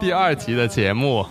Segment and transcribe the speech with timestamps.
[0.00, 1.24] 第二集的节目。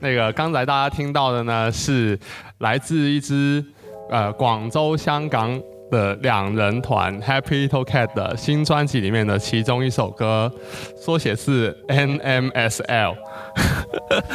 [0.00, 2.18] 那个刚才大家听到的呢，是
[2.58, 3.64] 来自一支
[4.10, 5.58] 呃广州、香港
[5.90, 10.52] 的两人团 Happy Little Cat 的新专辑里面的其中一首歌，
[10.96, 13.14] 缩写是 NMSL。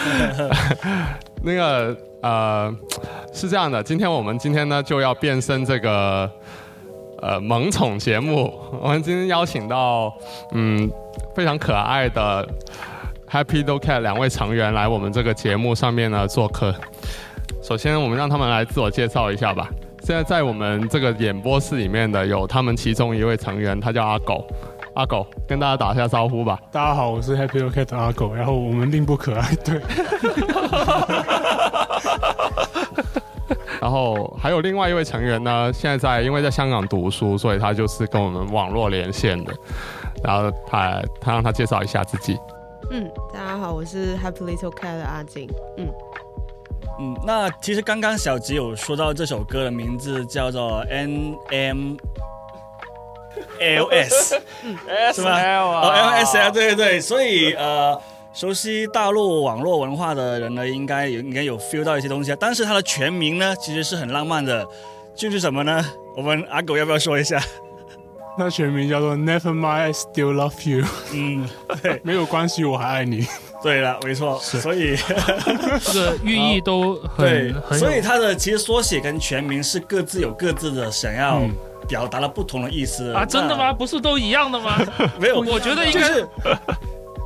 [1.43, 2.75] 那个呃
[3.33, 6.31] 是这样的，今天我们今天呢就要变身这个
[7.21, 10.11] 呃萌宠节目，我们今天邀请到
[10.53, 10.89] 嗯
[11.35, 12.47] 非常可爱的
[13.29, 16.73] Happy Do Cat 两位成员来我们这个节目上面呢做客。
[17.61, 19.69] 首先，我们让他们来自我介绍一下吧。
[20.01, 24.47] 现在在我们这个演播室里面的有他们其中一位成员，他叫阿狗。
[24.93, 26.57] 阿狗，跟大家打一下招呼吧。
[26.71, 29.81] 大家好，我是 Happy Cat 阿狗，然后我们并不可爱，对。
[33.79, 39.53] 然后还有另外一位成员呢，现在在因为在香港读书，所以他就是跟我们网络连线的。
[40.23, 42.39] 然后他他让他介绍一下自己。
[42.91, 45.49] 嗯，大家好，我是 Happy Little Cat 的阿金。
[45.77, 45.88] 嗯
[46.99, 51.95] 嗯，那其实刚刚小吉有说到这首歌的名字叫做 N M
[53.59, 54.41] L S，
[55.13, 55.39] 是吗？
[55.59, 57.99] 哦，L S 啊，对对对，所以呃，
[58.34, 62.37] 熟悉大陆网络文化的人呢，应该有应该有 feel 到一些东西啊。
[62.40, 64.67] 但是它的全名呢，其实是很浪漫的，
[65.13, 65.85] 就是什么呢？
[66.16, 67.40] 我们阿狗要不要说一下？
[68.37, 70.85] 那全名叫做 Never mind, I still love you。
[71.13, 71.47] 嗯，
[71.81, 73.25] 对， 没有关系，我还爱你。
[73.63, 74.95] 对了，没错，所以
[75.81, 81.51] 这个寓意都对很，很所以它的其实缩写跟全名是各自有各自的想要嗯
[81.87, 83.73] 表达了不同的意思啊，真的吗？？
[83.73, 84.78] 不是都一样的吗？
[85.19, 86.28] 没有，我觉得应该是。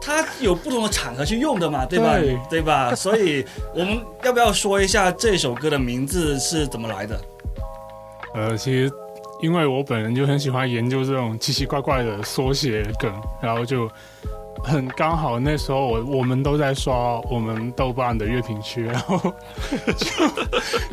[0.04, 2.16] 它有不同的场合去用的嘛，对吧？
[2.50, 2.96] 对吧？
[2.96, 7.22] 所以我们要不要说一下这首歌的名字是怎么来的？
[8.34, 8.92] 呃，其实
[9.42, 13.90] 因为我本人就很喜欢研究这种奇奇怪怪的缩写梗，然后就
[14.64, 19.20] 很刚好那时候我我们都在刷我们豆瓣的乐评区，然后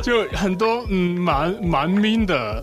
[0.03, 2.63] 就 就很多嗯蛮蛮 mean 的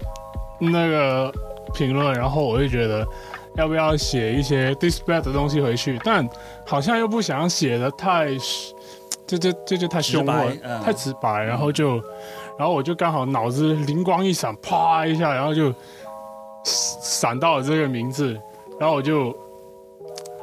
[0.59, 1.33] 那个
[1.73, 3.07] 评论，然后我就觉得。
[3.57, 5.97] 要不要写一些 disrespect 的东西回去？
[6.03, 6.27] 但
[6.65, 8.27] 好像又不想写的太，
[9.25, 12.03] 这这这就太凶了直白，嗯太直白，然后就，
[12.57, 15.73] 然后我就刚好脑子灵光一闪，啪一下，然后就
[16.63, 18.39] 闪到了这个名字，
[18.79, 19.35] 然后我就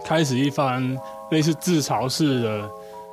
[0.04, 0.96] 开始一番
[1.30, 2.70] 类似自嘲式的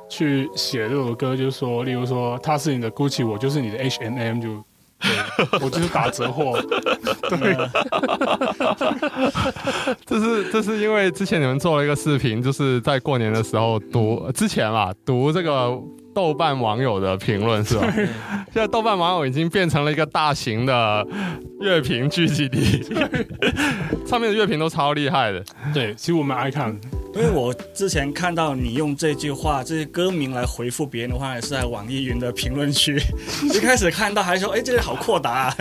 [0.08, 4.48] 去写这首歌，就是说，例如说他是你的 Gucci，我就是你的 H&M，就
[5.00, 6.60] 对 我就是打折货，
[7.30, 7.56] 对，
[10.04, 15.74] 这是这是因为之前你们做了一个视频，就是在过年的时候读之前嘛，读这个
[16.14, 17.92] 豆瓣网友的评论是吧？
[17.94, 21.06] 现在豆瓣网友已经变成了一个大型的
[21.60, 22.82] 乐评聚集地，
[24.06, 25.44] 上面的乐评都超厉害的。
[25.72, 26.76] 对，其实我们爱看，
[27.14, 33.00] 因为我之前看到你用这句话、这些歌名来回复别人的话，也是在网易云的评论区。
[33.54, 35.56] 一开始看到还说：“哎，这个好阔达啊！”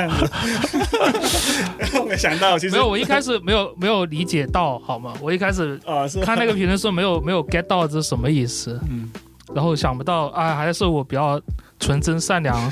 [2.10, 5.13] 没想到其实没有，我一开始没有没有理解到，好吗？
[5.22, 9.07] 我一开始啊是看那个评论说没有没有 get 到这是什么意思，嗯，
[9.56, 11.40] 然后想不到啊，还是我比较
[11.80, 12.72] 纯真善良，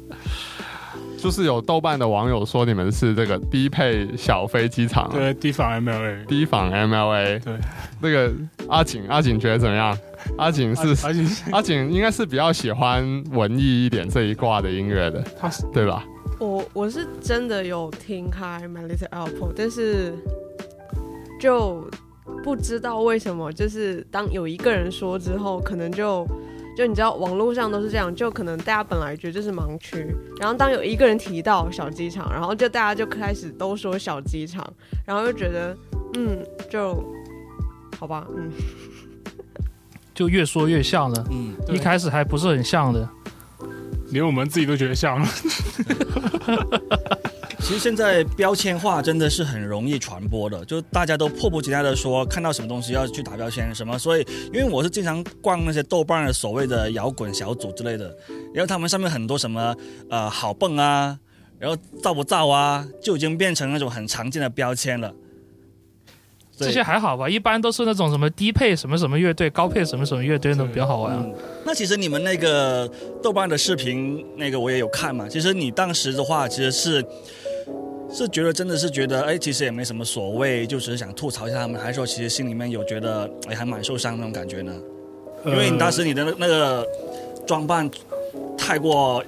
[1.18, 7.42] 就是有豆瓣的网友说你们是这个低配小飞机场，对，低仿 MLA，低仿 MLA。
[7.42, 7.58] 对，
[8.00, 8.32] 那个
[8.68, 9.96] 阿景，阿景觉得怎么样？
[10.38, 16.04] 阿景是而且 阿景应该是比较喜欢文艺一点这一挂的音乐的，他是对吧？
[16.38, 20.14] 我我是真的有听开 My Little Apple，但是
[21.38, 21.86] 就
[22.42, 26.26] 不知道为什么，就是当有一个人说之后，可能就
[26.76, 30.06] 就你知道网络上都是这样，就可能大家本来觉得这是盲区，
[30.38, 34.66] 然后当有一个人提到小机场，然后就大家就开始都说小机场，
[35.06, 35.76] 然后就觉得
[36.14, 36.38] 嗯，
[36.70, 37.04] 就
[37.98, 38.50] 好吧，嗯，
[40.14, 41.26] 就越说越像了。
[41.30, 43.06] 嗯，一开始还不是很像的，
[44.10, 45.28] 连我们自己都觉得像了，
[47.60, 58.16] 其实现在标签化真的是很容易传播的，就大家都迫不及待的说看到什么东西要去打标签什么，所以因为我是经常逛那些豆瓣的所谓的摇滚小组之类的，
[58.52, 59.76] 然后他们上面很多什么
[60.08, 61.16] 呃好蹦啊，
[61.58, 65.12] 然后造不造啊，就已经变成那种很常见的标签了。
[66.56, 67.26] 这些还好吧？
[67.26, 71.16] 一般都是那种什么低配什么什么乐队、高配什么什么乐队那种比较好玩。
[71.16, 71.34] 嗯，
[71.64, 72.86] 那其实你们那个
[73.22, 75.26] 豆瓣的视频，那个我也有看嘛。
[75.26, 77.02] 其实你当时的话，其实是
[78.12, 84.72] 是觉得真的是觉得，哎，其实也没什么所谓，就只是想吐槽一下他们，还是说其实心里面有觉得，哎，还蛮受伤那种感觉呢？
[85.46, 86.86] 因为你当时你的那那个
[87.46, 87.88] 装扮
[88.58, 89.24] 太过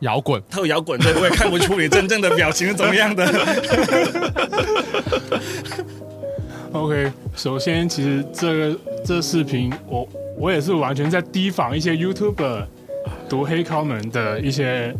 [0.00, 3.26] 摇滚，太过摇滚，对，我也看不出你真正的表情是怎么样的。
[6.72, 10.06] OK，首先其实这个这视频我
[10.36, 12.66] 我也是完全在提防一些 YouTuber
[13.26, 14.94] 读黑靠们的一些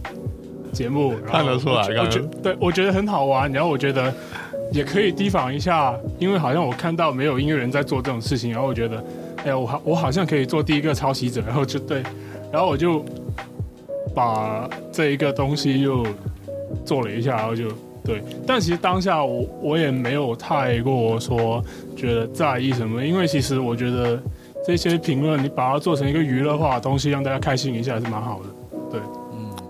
[0.73, 4.13] 节目，看得出来我觉对我觉得很好玩，然后我觉得
[4.73, 9.05] 也可以提防一下，因为好像我看到没有音乐人在做这种事情，然后我觉得，
[9.45, 12.03] 哎呀，我好我好像可以做第一个抄袭者，然后就对，
[12.53, 13.05] 然后我就
[14.15, 16.07] 把这一个东西又
[16.85, 17.69] 做了一下，然后就
[18.05, 21.63] 对，但其实当下我我也没有太过说
[21.97, 24.21] 觉得在意什么，因为其实我觉得
[24.67, 28.99] 这些评论你把它做成一个娱乐化的东西，让大家开心一下是蛮好的，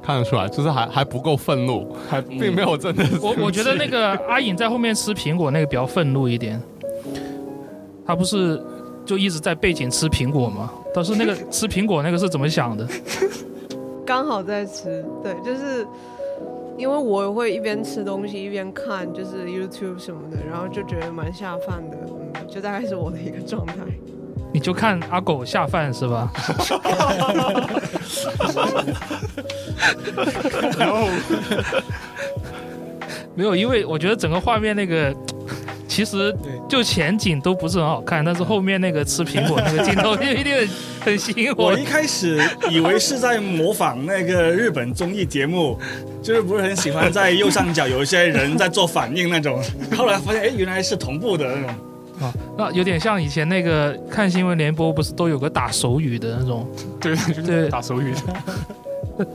[0.08, 3.18] 看得出来，就是还还不够愤怒，还并没有真的是。
[3.20, 6.58] 我我觉得那个阿颖在后面吃苹果那个比较愤怒一点，
[8.06, 8.58] 他不是
[9.04, 10.72] 就一直在背景吃苹果吗？
[10.94, 12.88] 但是那个吃苹果那个是怎么想的？
[14.06, 15.86] 刚好在吃，对，就是
[16.78, 23.74] 因为我会一边吃东西一边看，就是 YouTube 什么的，然后就觉得蛮下饭的，嗯，就大概是我的一个状态。
[24.52, 26.30] 你就看阿狗下饭是吧？
[30.78, 31.08] 然后
[33.34, 35.14] 没有，因为我觉得整个画面那个。
[35.88, 36.36] 其实
[36.68, 40.54] 就前景都不是很好看，但是后面那个吃苹果那个镜头就一定
[41.00, 41.78] 很吸引我我。
[41.78, 42.38] 一开始
[42.70, 45.76] 以为是在模仿那个日本综艺节目，
[46.22, 49.60] 就是不是很喜欢在右上角有一些人在做反应那种，
[49.96, 51.74] 后来发现哎原来是同步的那种。
[52.20, 56.68] 啊，那有点像以前那个看新闻联播，不是都有个打手语的那种？
[57.00, 57.68] 对就是对。
[57.68, 59.26] 打手语的，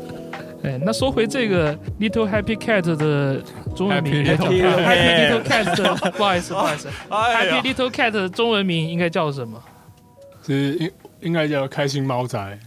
[0.64, 3.42] 哎，那说回这个 Little Happy Cat 的
[3.76, 9.62] 中文名 Happy Little Cat 不好意思，不好意思，Happy Little Cat 的中文名应该叫什么？
[10.46, 12.60] 是应应该叫开心猫仔，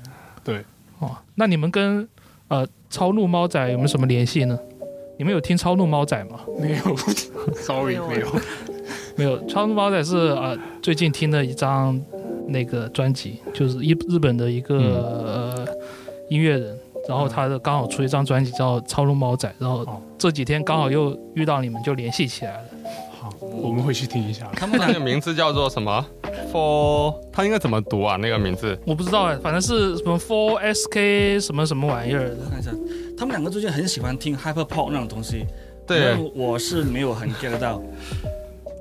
[0.44, 0.64] 对。
[0.98, 2.08] 哦，那你们跟
[2.48, 4.58] 呃超怒猫仔有没有什么联系呢？
[5.18, 6.40] 你们有听超怒猫仔吗？
[6.60, 6.96] 没有，
[7.56, 8.26] sorry 没有
[9.16, 12.00] 没有，超怒猫仔是呃最近听的一张
[12.48, 15.66] 那个专辑，就是一日本的一个、呃
[16.28, 16.76] 音乐人，
[17.08, 22.62] 然后他的刚好出一张专辑叫《超龙猫仔》，然后哦这几天刚好又遇到你们，就联系起来了。
[23.20, 24.50] 好，我们会去听一下。
[24.58, 26.04] 他们那个名字叫做什么
[26.52, 28.16] ？For，他应该怎么读啊？
[28.16, 32.36] 那个名字我不知道哎，反正是什么 Four SK 什么什么玩意儿。
[32.50, 32.72] 看一下，
[33.16, 35.46] 他们两个最近很喜欢听 hyper pop 那种东西，
[35.86, 37.80] 对，我是没有很 get 到。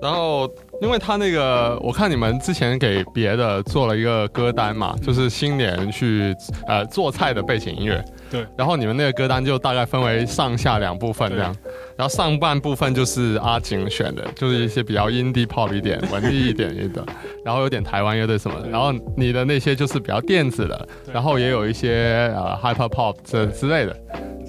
[0.02, 0.50] 然后
[0.82, 6.36] 因为他那个，我看你们之前给别的做了一个歌单嘛，就是新年去
[6.68, 8.04] 呃做菜的背景音乐。
[8.30, 8.46] 对。
[8.58, 11.56] 然后你们那个歌单就大概分为上下两部分这样，
[11.96, 17.06] 然后上半部分就是阿景选的，就是一些比较 indie pop 一点、文艺一点的，
[17.44, 18.70] 然后有点台湾乐队什么的。
[18.70, 23.96] 然后你的那些就是比较电子的，然后也有一些呃 hyper pop 这之类的。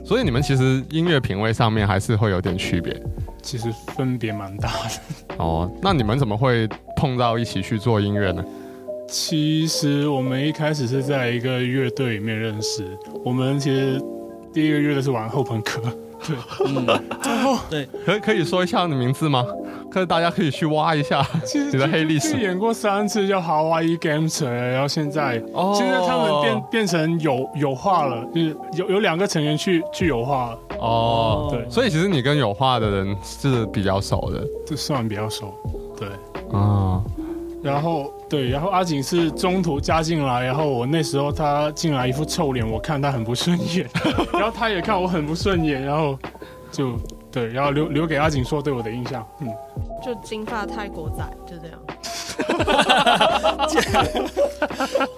[0.04, 2.96] 所以你们其实音乐品味上面还是会有点区别。
[3.46, 5.36] 其实分别蛮大的。
[5.38, 8.44] 哦，那你们怎么会碰到一起去做音乐呢？
[9.08, 12.84] 其实我们一开始是在一个乐队里面认识。
[13.24, 14.02] 我们其实
[14.52, 15.80] 第一个乐队是玩后朋克。
[16.24, 16.86] 对，嗯，
[17.24, 19.44] 然 后对，可可以说一下你的名字吗？
[19.90, 21.26] 可是大家可以去挖一下
[21.72, 22.36] 你的黑历史。
[22.38, 30.58] 演过三次叫 Hawaii Games，然后现在哦现在他们变变成有有化了，就是有有两个成员去去有化了。
[30.80, 35.54] 哦，对，所以其实你跟有化的人是比较熟的，这算比较熟。
[35.96, 36.08] 对，
[36.52, 37.00] 啊，
[37.66, 43.88] 然后对，然后阿景是中途加进来，然后我那时候他进来一副臭脸，我看他很不顺眼，
[44.32, 46.18] 然后他也看我很不顺眼，然后
[46.70, 46.96] 就
[47.30, 49.48] 对，然后留留给阿景说对我的印象，嗯。
[50.04, 51.78] 就金发泰国仔，就这样。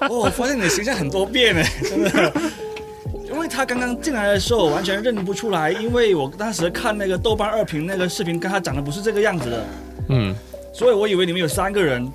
[0.08, 2.32] 哦，我发现你的形象很多变哎，真的。
[3.30, 9.64] 因为他刚刚进来的时候，完全认不出来，因为我当时看那个豆瓣二评那个视频，跟他长得不是这个样子的。
[10.08, 10.34] 嗯。
[10.78, 12.08] 所以我以为你们有三个人。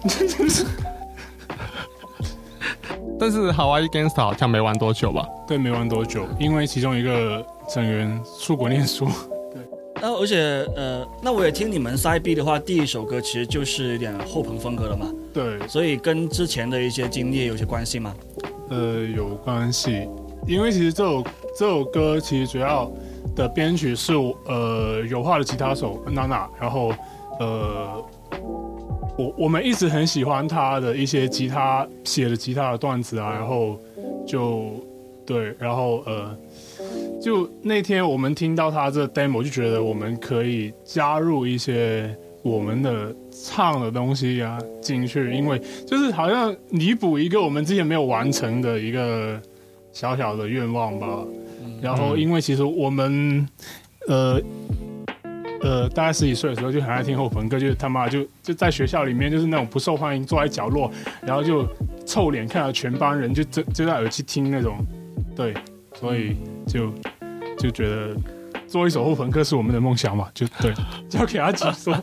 [3.19, 5.27] 但是 Hawaii Gangsta 好像没玩多久吧？
[5.45, 9.05] 对，没玩多久，因为其中一个成员出国念书。
[10.01, 15.11] 那 而且呃，那我也听你们 Side B 的话，第一首歌其实就是有点后朋风格了嘛。
[15.33, 18.15] 对，所以跟之前的一些经历有些关系吗？
[18.69, 20.07] 呃，有关系，
[20.47, 21.21] 因为其实这首
[21.59, 22.89] 这首歌其实主要
[23.35, 24.13] 的编曲是
[24.45, 26.93] 呃有画的吉他手娜娜，然后
[27.39, 28.03] 呃
[29.17, 33.79] 我我们一直很喜欢他的一些吉他写的吉他的段子啊，然后
[34.25, 34.71] 就
[35.25, 36.35] 对，然后呃。
[37.21, 49.41] 就那天我们听到他这 demo，就觉得我们可以加入一些我们的唱的东西啊进去，因为就是好像弥补一个我们之前没有完成的一个
[49.93, 51.23] 小小的愿望吧。
[51.81, 53.47] 然后因为其实我们
[54.09, 54.37] 呃
[55.63, 60.91] 呃大概十几岁的时候就很爱听后朋克，就是他妈就就在学校里面就是那种不受欢迎，坐在角落，
[61.21, 61.67] 然后就
[62.05, 64.77] 臭脸看到全班人就就就在耳机听那种，
[65.35, 65.53] 对，
[65.95, 66.35] 所以
[66.67, 66.93] 就。
[67.55, 68.13] 就觉得
[68.67, 70.73] 做一首后朋克是我们的梦想嘛，就对，
[71.07, 71.95] 交给阿吉说。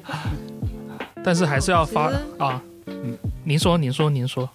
[1.23, 4.49] 但是还是要发啊，嗯，您说，您说，您说，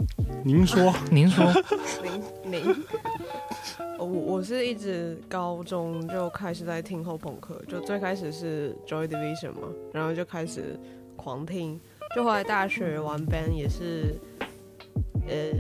[0.44, 1.54] 您说， 您说，
[2.02, 2.76] 您您，
[3.98, 10.80] 我我是一直高中就开始在听后朋克，就最开始是 Joy Division 嘛，然后就开始
[11.16, 11.80] 狂听，
[12.16, 14.16] 就后来大学玩 band 也是，
[15.28, 15.52] 呃，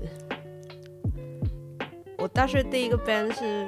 [2.18, 3.68] 我大学第一个 band 是。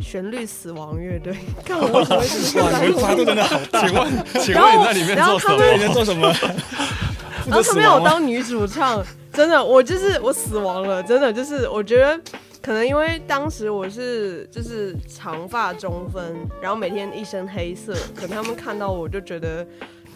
[0.00, 1.32] 旋律死亡乐队，
[1.64, 3.86] 看我为什么 哇，你跨度真的好大！
[3.86, 5.64] 请问，请问你在里面做什么？
[5.64, 6.26] 里面做什么？
[7.46, 9.00] 然后他们有当女主唱，
[9.32, 12.20] 真的，我就是我死亡了，真的就是我觉得
[12.62, 19.66] 可能因为当时我是就是长发中分，然后每天一身黑色，可能他们看到我就觉得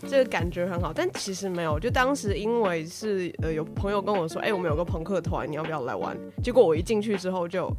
[0.09, 6.17] 这个感觉很好，但其实没有，就当时因为是呃有朋友跟我说，哎，我们有个朋克团，你要不要来玩？
[6.43, 7.71] 结果我一进去之后就。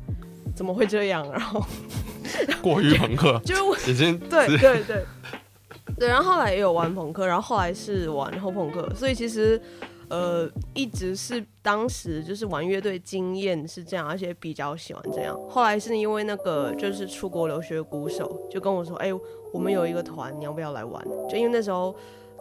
[0.56, 1.24] 怎么会这样？
[1.32, 1.64] 然后
[2.64, 5.06] 过于朋克，就已经对对对
[5.96, 6.08] 对。
[6.08, 9.62] 然后后来也有玩朋克，然后后来是玩后朋克，所以其实
[10.10, 15.40] 呃一直是当时就是玩乐队经验是这样，而且比较喜欢这样。
[15.50, 19.12] 后来是因为那个就是出国留学鼓手就跟我说：“哎，
[19.54, 21.96] 我们有一个团，你要不要来玩？”就因为那时候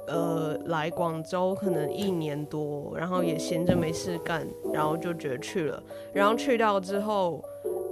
[0.06, 5.82] 呃来广州可能一年多，然后也闲着没事干，然后就觉得去了。
[6.12, 7.42] 然后去到之后。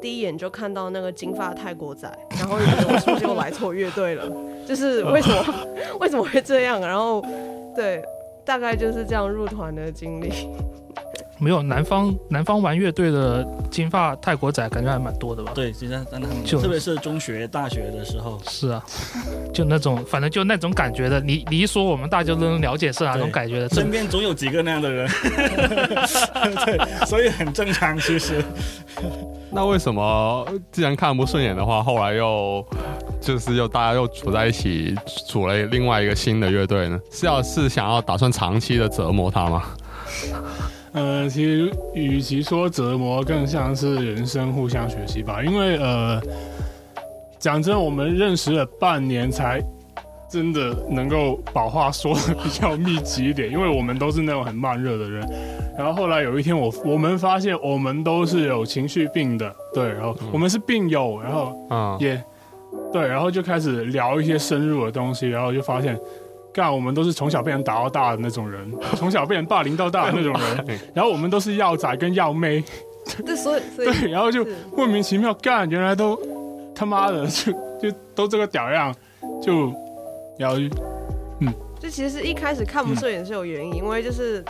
[0.01, 2.07] 第一眼就看到那个金发泰国仔，
[2.39, 4.31] 然后觉得我是不是又来错乐队了？
[4.67, 5.67] 就是为什么
[5.99, 6.79] 为什么会这样？
[6.79, 7.25] 然后
[7.75, 8.05] 对，
[8.45, 10.33] 大概就是这样入团的经历。
[11.41, 15.51] 没有南方南方玩乐队的金发泰国仔，感觉还蛮多的吧？
[15.53, 18.41] 对，其实真的很，特别是中学、大学的时候。
[18.49, 18.83] 是啊，
[19.53, 21.21] 就那种，反正就那种感觉的。
[21.21, 23.69] 你你一说，我们大家都能了解是哪种感觉的。
[23.75, 25.09] 身边总有几个那样的人，
[26.65, 28.43] 对，所以很正常，其实。
[29.55, 32.67] 那为什么既然看不顺眼的话，后来又
[33.21, 34.93] 就是又大家又组在一起
[35.29, 36.99] 组了另外一个新的乐队呢？
[37.09, 39.63] 是要是想要打算长期的折磨他吗？
[40.93, 45.41] 呃，其实与其说折磨，更像是人生互相学习吧。
[45.43, 46.21] 因为呃，
[47.39, 49.63] 讲真，我们认识了半年才
[50.35, 55.25] 真的能够把话说的比较密集一点，因为我们都是那种很慢热的人。
[55.79, 62.21] 然后后来有一天我我们发现我们都是有情绪病的，对，然后我们是病友，然后嗯，也
[62.93, 65.97] 对，然后就开始聊一些深入的东西，然后就发现。
[66.53, 72.63] 干，我们都是从小被人打到大的那种人，从小被人霸凌到大的那种人， 然后我们都是药仔跟药妹，
[73.27, 76.17] 对，所以所以对，然后就莫名其妙干，原来都
[76.73, 78.95] 他妈的就就都这个屌样，
[79.43, 79.73] 就
[80.39, 80.57] 然后
[81.41, 84.45] 嗯，这其实一开始看不顺眼是有原因，因为就是。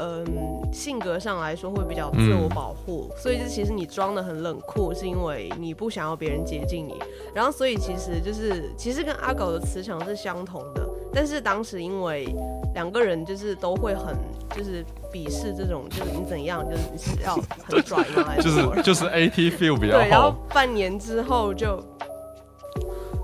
[0.00, 0.24] 嗯，
[0.72, 6.94] 性格上来说会比较自我保护，所以就其实你装的很冷酷，是因为你不想要别人接近你。
[7.34, 12.32] 然后所以其实就是其实跟阿狗的磁场是相同的，但是当时因为
[12.74, 14.14] 两个人就是都会很
[14.56, 17.34] 就是鄙视这种，就是你怎样，就是你是要
[17.66, 18.36] 很拽吗？
[18.36, 21.82] 就是是就是 AT feel 比较对，然后，半年之后就，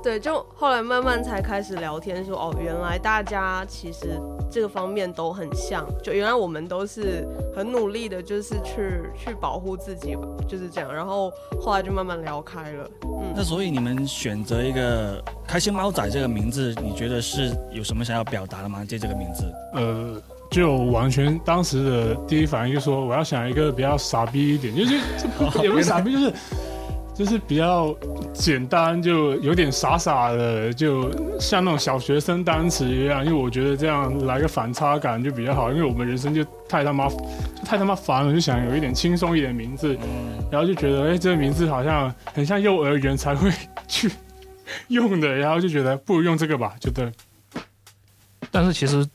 [0.05, 4.21] 对，就后来慢慢才开始聊天说，哦，原来大家其实
[4.51, 10.95] 这个方面都很像，就原来我们都是很努力的，就是去去保护自己吧，就是这样。
[10.95, 18.85] 然后后来就慢慢聊开了，嗯那所以你们选择一个“开心猫仔”这个名字，你觉得是有什么想要表达的吗？
[18.87, 24.99] 借这个名字，呃，就完全当时的第一反应就是说我要想一个比较傻逼一点，就是
[25.65, 26.33] 也不是傻逼，就是
[27.15, 27.95] 就是比较
[28.33, 33.25] 简单，就有点傻傻的，就像那种小学生单词一样。
[33.25, 39.97] 因为我觉得这样来个反差感就比较好，因为我们人生就太他妈就太他妈烦了，就想有一点轻松一点的名字，
[40.51, 43.49] 然后就觉得哎、这个名字好像很像幼儿园才会
[43.87, 44.11] 去
[44.89, 47.13] 用的，然后就觉得不如用这个吧，就对。
[48.51, 49.07] 但是其实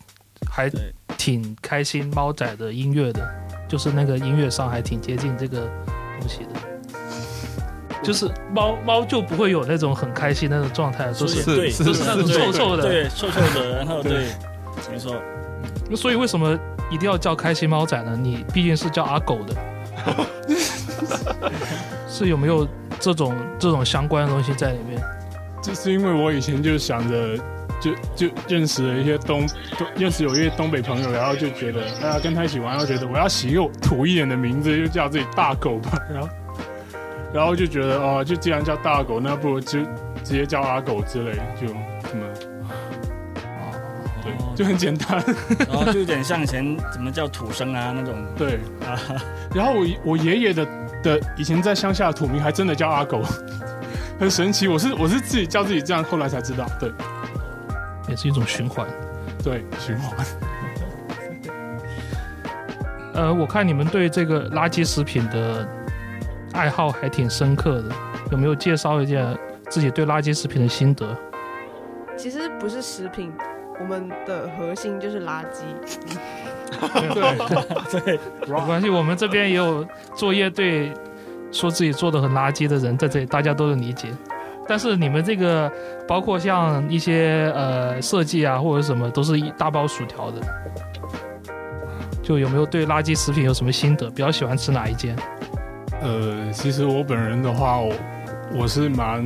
[0.49, 0.71] 还
[1.17, 3.29] 挺开心猫仔的音乐的，
[3.67, 5.69] 就是那个音乐上还挺接近这个
[6.19, 6.68] 东西的。
[8.01, 12.83] 就是猫猫就不会有那种很开心的那种状态，都是所以对，是就是那种臭臭的。
[12.83, 14.27] 对，臭臭的， 然后对，
[14.91, 15.15] 没错，
[15.95, 16.57] 所以为什么
[16.89, 18.17] 一定要叫开心猫仔呢？
[18.19, 19.55] 你毕竟是叫阿狗的，
[22.07, 22.67] 是有没有
[22.99, 25.01] 这种这种相关的东西在里面？
[25.61, 27.37] 就是因为我以前就想着，
[27.81, 29.45] 就就认识了一些东
[29.77, 36.29] 东，认识有一些东北朋友，然后就觉得，大家跟他一起玩，然后觉得我要起一个土一点的名字，就叫自己大狗吧，然后，
[37.33, 39.79] 然后就觉得哦，就既然叫大狗，那不如就
[40.23, 41.79] 直接叫阿狗之类，就什么，
[44.23, 45.23] 对，就很简单，
[45.67, 48.59] 然后就有点像以前怎么叫土生啊那种 对。
[48.85, 48.97] 啊，
[49.53, 50.65] 然后我我爷爷的
[51.03, 53.21] 的以前在乡下的土名还真的叫阿狗，
[54.19, 56.91] 很神奇，我是我是自己叫自己这样，后来才知道，对
[58.07, 58.87] 也是一种循环。
[59.43, 60.25] 对，循环。
[63.13, 65.67] 呃，我看你们对这个垃圾食品的
[66.53, 67.89] 爱好还挺深刻的，
[68.31, 69.37] 有没有介绍一下
[69.69, 71.05] 自己对垃圾食品的心得？
[72.17, 73.31] 其实不是食品，
[73.79, 75.63] 我们的核心就是垃圾。
[77.13, 80.91] 对， 对，没关系，我们这边也有作业队
[81.51, 84.09] 说自己做的很垃圾的人在这里，大家都能理解。
[84.67, 85.71] 但是你们这个
[86.07, 90.41] 包括像一些呃设计啊或者什么，都是一大包薯条的。
[92.21, 94.07] 就有没有对垃圾食品有什么心得？
[94.11, 95.15] 比较喜欢吃哪一间？
[96.01, 97.93] 呃，其实我本人的话，我
[98.55, 99.25] 我是蛮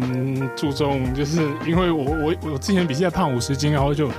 [0.56, 4.10] 注重，就是因为我我我之前比赛胖五十斤，然后就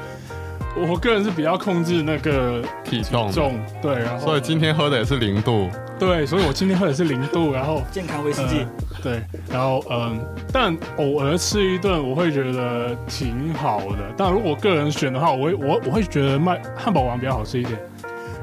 [0.77, 8.67] 我个人是比较控制那个体重，重，对，然后所以今天喝的也是零度，对，所以我今天喝的是零度，然后健康威士忌呃，
[9.03, 10.19] 对，然后嗯，
[10.53, 13.99] 但偶尔吃一顿我会觉得挺好的。
[14.17, 17.79] 但如果个人选的话，我会我我会觉得卖汉堡王比较好吃一点。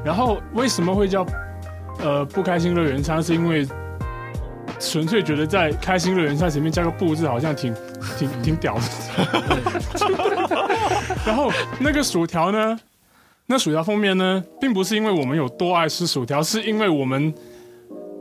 [0.04, 1.26] 然后为什么会叫
[2.00, 3.22] 呃不开心乐园餐？
[3.22, 3.66] 是因为
[4.82, 7.72] 纯粹觉得在开心乐园餐前面加个不字，好像挺
[8.18, 8.82] 挺挺屌的。
[11.24, 12.78] 然后那个薯条呢？
[13.46, 17.32] 那薯条封面呢，并不是因为我们有多爱吃薯条，是因为我们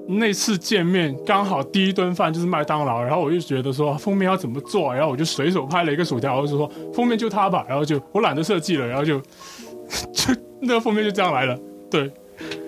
[0.08, 9.20] 那次见面刚好第一顿饭就是麦当劳，然后我就觉得说封面要怎么做，然后我就随手拍了一个薯条，我就说封面就它吧，然后就我懒得设计了，然后就
[10.12, 11.58] 就 那个封面就这样来了。
[11.90, 12.12] 对，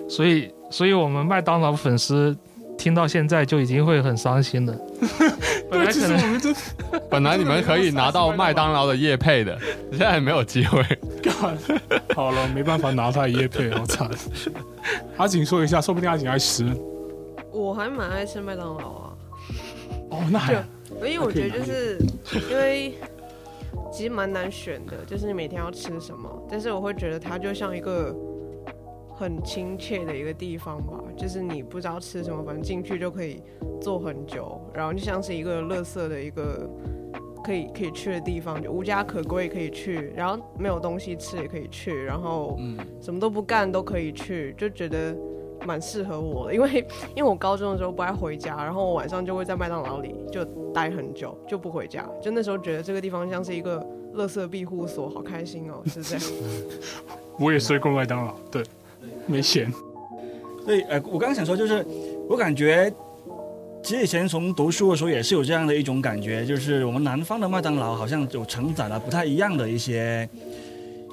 [0.08, 2.36] 所以，所以我们麦当劳粉丝
[2.76, 4.76] 听到现在就已经会很伤心了。
[5.70, 6.54] 本来可能实我们真
[7.10, 9.58] 本来你们可以拿到麦当劳的叶配的，
[9.90, 10.82] 现在没有机会。
[11.22, 11.34] 干
[12.14, 14.08] 好了，没办法拿他的叶配，好惨。
[15.16, 16.66] 阿锦说一下，说不定阿锦爱吃。
[17.52, 19.10] 我还蛮爱吃麦当劳啊。
[20.10, 20.52] 哦，那还
[21.06, 21.98] 因为我觉得就是
[22.50, 22.94] 因为
[23.92, 28.14] 其实蛮难选的，就是你每天要吃什么，但是我会觉得它就像一个
[29.16, 33.40] 很亲切的一个地方吧，就是你不知道吃什么，反正进去就可以
[33.80, 36.68] 坐很久，然后就像是一个乐色的一个
[37.44, 45.16] 可以可以去的地方，就无家可归可以去，然后没有东西吃也可以去，然后嗯，什么都不干都可以去，就觉得
[45.64, 46.54] 蛮适合我的。
[46.54, 52.04] 因为 因为我高中的时候不爱回家，然后我晚上就会在麦当劳里就待很久，就不回家。
[52.20, 56.24] 就那时候觉得这个地方像是一个乐色庇护所，好开心哦，是这样。
[57.38, 58.62] 我也睡过麦当劳，对，
[59.26, 59.72] 没钱。
[60.64, 61.84] 所以，呃，我刚刚想说就是，
[62.28, 62.92] 我感觉。
[63.82, 70.26] 其实以前从读书的时候也是有这样的一种感觉，就是我们南方的麦当劳好像有承载了不太一样的一些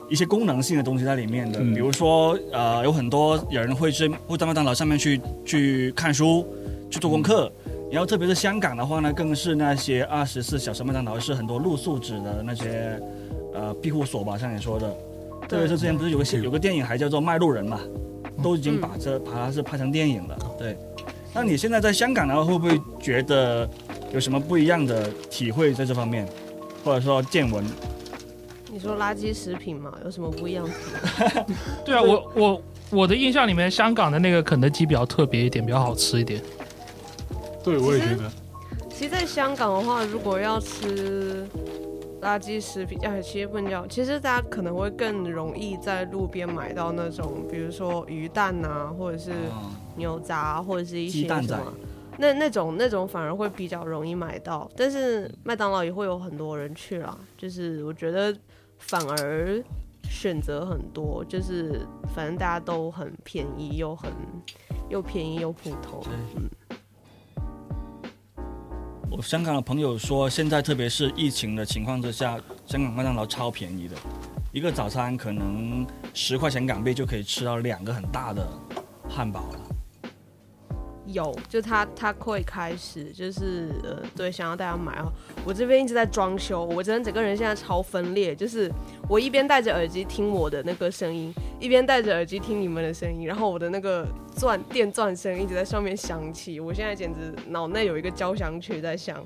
[0.10, 6.48] 一些功能性的东西在里面的，嗯比如说呃，有很多人会去会在麦当劳上面去去看书、
[6.90, 7.52] 去做功课，
[7.92, 12.98] 然后特别是香港的话呢，更是那些二十四小时麦当劳是很多露宿者的那些
[13.54, 14.96] 呃庇护所吧，像你说的，
[15.52, 17.78] 特别是之前不是有个有个电影还叫做《卖路人》嘛，
[18.42, 20.78] 都已经把这把它是拍成电影了，对。
[21.34, 23.70] 那你现在在香港的话，会不会觉得
[24.14, 26.26] 有什么不一样的体会在这方面，
[26.86, 27.66] 或者说见闻？
[28.72, 30.66] 你说垃圾食品嘛，有什么不一样？
[31.84, 36.42] 对啊，我我我的印象里面，香港的那个肯德基比较特别一点，比较好吃一点。
[37.62, 38.32] 对，我也觉得。
[38.90, 41.46] 其实，在香港的话，如果要吃
[42.22, 51.74] 垃圾食品，哎，其实不能叫，其实大家可能会更容易在路边买到那种，比如说鱼蛋啊，或者是啊牛杂，或者是一些什么。
[52.18, 57.18] 那那种那种反而会比较容易买到，但是麦当劳也会有很多人去啦。
[57.38, 58.36] 就是我觉得
[58.78, 59.64] 反而
[60.04, 61.82] 选择很多，就是
[62.14, 64.12] 反正大家都很便宜，又很
[64.90, 66.04] 又便宜又普通。
[69.12, 73.96] 我香港的朋友说，现在特别是疫情的情况之下，香港麦当劳超便宜的，
[74.54, 78.48] 一个早餐可能十块钱港币就可以吃到两个很大的
[79.10, 79.71] 汉堡了。
[81.14, 85.06] 有，就他他会开始就是呃，对，想要大家买啊。
[85.46, 88.72] 我这边一直在装修，我真的整个人现在超分裂，就是
[89.08, 99.24] 我一边戴着耳机听我的那个声音，一边戴着耳机听你们的声音，然后我的那个钻电钻声一直在上面响起，我现在简直脑内有一个交响曲在响。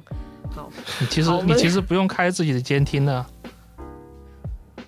[0.52, 0.72] 好，
[1.02, 3.26] 你其实你其实不用开自己的监听的，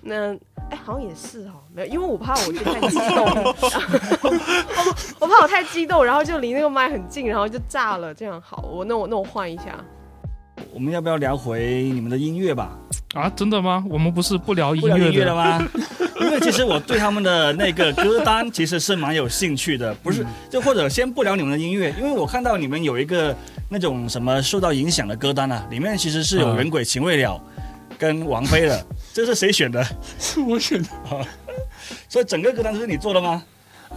[0.00, 0.34] 那
[0.70, 3.24] 哎，好像也是哦，没有，因为我怕我就太激动，
[4.22, 4.30] 我
[5.20, 9.78] 我怕我太激动，然后就离那个麦很近，然后就炸了，这样好，我那我那我换一下。
[10.72, 12.76] 我们要不要聊回你们的音乐吧？
[13.14, 13.82] 啊，真的吗？
[13.88, 15.66] 我们不是不聊音乐的音乐了吗？
[16.20, 23.34] 因为其实我对他们的那个歌单其实是蛮有兴趣的，不是就或者先不聊你们的音乐，因为我看到你们有一个
[23.70, 27.40] 那种什么受到影响的歌单啊，里面其实是有嗯人鬼情未了
[27.96, 28.84] 跟王菲的，
[29.18, 29.84] 这是谁选的？
[30.16, 31.26] 是我选的啊。
[32.08, 33.42] 所以整个歌单都是你做的吗？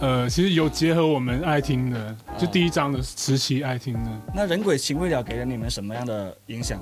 [0.00, 6.76] 呃，其实有结合我们爱听的，就第一张的时期爱听的，那人鬼情未了给了你们什么样的影响？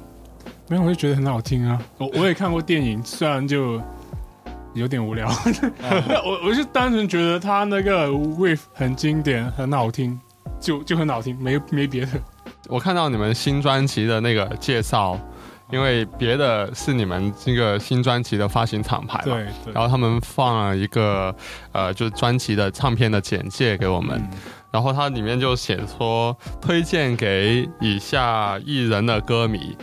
[0.68, 1.83] 没有我就觉得很好听啊。
[1.98, 3.79] 我我也看过电影，虽然就
[4.72, 5.29] 有点无聊，
[6.24, 10.18] 我我是单纯觉得他那个 wave 很经典，很好听，
[10.59, 12.12] 就就很好听，没没别的。
[12.68, 15.20] 我看到你们新专辑的那个介绍，
[15.70, 21.35] 因为别的是你们这个新专辑的发行厂牌嘛，对对然后他们放了一个
[21.72, 24.38] 呃，就是专辑的唱片的简介给我们，嗯
[24.72, 29.76] 然后它里面就写说推荐给以下艺人的歌迷，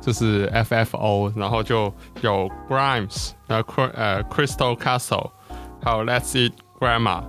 [0.00, 5.30] 就是 FFO，然后就有 Grimes，然后呃 Crystal Castle，
[5.84, 7.22] 还有 Let's Eat Grandma，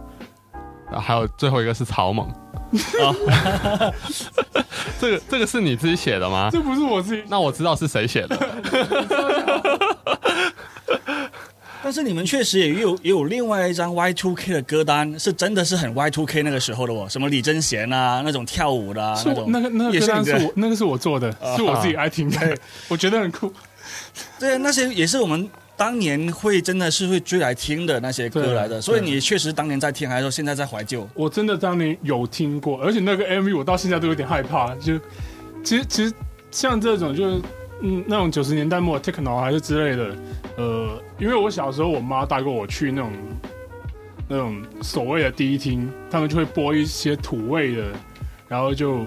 [0.89, 2.27] 还有最后一个是草蜢。
[4.99, 6.49] 这个这个是你自己写的吗？
[6.51, 8.37] 这不是我自己，那我知道是谁写的。
[11.83, 22.55] 但是你们确实也有也有另外一张 Y2K 的歌单，是真的是很 Y2K 那个时候的哦，什么李贞贤啊，那种跳舞的、啊、那种，那个那个也是你的歌单是我那个是我做的，是我自己爱听的，
[22.87, 23.51] 我觉得很酷。
[24.39, 25.49] 对，那些也是我们
[25.81, 31.09] 当年会真的是会追来听的那些歌来的，所以你确实当年在听，还是说现在在怀旧？
[31.15, 34.75] 我真的当年有听过，而且那个 MV 我到现在都有点害怕。
[34.75, 34.95] 就
[35.63, 36.13] 其实其实
[36.51, 37.41] 像这种就是
[37.81, 40.15] 嗯那种九十年代末 techno 还是之类的，
[40.57, 43.11] 呃，因为我小时候我妈带过我去那种
[44.27, 47.87] 那种所谓的第一厅，他们就会播一些土味的，
[48.47, 49.03] 然后就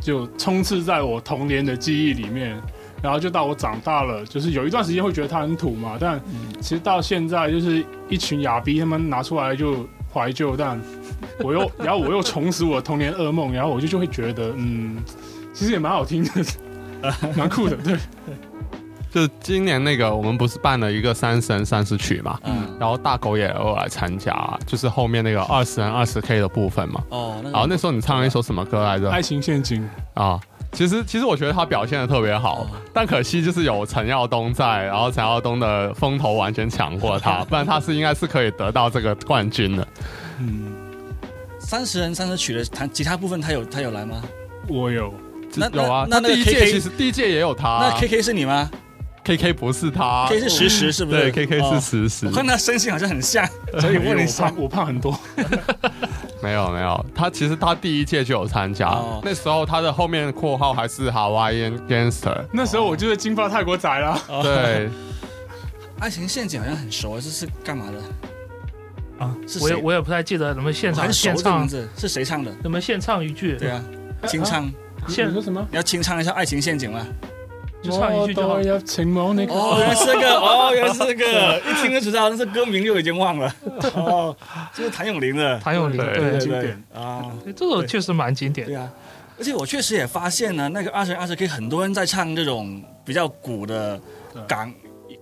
[0.00, 2.58] 就充斥在我童年的记忆里面。
[3.02, 6.20] 然后就到我长大了，就是有一段时间会觉得它很土嘛，但
[6.60, 10.80] 其实到现在就是一群哑逼他们拿出来就怀旧，但
[11.42, 14.96] 我又 然后我又重拾我的童年噩梦，然后我就就会觉得嗯，
[15.52, 16.30] 其实也蛮好听的，
[17.36, 17.96] 蛮酷的，对，
[19.10, 27.02] 就是今年那个我们不是办了一个三十人三十曲嘛，嗯，然后大狗也有来参加，就是后面那个二十人二十 K 的部分嘛。
[27.08, 29.10] 哦，那然后那时候你唱了一首什么歌来着？
[29.10, 30.38] 爱情陷阱，啊，
[30.72, 39.86] 其实其实我觉得他表现的特别好，但可惜就是有陈耀东在，然后陈耀东的风头完全抢过他， 不然他是应该是可以得到这个冠军的。
[40.38, 40.72] 嗯。
[41.58, 44.22] 三十人三十曲的弹吉他部分，他有他有来吗？
[44.66, 45.12] 我有，
[45.54, 48.70] 那有啊，那那那第一届 KK 其实第一届也有他那啊 K K 是你吗
[49.22, 51.20] K K 不是他？K 是实时是不是？
[51.20, 53.46] 对 K K 哦是实时我，看他身形好像很像，
[53.80, 54.62] 所以问了一下我胖。
[54.62, 55.18] 我胖很多，
[56.42, 64.18] 没有没有，他其实他第一届就有参加哦，那时候他的后面括号还是 Hawaiian Gangster，那时候我就是金发泰国仔啦。
[64.42, 64.88] 对，
[66.00, 67.98] 爱情陷阱好像很熟，这是干嘛的？
[69.24, 72.50] 啊是，我也我也不太记得，你们现场现唱是谁唱的？
[72.64, 73.84] 你们现唱一句，对啊，
[74.26, 74.70] 清唱，
[75.08, 75.62] 现你说什么？
[75.70, 77.06] 你要清唱一下《爱情陷阱》吗？
[77.82, 78.62] 就唱一句就好我。
[78.62, 79.54] 都有情梦那个。
[79.54, 83.54] 哦，原来是这个，哦，原来是这个，一听就知道，但是歌名就已经忘了。
[83.94, 84.36] 哦，
[84.74, 88.76] 这是谭咏麟的，谭咏麟，对对经典啊，对这首确实蛮经典对。
[88.76, 88.90] 啊。
[89.38, 93.98] 而且我确实也发现呢，那个二十二十 K 很多人在唱这种比较古的
[94.46, 94.70] 港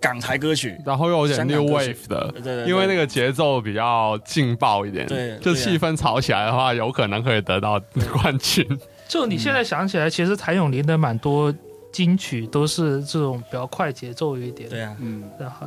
[0.01, 7.81] 港台歌曲，然后又有点 New Wave 的对对，对因为那个节奏比较劲爆一点，对对啊就气氛炒起来的话，有可能可以得到
[8.13, 8.67] 冠军。
[9.07, 11.55] 就你现在想起来，其实谭咏麟的蛮多
[11.99, 15.67] 金曲都是这种比较快节奏一点，对啊，嗯，然后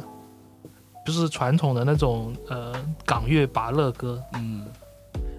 [1.06, 2.74] 就是传统的那种呃
[3.06, 4.24] 港乐拔乐歌。
[4.36, 4.66] 嗯，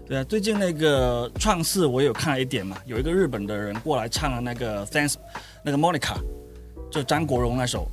[0.06, 5.14] 对啊，最近那个创世我有看了一点嘛，有一个日本的人过来唱了那个 Thanks
[5.62, 6.16] 那个 Monica，
[6.90, 7.88] 就张国荣那首，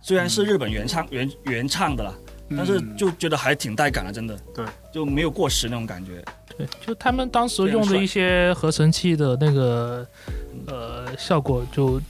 [0.00, 2.14] 虽然是日本原唱原原唱的啦，
[2.56, 6.24] 但是就觉得还挺带感的，真的，对，就没有过时那种感觉。
[6.56, 10.06] 对，就他们当时用的一些合成器的那个
[10.66, 12.00] 呃效果就，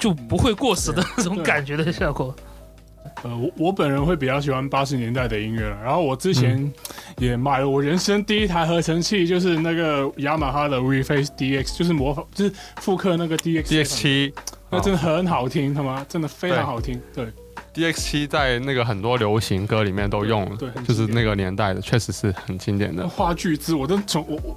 [0.00, 2.34] 就不会过时的那种感觉的效果。
[3.22, 5.76] 呃，我我本人会比较喜欢八十年代的音乐了。
[5.82, 6.70] 然后我之前
[7.18, 13.64] 也买了我人生第一台合成器，就是那个雅马哈的 Reface DX，就是模仿，就是复刻那个 DX。
[13.64, 14.34] DX 七，
[14.70, 17.00] 那真的很好听，他妈真的非常好听。
[17.14, 17.26] 对
[17.72, 23.08] ，DX 七在那个很多流行歌里面都用了，对很就是那个年代的，确实是很经典的。
[23.08, 24.56] 话剧之，我都从我我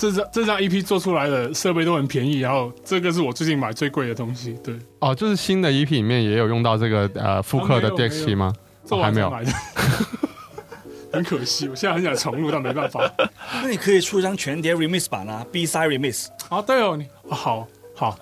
[0.00, 4.56] 这张这张 EP 做出来的设备都很便宜，然后这个是我最近买最贵的东西。
[4.64, 8.50] 对，哦，就是新的 EP 里面也有用到这个呃复刻的 DX 七吗？
[8.86, 9.52] 这哦还没有买的。
[11.12, 13.12] 很可惜，我现在很想重录，但没办法。
[13.62, 16.28] 那你可以出一张全碟 remix 版啊，B side remix。
[16.48, 18.18] 啊，对哦，你、哦、好好，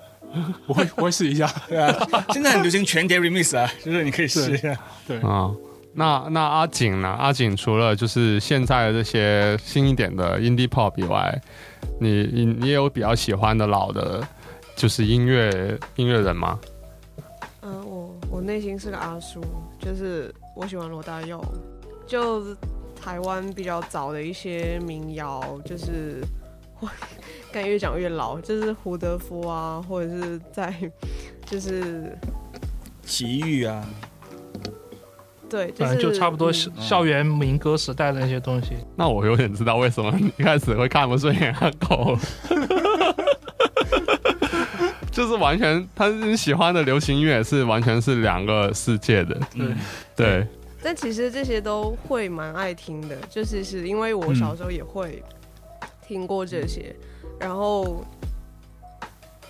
[0.67, 1.49] 我会我会试一下。
[1.69, 1.95] 对啊，
[2.33, 4.77] 现在很流行全碟 remix 啊，就是你可以试一下。
[5.07, 5.49] 对，啊、
[5.93, 7.07] 那那阿景呢？
[7.07, 11.39] 阿景除了就是现在的这些新一点的 indie pop 以外，
[11.99, 14.25] 你你你也有比较喜欢的老的，
[14.75, 16.59] 就是音乐音乐人吗？
[17.61, 19.41] 嗯，我我内心是个阿叔，
[19.79, 21.43] 就是我喜欢罗大佑，
[22.07, 22.55] 就
[22.95, 26.23] 台湾比较早的一些民谣，就是
[26.79, 26.87] 我
[27.51, 30.73] 感觉越讲越老，就是胡德夫啊，或者是在
[31.45, 32.17] 就是
[33.05, 33.85] 奇遇啊，
[35.49, 36.53] 对，就是正就差不多嗯。
[36.53, 38.73] 校校园民歌时代的那些东西。
[38.95, 42.13] 那我有点知道为什么你一开始会看不顺眼阿狗。
[42.13, 42.19] 了。
[45.11, 49.75] 就是完全，他你喜欢的流行音乐是完全是两个世界的，嗯，
[50.15, 50.47] 对，
[50.81, 55.21] 但其实这些都会蛮爱听的，就是是因为我小时候也会
[56.07, 56.95] 听过这些，
[57.37, 58.05] 然后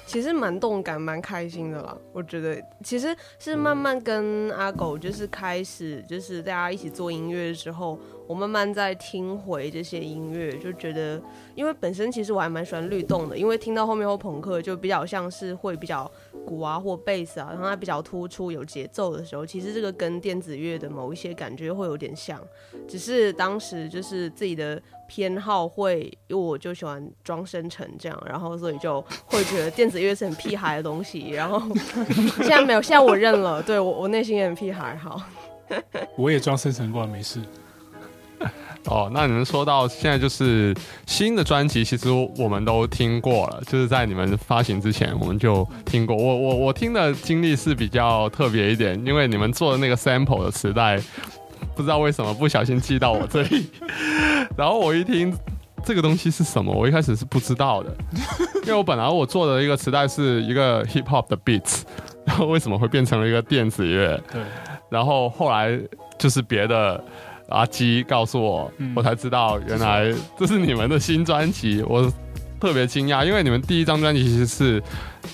[0.09, 1.95] 其实蛮动感、蛮开心的啦。
[2.11, 7.95] 我觉得其实是慢慢跟阿狗就是开始，就是大家一起做音乐的时候，
[8.29, 11.19] 我慢慢在听回这些音乐，就觉得，
[11.55, 16.09] 因为本身其实我还蛮喜欢律动的，因为听到后面后朋克就比较像是会比较
[16.45, 22.39] 鼓啊或贝斯啊，然后它比较突出有节奏的时候，其实这个跟电子乐的某一些感觉会有点像，
[22.87, 31.59] 只是当时就是自己的偏好会，因为我就喜欢装深沉这样，然后所以就会觉得电子乐是很屁孩的东西，然后
[32.45, 35.19] 现在没有，现在我认了，对我我内心也很屁孩，好，
[36.15, 37.41] 我也装深层过，没事。
[38.85, 46.15] 哦，那你们说到现在就是新的专辑，其实我们都听过了，就是在你们发行之前我们就听过。
[46.15, 50.99] 我我我听的经历是比较特别一点，因为你们做的那个 sample 的磁带，
[51.75, 53.69] 不知道为什么不小心寄到我这里，
[54.57, 55.33] 然后我一听。
[55.85, 56.73] 这个东西是什么？
[56.73, 57.95] 我一开始是不知道的，
[58.63, 61.83] 因为我本来我做的一个磁带是一个 hip hop 的 beats，
[62.25, 64.21] 然后为什么会变成了一个电子乐？
[64.29, 64.41] 对，
[64.89, 65.79] 然后后来
[66.17, 67.01] 就是别的
[67.49, 68.93] 阿基告诉我，嗯。
[68.95, 72.11] 我才知道原来这是你们的新专辑，我
[72.59, 74.83] 特别惊讶，因为你们第一张专辑其实是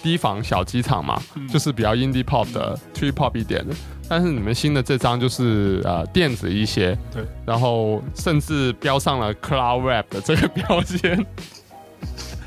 [0.02, 1.48] 提防小机场嘛，嗯。
[1.48, 3.74] 就是比较 indie pop 的 tree pop 一点的，
[4.08, 11.26] 但是你们新的这张就是呃电子一些，对，然后甚至标上了 cloud rap 的这个标签。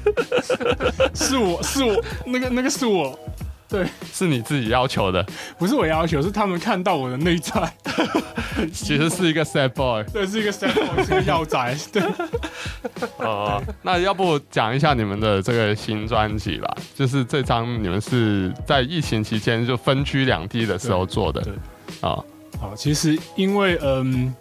[1.14, 3.18] 是我是我那个那个是我，
[4.12, 5.24] 是你自己要求的，
[5.59, 7.72] 不是我要求，是他们看到我的内在，
[8.72, 10.02] 其实是一个 sad boy。
[10.12, 12.02] 对，是一个 sad boy，是一个药宅，对。
[13.18, 16.76] 哦，那要不讲一下你们的这个新专辑吧？
[16.94, 21.52] 就是这张你们是在疫情期间就分居两地的时候做的对
[22.00, 22.18] 啊。
[22.59, 24.35] 好，其实因为嗯，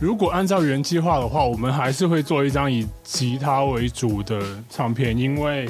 [0.00, 4.40] 如果按照原计划的话，我们还是会做一张以吉他为主的
[4.70, 5.68] 唱片，因为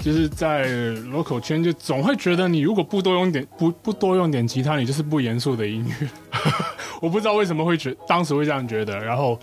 [0.00, 0.68] 就是在
[1.12, 6.08] local 圈就总会觉得你如果不多用点不不多用点吉他，你就是不严肃的音乐。
[7.00, 9.38] 我不知道为什么会觉当时会这样觉得，然后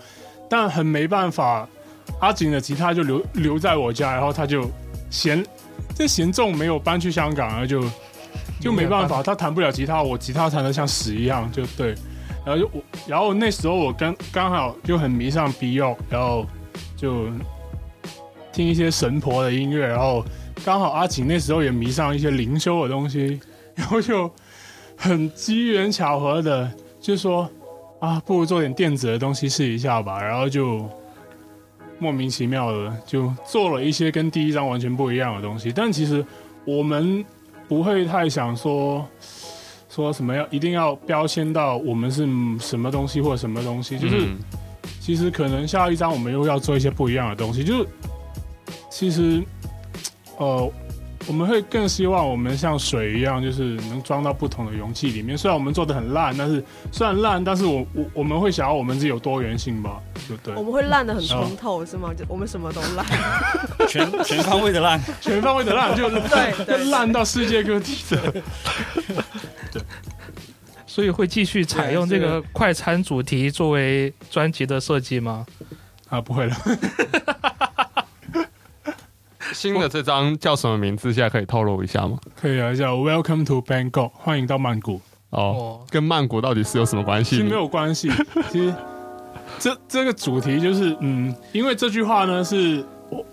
[0.48, 1.68] 但很没办法，
[2.20, 4.68] 阿景的吉他就留留在我家，然后他就
[5.10, 5.44] 嫌
[5.94, 7.84] 这嫌重没有搬去香港，然后就
[8.60, 11.94] 就没办法，他弹不了吉他，我吉他弹的像屎一样，就对。
[12.42, 16.46] 然后就我，然后那时候我刚刚好就很迷上 Beyond，然后
[16.96, 17.26] 就
[18.52, 20.24] 听一些神婆的音乐，然后
[20.64, 23.40] 刚好阿景那时候也迷上一些灵修的东西，
[23.74, 24.30] 然后就
[24.96, 27.48] 很机缘巧合的就说
[28.00, 30.88] 啊，不如做点电子的东西试一下吧，然后就
[31.98, 36.24] 莫名其妙的就做了一些跟第一张完全不一样的东西，但其实
[36.64, 37.24] 我们
[37.68, 39.06] 不会太想说
[39.88, 42.26] 说什么要一定要标签到我们是
[42.58, 44.28] 什么东西或者什么东西，就是、
[45.00, 47.88] 其实可能下一张我们又要做一些不一样的东西，就是
[48.90, 49.42] 其实
[50.38, 50.70] 呃
[51.28, 55.36] 我们会更希望我们像水一样，就是能装到不同的容器里面。
[55.36, 60.62] 虽然我们做的很烂，但是虽然烂，但是我我我们会想要我们自己有多元性吧，对不对我？
[60.62, 62.12] 们会烂的很通透，是吗？
[62.16, 63.06] 就我们什么都烂。
[63.86, 64.98] 全全方位的烂。
[65.20, 68.42] 全方位的烂，就 对对烂到世界各地的。
[69.70, 69.82] 对
[70.86, 75.46] 所以会继续采用这个快餐主题作为专辑的设计吗？
[76.08, 76.56] 啊，不会了，
[79.52, 81.12] 新的这张叫什么名字？
[81.12, 82.18] 现在可以透露一下吗？
[82.40, 85.00] 可以啊，叫 Welcome to Bangkok，欢迎到曼谷。
[85.30, 87.36] 哦哦，跟曼谷到底是有什么关系？
[87.36, 88.10] 其实没有关系，
[88.50, 88.74] 其实
[89.58, 93.24] 这这个主题就是，嗯，因为这句话呢是我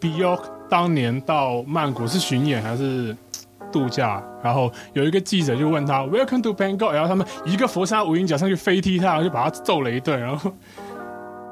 [0.00, 3.14] Beyond 当年到曼谷是巡演还是
[3.70, 10.50] 度假，然后有一个记者就问他 Welcome to Bangkok，然后他们一个佛山无影脚上去飞踢他，然后就把他揍了一顿，然后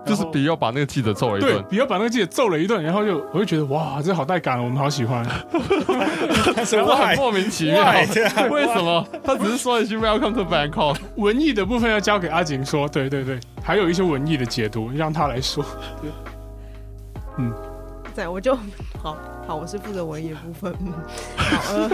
[0.07, 1.65] 就是比要把那个记者揍了一对顿。
[1.69, 5.25] 比要把那个记者揍了一顿，然后就我就觉得哇，这好带感哦，我们好喜欢。
[6.73, 7.85] 然后很莫名其妙
[8.51, 9.07] 为什么？
[9.23, 10.97] 他只是说一句 Welcome to Bangkok。
[11.17, 15.65] 文艺的部分要交给阿景说，对对对，还有一些文艺的解读让他来说。
[18.15, 18.57] 对，我就
[19.01, 20.75] 好好，我是负责文艺的部分。
[20.81, 20.93] 嗯，
[21.37, 21.89] 好，呃，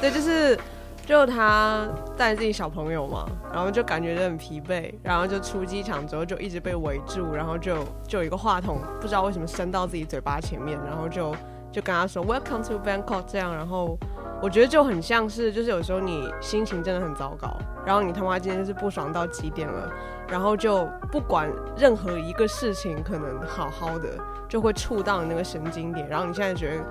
[0.00, 0.58] 对，就是
[1.06, 11.32] 就他带自己小朋友嘛，然后就感觉很疲惫，然后就出机场之后就一直被围住，然后就就有一个话筒不知道为什么伸到自己嘴巴前面，然后就
[11.70, 13.96] 就跟他说 Welcome to Bangkok 这样，然后
[14.42, 19.88] 我觉得就很像是就是有时候你心情真的很糟糕，然后你他妈今天是不爽到极点了，
[20.28, 24.08] 然后就不管任何一个事情可能好好的。
[24.48, 26.84] 就会触到你那个神经点，然后你现在觉得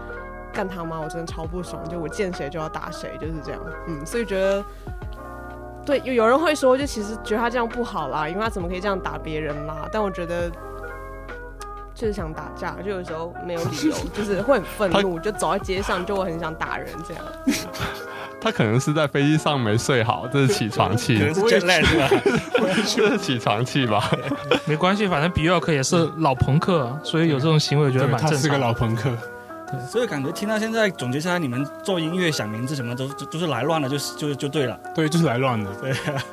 [0.55, 3.59] 干他妈，我真的超不爽，就我见谁就要打谁，就是这样。
[3.87, 4.63] 嗯，所以觉得
[5.85, 9.87] 对，有有人会说，就其实觉得他这样不好啦，因为他怎么可以这样打别人啦？
[9.91, 10.49] 但我觉得
[11.93, 17.23] 就是想打架，就有时候没有理由，就是会很愤怒，就走在街上就会很想打人这样。
[18.39, 22.09] 他可能是在飞机上没睡好，这是起床 可气能，是 jet lag 是吧？
[22.95, 24.09] 这是起床气吧？
[24.65, 28.57] 没关系，反正比尔克也是老朋克，所以有这种行为，我觉得对，蛮正他是个。
[28.57, 29.11] 老朋克。
[29.89, 34.79] 所以感觉听到现在总结下来，你们做音乐想名字什么都都都是来乱的，就是就就对了。
[34.93, 35.73] 对，就是来乱的。
[35.75, 36.23] 对啊。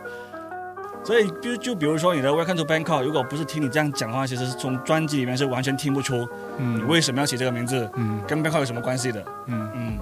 [1.04, 6.18] 所以就就比如说你的 Welcome to Bangkok，如果不是听你这样讲的话，其实是从专辑里面是完全听不出
[6.56, 9.24] 你嗯为什么要起这个名字，嗯跟 Bangkok 有什么关系的。
[9.46, 9.98] 嗯，嗯，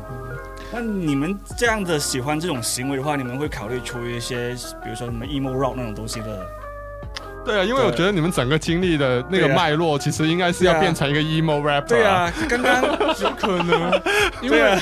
[0.70, 4.50] 那你们这样的喜欢这种行为的话，你们会考虑出一些，
[4.82, 6.46] 比如说什么 emo rock 那种东西的？
[7.45, 11.88] 对啊，因为我觉得你们整个经历的那个脉络，其实应该是要变成一个 emo rapper。
[11.88, 14.01] 对，啊，刚刚有可能，
[14.43, 14.80] 因对为啊，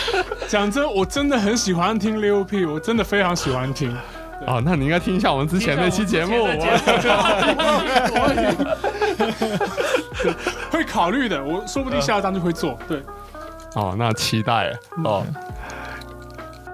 [0.48, 3.96] 讲真，我真的很喜欢听六 P，我真的非常喜欢听。
[4.46, 6.46] 哦，那你应该听一下我们之前那期节目。
[10.70, 12.78] 会考虑的，我说不定下一张就会做。
[12.88, 13.02] 对，
[13.74, 14.72] 哦，那期待
[15.04, 15.24] 哦。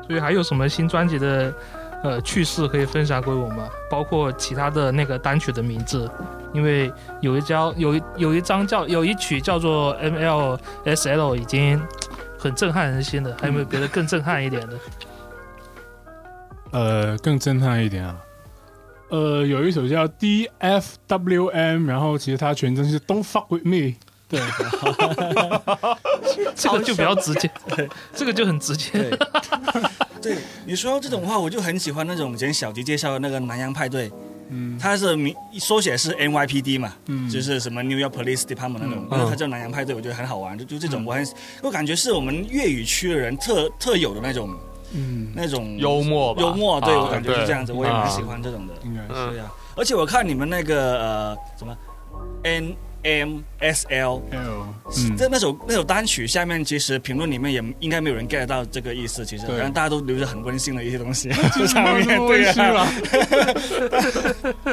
[0.06, 1.50] 所以还有什么新专辑的
[2.04, 3.68] 呃趣事可以分享给我们？
[3.90, 6.08] 包括其他的那个单曲的名字，
[6.52, 11.80] 因为有一张有一有一张叫有一曲叫做 MLSL 已经
[12.38, 14.78] 很震撼人心的，还有没有别的更震撼一点的？
[16.72, 18.16] 呃，更震撼一点啊。
[19.10, 23.94] 呃，有一首叫 DFWM，然后其实它全称是 Don't Fuck With Me，
[24.28, 24.40] 对，
[26.56, 27.50] 这个就比较直接，
[28.14, 28.90] 这个就很直接。
[28.92, 29.18] 对，
[30.20, 34.10] 对，你说到这种话，我就很喜欢那种以前小吉介绍的那个南洋派对，
[34.48, 34.78] 嗯。
[34.78, 37.28] 它是名缩写是 NYPD 嘛，嗯。
[37.28, 39.08] 就是什么 New York Police Department 那种，嗯。
[39.10, 41.06] 那它叫南洋派对，我觉得很好玩，就就这种嗯。
[41.06, 41.28] 我很，
[41.62, 44.50] 我感觉是我们粤语区的人特特有的那种
[44.96, 48.72] 嗯，那种幽默吧，幽默，对啊我感觉是这样子，我也蛮啊喜欢这种的。
[48.84, 49.44] 应该是呀，
[49.76, 51.76] 而且我看你们那个呃什么
[52.44, 52.74] N
[53.04, 54.22] M S L。
[54.32, 54.74] 嗯，
[55.16, 59.24] 这那首那首单曲下面，其实评论里面也应该没有人 get 到这个意思。
[59.24, 62.92] 其实，对然后大家都留着很温馨的一些东西在这上面，对温馨啊，啊，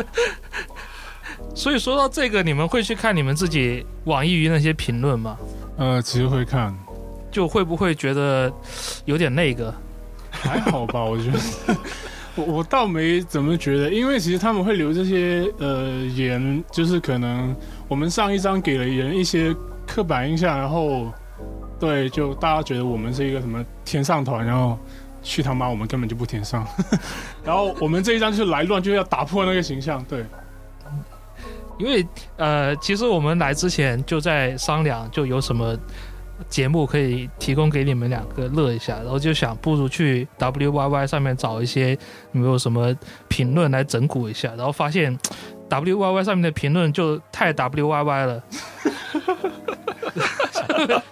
[1.53, 5.37] 所以说到这个，你们会去看你们自己网易云那些评论吗？
[5.77, 6.73] 呃，其实会看，
[7.31, 8.51] 就会不会觉得
[9.05, 9.73] 有点那个？
[10.29, 11.39] 还好吧，我觉得。
[12.35, 17.53] 我我倒没怎么觉得，因为其实他们会留这些呃言，就是可能
[17.91, 19.53] 我们上一章给了人一些
[19.85, 21.11] 刻板印象，然后
[21.77, 24.79] 对，就大家觉得我们是一个什么天上团，然后
[25.21, 26.65] 去他妈我们根本就不天上，
[27.43, 30.25] 然后我们这一章就是来乱，就要打破那个形象，对，
[31.77, 35.77] 因为呃，其实我们来之前就在商量，就有什么
[36.47, 41.91] 节目可以提供给你们两个乐一下，然后就想不如去 WYY 上面找一些
[42.31, 42.95] 有没有什么
[43.27, 45.19] 评论来整蛊一下，然后发现
[45.71, 48.43] WYY 上面的评论就太 WYY 了。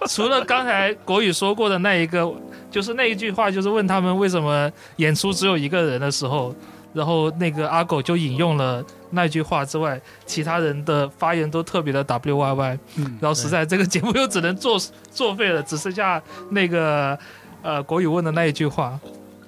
[0.08, 2.30] 除了刚才国语说过的那一个，
[2.70, 6.54] 就是那一句话，就是问他们为什么演出只有一个人的时候，
[6.92, 14.78] 然后那个阿狗就引用了那句话之外，其他人的发言都特别的 W Y Y，嗯，然后实在这个节目又只能作
[15.10, 17.16] 作废了，只剩下那个
[17.62, 18.98] 呃国语问的那一句话，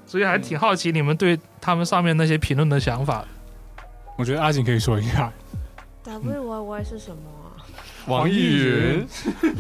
[0.06, 3.24] 所以还挺好奇你们对他们上面那些评论的想法。
[4.16, 5.32] 我觉得阿锦可以说一下
[6.04, 7.41] ，W Y Y 是什么啊？
[8.06, 9.06] 网易云，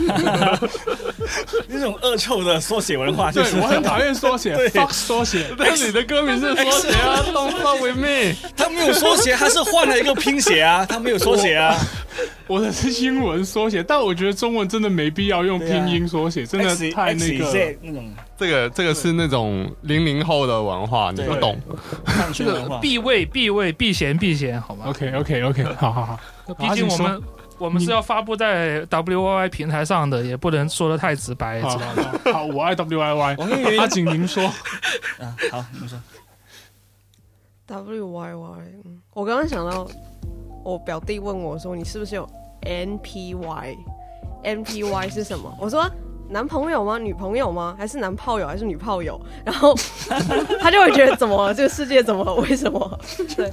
[1.68, 3.52] 那种恶臭的缩写文化，就是。
[3.52, 8.34] 对我很讨厌缩写 对，fuck 缩写， 但你的歌名是缩写啊，Don't fuck with me。
[8.56, 11.76] 他没有缩写，他是换了一个拼写啊，他没有缩写啊，
[12.46, 17.50] 我的是英文缩写，但我觉得中文真的没必要用拼音缩写，真的 X 太那 X 个。
[17.50, 18.12] Z 那种。
[18.38, 21.26] 这个这个是那种零零后的文化，你对。
[21.28, 21.56] 不懂。
[22.04, 22.78] 汉这个圈文化。
[22.78, 26.18] 避讳避讳避嫌避嫌，好吗？OK OK OK，好好好，
[26.54, 27.22] 毕竟我们
[27.62, 32.20] 我们是要发布在 W Y Y 平台上的，也不能说的太直白，知好道吗？
[32.24, 33.78] 好好，我爱 WYY。
[33.78, 34.42] 阿景，您说，
[35.22, 35.96] 啊，好，您说
[37.66, 39.86] W Y Y，嗯，我刚刚想到，
[40.64, 42.28] 我表弟问我说：“你是不是有
[42.62, 45.88] N P Y？N P Y 是什么？”我说
[46.32, 46.96] ：“男朋友吗？
[46.98, 47.74] 女朋友吗？
[47.78, 48.46] 还是男炮友？
[48.46, 49.74] 还是女炮友？”然后
[50.60, 51.54] 他就会觉得怎么了？
[51.54, 52.34] 这个世界怎么了？
[52.36, 52.98] 为什么？
[53.36, 53.52] 对，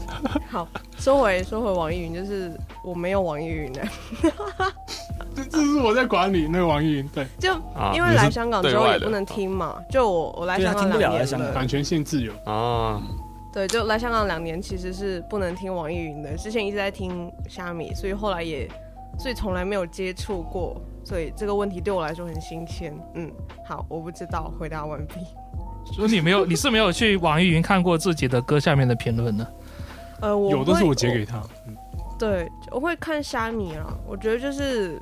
[0.50, 0.66] 好，
[0.98, 2.52] 说回说回网易云，就是
[2.84, 3.82] 我没有网易云的，
[5.36, 9.76] 这这是我在管理那个网易云，对，就啊因为来香港之后也不能听嘛。
[9.92, 12.32] 就我我来香港两年版权限自由。
[12.46, 13.02] 啊，
[13.52, 16.38] 对，就来香港两年，其实是不能听网易云的。
[16.38, 18.70] 之前一直在听虾米，所以后来也，
[19.20, 20.80] 所以从来没有接触过，
[21.10, 22.96] 所以这个问题对我来说很新鲜。
[23.16, 23.32] 嗯，
[23.66, 25.16] 好，我不知道，回答完毕。
[25.96, 29.48] 所以你没有，你是没有去网易云看过自己的歌下面的评论呢。
[30.22, 31.76] 呃，我有的是会我截给他，嗯
[32.20, 33.92] 对，我会看虾米啊。
[34.08, 35.02] 我觉得就是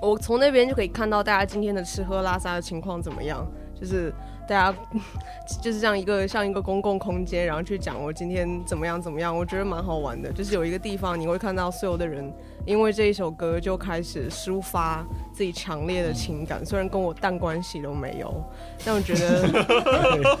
[0.00, 3.44] 我从那边就可以看到大家今天的吃喝拉撒的情况怎么样，
[3.74, 4.14] 就是
[4.46, 4.78] 大家
[5.60, 10.32] 就是这样一个像一个公共空间，然后去讲我今天怎么样怎么样，我觉得蛮好玩的。
[10.32, 12.32] 就是有一个地方你会看到所有的人
[12.66, 18.44] 因为这一首歌就开始抒发自己强烈的情感，虽然跟我淡关系都没有，
[18.84, 20.38] 但我觉得，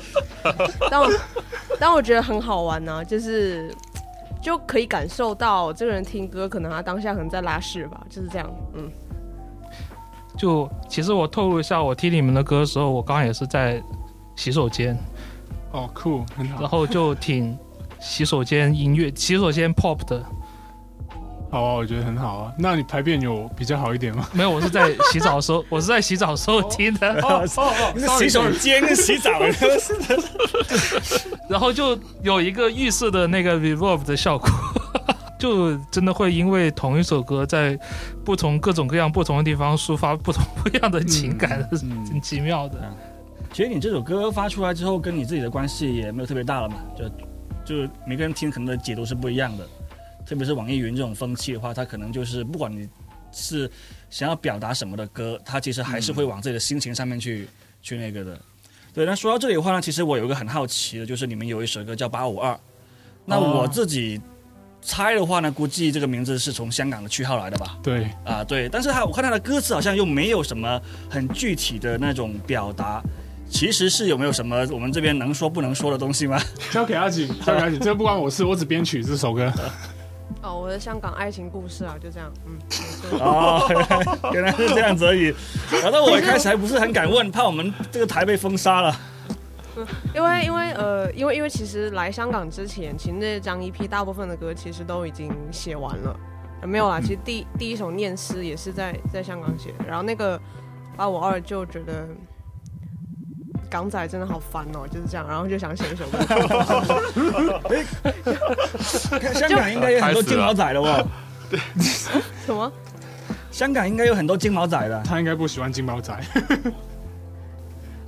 [0.90, 1.10] 但 我
[1.78, 3.74] 但我觉得很好玩呢、就是
[4.42, 8.50] 就可以感受到这个人听歌，可能他当下可能在拉屎吧，就是这样。
[8.74, 8.90] 嗯，
[10.36, 13.82] 就其实我透露一下，我听你们的歌的时候，我刚刚也是在
[14.36, 14.96] 洗手间，
[15.72, 17.58] 哦，酷，很好，然后就挺
[17.98, 20.22] 洗手间音乐、洗手间 pop 的。
[21.50, 22.52] 好啊，我觉得很好啊。
[22.56, 24.28] 那你排便有比较好一点吗？
[24.32, 29.52] 没有，我是在洗澡的时候， 我是在洗澡的时候听的，哦哦那洗手间跟洗澡的，
[31.48, 34.48] 然后就有一个预设的那个 reverb 的效果。
[35.38, 37.74] 就真的会因为同一首歌，在
[38.22, 42.78] 不同各种各样不同的地方抒发不同不一样的情感，是嗯挺奇妙的。
[43.50, 47.08] 其实你这首歌发出来之后，跟你自己的关系也没有特别大了嘛，就
[47.86, 49.66] 就每个人听可能的解读是不一样的。
[50.30, 52.88] 特别是网易云这种风气的话，它可能就是不管你
[53.32, 53.68] 是
[54.10, 57.48] 想要表达什么的歌，它其实还是会往自己的心情上面去、
[57.82, 58.40] 去那个的。
[58.94, 62.52] 对，那说到这里的话呢，其实我有一个很好奇的，就是你们有一首歌叫《八五二》，
[63.24, 64.20] 那哦我自己
[64.80, 67.76] 猜的话呢，估计这个名字是从香港的区号来的吧？
[67.82, 73.02] 对，啊，对，但是他我看他的歌词好像又没有什么很具体的那种表达。
[73.50, 76.40] 其实是有没有什么我们这边能说不能说的东西吗？
[76.70, 79.52] 交给阿锦，交给阿锦，这不关我事，我只编曲这首歌。
[80.42, 83.20] 哦，我的香港爱情故事啊，就这样，嗯。
[83.20, 83.62] 哦，
[84.32, 85.34] 原来是这样子而已。
[85.82, 88.96] 然后我一开始还不是很敢问，怕我们这个台被封杀了。
[90.14, 96.16] 因为因为呃，因为因为其实来香港之前，其实那张 EP 大部分的歌其实都已经写完了，
[96.62, 97.00] 呃没有啦。
[97.00, 100.38] 其实第第一首念诗也是在在香港写的，然后那个
[100.96, 102.08] 八五二就觉得
[103.70, 106.18] 港仔真的好烦哦，就是这样，然后就想写一首歌。
[109.32, 111.06] 香港应该有很多金毛仔的哦，
[112.44, 112.70] 什么？
[113.50, 116.12] 香港应该有很多金毛仔的，他应该不喜欢金毛仔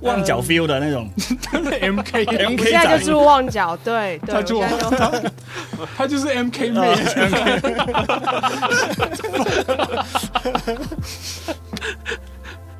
[0.01, 1.09] 旺角 feel 的那种
[1.79, 3.13] M K M K 现在就。
[3.13, 4.61] 住旺角，对对，他住
[5.97, 6.95] 他就是 MK 妹。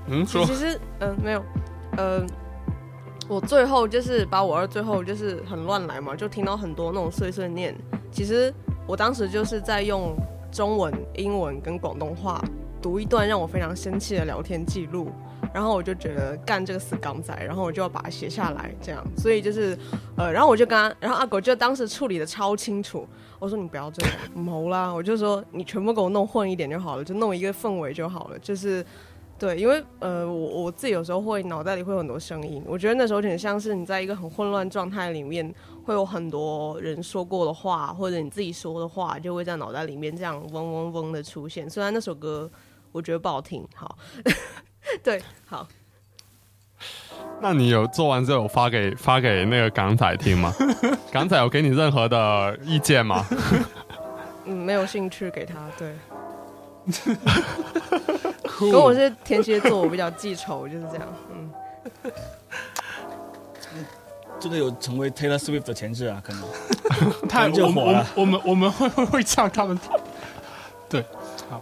[0.08, 1.46] 嗯，说其实嗯、没有，
[1.98, 2.22] 呃，
[3.30, 7.76] 我最后就是把我二最后就是很乱来嘛，就听到很多那种碎碎念。
[8.12, 8.54] 其实
[8.86, 10.16] 我当时就是在用
[10.52, 12.44] 中文、英文跟广东话
[12.82, 15.10] 读一段让我非常生气的聊天记录，
[15.54, 19.04] 然后我就觉得干这个死港仔，然后我就要把它写下来，这样。
[19.18, 19.76] 所以就是
[20.18, 23.08] 呃，然后我就跟他，然后阿狗就当时处理的超清楚。
[23.40, 28.86] 我说你不要这样，谋啦，我就说你全部给我弄混一点就好了，就弄一个氛围就好了，就是。
[29.40, 35.54] 对，因为呃，我我自己有时候会脑袋里会有很多声音，我觉得那时候有点像是你在一个很混乱状态里面，
[35.84, 41.70] 会有很多人说过的话，或者你自己说的话，就会在脑袋里面这样嗡嗡嗡的出现。
[41.70, 42.50] 虽然那首歌
[42.94, 43.98] 我觉得不好听，好，
[45.04, 45.68] 对，好，
[47.42, 50.54] 那你有做完之后有发给发给那个港仔听吗？
[51.12, 53.26] 港仔有给你任何的意见吗？
[54.46, 55.94] 嗯，没有兴趣给他，对，
[58.58, 61.52] 酷 跟我是天蝎座，我比较记仇，就是这样，嗯。
[64.40, 66.44] 这个有成为 Taylor Swift 的潜质啊，可能。
[67.30, 69.80] 他就我们我们火了我们我们会会会唱他们，
[70.90, 71.06] 对，
[71.50, 71.62] 好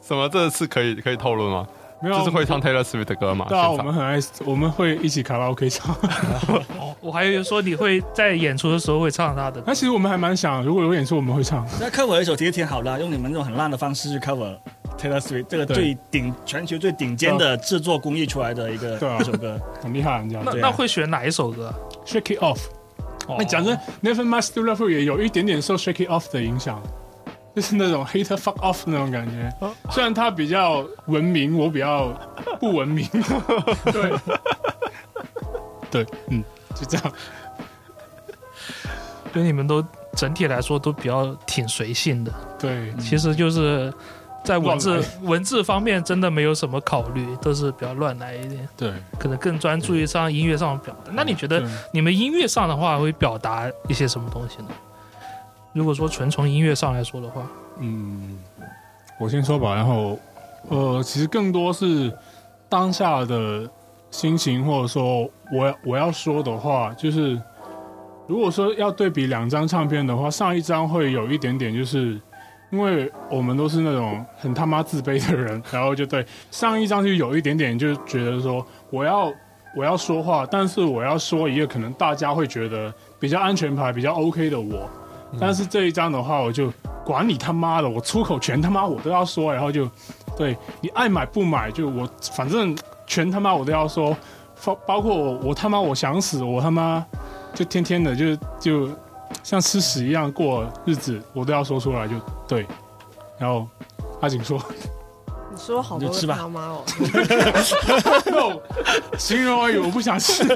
[0.00, 0.28] 什么？
[0.30, 1.68] 这次可以可以透露吗？
[2.02, 3.46] 没有就是会唱 Taylor Swift 的歌嘛？
[3.48, 5.94] 对啊，我们很爱，我们会一起卡拉 OK 唱。
[6.78, 11.66] 哦，我还以为说你会在演出的时候会唱他的那其实我们还蛮想，如果有演出，我们会唱。
[11.80, 14.56] 那 cover 一首其实挺好的啊，用你们这种很烂的方式去 cover
[14.98, 19.60] Taylor Swift 这个最顶全球最顶尖的制作工艺出来的一个对啊一首歌。
[19.82, 21.72] 很厉害，人家那那会选哪一首歌
[22.04, 22.58] ？Shake It Off。
[23.28, 26.82] 哦那讲真，Never Mind Still Love You 也有一点点受 Shake It Off 的影响，
[27.54, 29.52] 就是那种 Hate Fuck Off 那种感觉。
[29.90, 32.08] 虽然他比较文明，我比较
[32.58, 33.06] 不文明。
[33.92, 34.12] 对，
[35.90, 36.42] 对，嗯，
[36.74, 37.12] 就这样。
[39.32, 39.82] 所以你们都
[40.14, 43.90] 整体来说都比较挺随性的，对，其实就是
[44.44, 51.10] 在文字文字方面真的没有什么考虑，都是比较乱来一点，对，可能更专注于上音乐上的表达。
[51.14, 54.68] 那你觉得你们音乐上的话会表达一些什么东西呢？
[55.72, 57.46] 如果说纯从音乐上来说的话，
[57.78, 58.38] 嗯，
[59.18, 60.18] 我先说吧，然后
[60.68, 62.12] 呃，其实更多是
[62.68, 63.68] 当下的
[64.10, 67.40] 心情，或者说我要我要说的话，就是
[68.26, 72.20] 如果说要对比两张唱片的话，上一张会有一点点，就是
[72.70, 79.32] 因为我们都是那种很他妈自卑的人，然后就对上一张就有一点点，就觉得说我要
[79.74, 84.88] 我要说话，但是我要说一个可能大家会觉得比较安全牌、比较 OK 的我。
[85.40, 86.72] 但是这一张的话，我就
[87.04, 89.88] 管你他妈的，我出口全他妈我都要说，然后就
[90.36, 92.76] 对你爱买不买，就我反正
[93.06, 94.16] 全他妈我都要说，
[94.64, 97.04] 包包括我我他妈我想死，我他妈
[97.54, 98.88] 就天天的就就
[99.42, 102.14] 像吃屎一样过日子，我都要说出来，就
[102.46, 102.66] 对。
[103.38, 103.66] 然后
[104.20, 104.60] 阿景说
[105.50, 106.84] 你说好多吃吧他妈哦，：
[108.30, 108.60] “no，
[109.18, 110.44] 形容而已，我不想吃。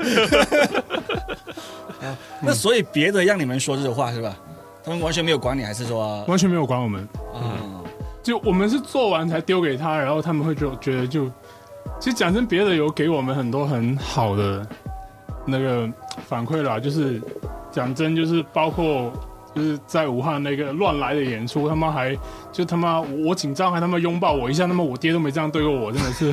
[2.40, 4.36] 那所以别的让你们说这种话是吧？
[4.86, 6.24] 他们完全没有管你，还是说？
[6.26, 7.08] 完全没有管我们。
[7.34, 7.82] 嗯，
[8.22, 11.26] 就我们是做完才丢给他，然后他们会就觉得就，
[11.98, 14.64] 其实讲真，别的有给我们很多很好的
[15.44, 15.90] 那个
[16.28, 17.20] 反馈啦，就是
[17.72, 19.12] 讲真，就是包括
[19.56, 22.16] 就是在武汉那个乱来的演出，他妈还
[22.52, 26.32] 就他妈我紧张还他妈拥抱我一下，他妈我爹都没这样对过我，真的是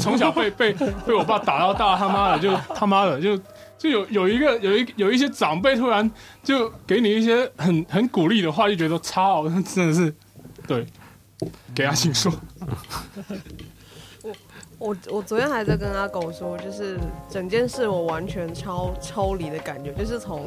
[0.00, 0.72] 从小被被
[1.06, 3.38] 被我爸打到大，他妈的就他妈的就。
[3.78, 6.08] 就有有一个有一有一些长辈突然
[6.42, 10.14] 就给你一些很很鼓励的话，就觉得超 真的是
[10.66, 10.86] 对，
[11.74, 12.32] 给阿信说，
[14.78, 16.98] 我我昨天还在跟阿狗说，就是
[17.28, 20.46] 整件事我完全超抽离的感觉，就是从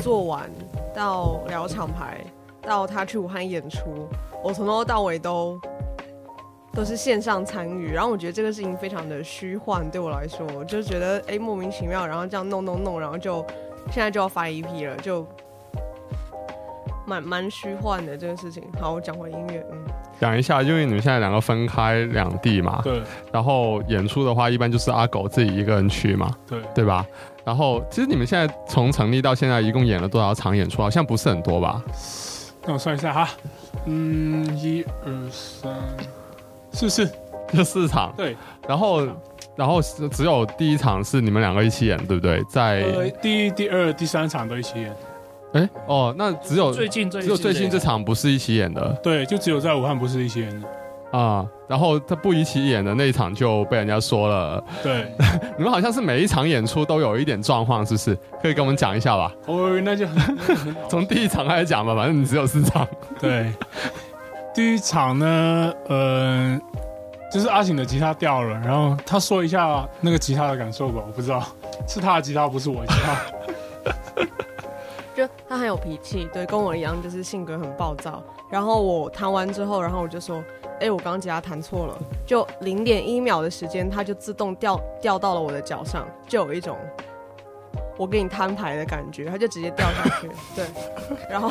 [0.00, 0.50] 做完
[0.94, 2.24] 到聊厂牌，
[2.62, 4.08] 到他去武汉演出，
[4.42, 5.60] 我从头到尾都
[6.74, 13.44] 都是线上参与，然后我觉得这个事情非常的虚幻，对我来说，我就觉得哎莫名其妙，然后这样弄弄弄，然后就
[13.90, 15.26] 现在就要发 EP 了，就
[17.06, 18.62] 蛮蛮虚幻的这个事情。
[18.80, 19.78] 好，我讲回音乐，嗯，
[20.18, 27.04] 讲一下，因为你们现在两个分开两地嘛，对然后演出的话，一般就是阿狗自己一个人去嘛，对，对吧？
[27.44, 30.80] 然后其实你们现在从成立到现在，一共演了多少场演出？
[30.80, 31.82] 好像不是很多吧？
[32.64, 33.28] 那我算一下哈，
[33.86, 35.72] 嗯，一二三，
[36.72, 37.10] 四四，
[37.52, 38.12] 就 四场。
[38.16, 39.06] 对，然后，
[39.56, 42.42] 然后只有第一场是你们两个一起演，对不对？
[42.48, 44.96] 在呃，第一、第二、第三场都一起演，
[45.52, 51.46] 哎哦，那只有最近最只有最近这场不是一起演的对，就只有在武汉不是一起演的，啊。
[51.68, 55.10] 然后他不一起演的那一场就被人家说了，对，
[55.56, 58.14] 你们好像是每一场演出都有一点状况，是不是？
[58.42, 59.32] 可以跟我们讲一下吧？
[59.46, 60.36] 哦，那就很
[60.88, 62.86] 从第一场开始讲吧，反正你只有四场。
[63.18, 63.50] 对。
[64.54, 66.60] 第一场呢，呃，
[67.32, 71.42] 就是阿醒的吉他掉了，然后他说一下那个吉他的感受吧，我不知道
[71.88, 73.16] 是他的吉他，不是我的吉他。
[75.14, 78.22] 就他很有脾气，对，跟我一样，就是性格很暴躁。
[78.50, 80.42] 然后我弹完之后，然后我就说，
[80.80, 86.76] 哎，我刚刚吉他弹错了，就零点一秒的时间，它就自动掉掉到了我的脚上，就有一种
[87.96, 90.66] 我给你摊牌的感觉，它就直接掉下去，对，
[91.28, 91.50] 然后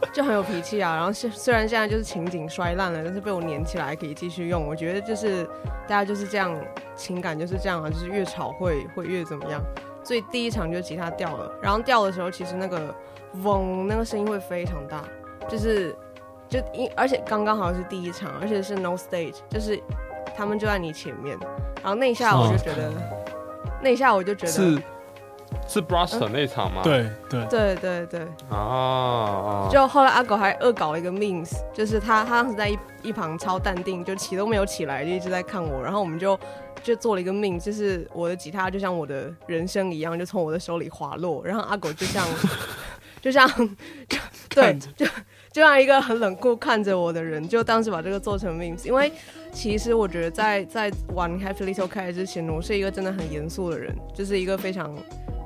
[0.12, 0.96] 就很有脾气啊。
[0.96, 4.66] 然后现虽然现在就是情景摔烂了，但是被我粘起来可以继续用。
[4.66, 5.44] 我觉得就是
[5.86, 6.54] 大家就是这样，
[6.96, 9.62] 情感就是这样啊，就是越吵会会越怎么样。
[10.02, 12.94] 所以第一场就吉他掉了，然后掉的时候其实那个
[13.44, 15.04] 嗡那个声音会非常大，
[15.46, 15.94] 就是
[16.48, 19.78] 就因而且刚刚好是第一场，而且是 no stage，就是
[20.34, 21.38] 他们就在你前面，
[21.82, 22.90] 然后那一下我就觉得，
[23.82, 24.82] 那一下我就觉得是
[25.70, 26.82] 是 Bruston 那场吗？
[26.82, 36.36] 对对，对对对，啊，就后来阿狗还恶搞了一个 means，就是他他当时在一一旁超淡定，就起都没有起来，就一直在看我，然后我们就
[36.82, 42.26] 就做了一个 mean，就是我的吉他就像我的人生一样，就从我的手里滑落，然后阿狗就像
[43.22, 43.48] 就像
[44.08, 44.18] 就
[44.48, 45.06] 对就
[45.52, 49.12] 就像一个很冷酷看着我的人，就当时把这个做成 memes，因为
[49.52, 54.96] 其实我觉得在在玩 Happy Little Cat 之前，我是一个真的很严肃的人，就是一个非常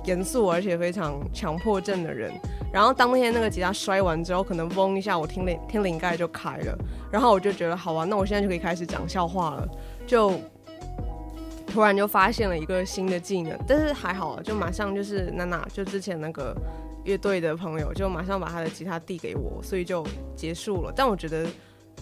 [0.05, 2.33] 严肃而且非常强迫症的人。
[2.73, 6.77] 然后当天那个吉他摔完之后，可能嗡一下，我听灵听灵盖就开了，
[7.11, 9.69] 然后我就觉得好啊，那我现在就可以开始讲笑话了，
[10.07, 10.33] 就
[11.69, 16.53] 突然就发现了一个新的技能，但是还好，就马上就是娜娜就之前那个
[17.05, 20.93] 乐队的朋友，就马上把他的吉他递给我，所以就结束了。
[20.97, 21.47] 但我觉得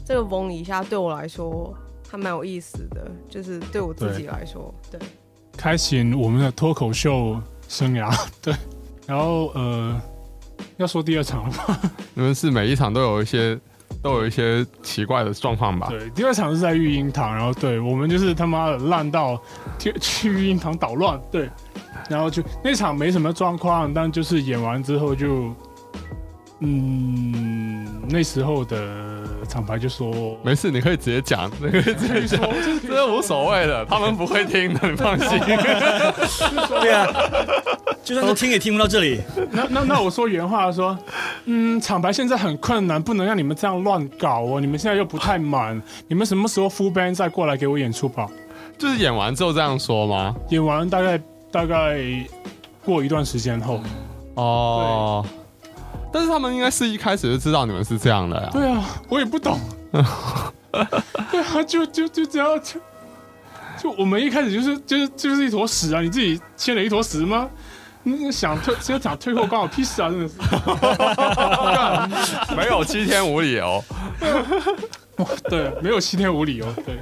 [0.06, 1.74] 这个嗡一下对我来说
[2.08, 4.98] 还蛮有意思的，就是对我自己来说，对。
[5.54, 7.38] 开启我们的脱口秀
[7.72, 8.54] 生涯， 对。
[9.06, 10.00] 然后呃，
[10.76, 11.80] 要说第二场了吧？
[12.14, 13.58] 你们是每一场都有一些
[14.02, 15.88] 都有一些奇怪的状况吧？
[15.88, 19.40] 对，第二场是在育婴堂，然后对我们就是他妈的烂到
[19.78, 21.48] 去去育婴堂捣乱，对。
[22.10, 25.54] 然后就那场没什么状况，但就是演完之后就，
[26.64, 28.78] 嗯，那时候的
[29.48, 32.40] 厂牌就说没事，你可以直接讲，你可以直接讲，
[32.86, 35.40] 这个无所谓的，他们不会听的，你放心。
[36.80, 37.08] 对啊，
[38.04, 39.20] 就算是听也听不到这里。
[39.50, 40.96] 那那那我说原话说，
[41.46, 44.60] 嗯，厂牌现在很困难，不能让你们这样乱搞哦。
[44.60, 48.28] 你们现在又不太满，你们什么时候 full band 再过来给我演出吧？
[48.78, 50.34] 就是演完之后这样说吗？
[50.50, 51.98] 演完大概大概
[52.84, 53.80] 过一段时间后，
[54.34, 55.24] 哦，
[56.12, 58.48] 但是他们应该是一开始就知道你们是这样的呀。
[58.52, 59.58] 对啊，我也不懂。
[59.92, 62.80] 对啊，就就就这样，就
[63.82, 66.00] 就我们一开始就是就是就是一坨屎啊！
[66.00, 67.48] 你自己牵了一坨屎吗？
[68.04, 70.08] 你想退，只有讲退货关我屁事啊！
[70.10, 70.28] 真的
[72.26, 73.82] 是， 没有七天无理由。
[75.48, 76.66] 对，没有七天无理由。
[76.84, 76.98] 对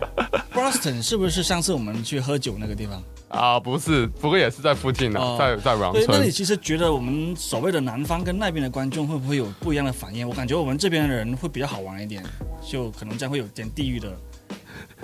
[0.53, 3.03] ，Boston 是不是上次我们去喝酒那个地方？
[3.28, 6.30] 啊，不是，不过也是在附近的，哦在在王对，那你。
[6.30, 10.28] 其实觉得我们所谓的南方跟那边的观众会不会有不一样的反应？
[10.28, 12.22] 我感觉我们这边的人会比较好玩一点，
[12.68, 14.12] 就可能这样会有点地域的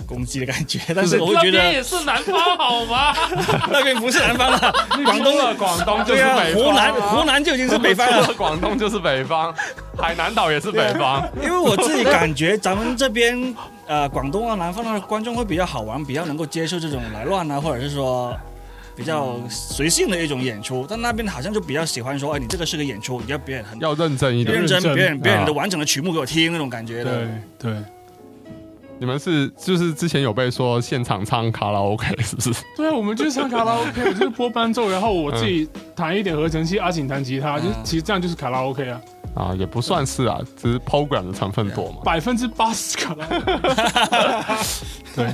[0.05, 0.79] 攻击的感觉。
[0.95, 3.13] 但是我会觉得那边也是南方好吗？
[3.71, 4.59] 那边不是南方了，
[5.05, 8.27] 广东了广东就是对啊，北方湖南湖南就已经是北方了。
[8.35, 9.53] 广东就是北方，
[9.97, 11.27] 海南岛也是北方。
[11.41, 13.55] 因为我自己感觉咱们这边
[13.87, 18.35] 呃广东啊南方的观众会比较好玩，比较能够接受这种来乱啊，或者是说
[18.95, 20.85] 比较随性的一种演出。
[20.89, 24.67] 但那边好像就比较喜欢说，哎，你这个是个演出，你要表演很要认真一点认。
[24.67, 27.25] 真，认真表演表演的啊完整的曲目给我听那种感觉的。
[27.59, 27.83] 对对
[28.99, 32.51] 你们是就是之前有被说现场唱卡拉 OK 是不是？
[32.75, 39.01] 对啊，我们就是唱卡拉 OK，我就是播伴奏，然后我自己弹一点合成器，阿景弹吉他，就其实这样就是卡拉 OK 啊。
[39.35, 41.97] 啊，也不算是啊，只是 program 的成分多嘛。
[42.03, 43.27] 百分之八十卡拉。
[45.15, 45.33] 对，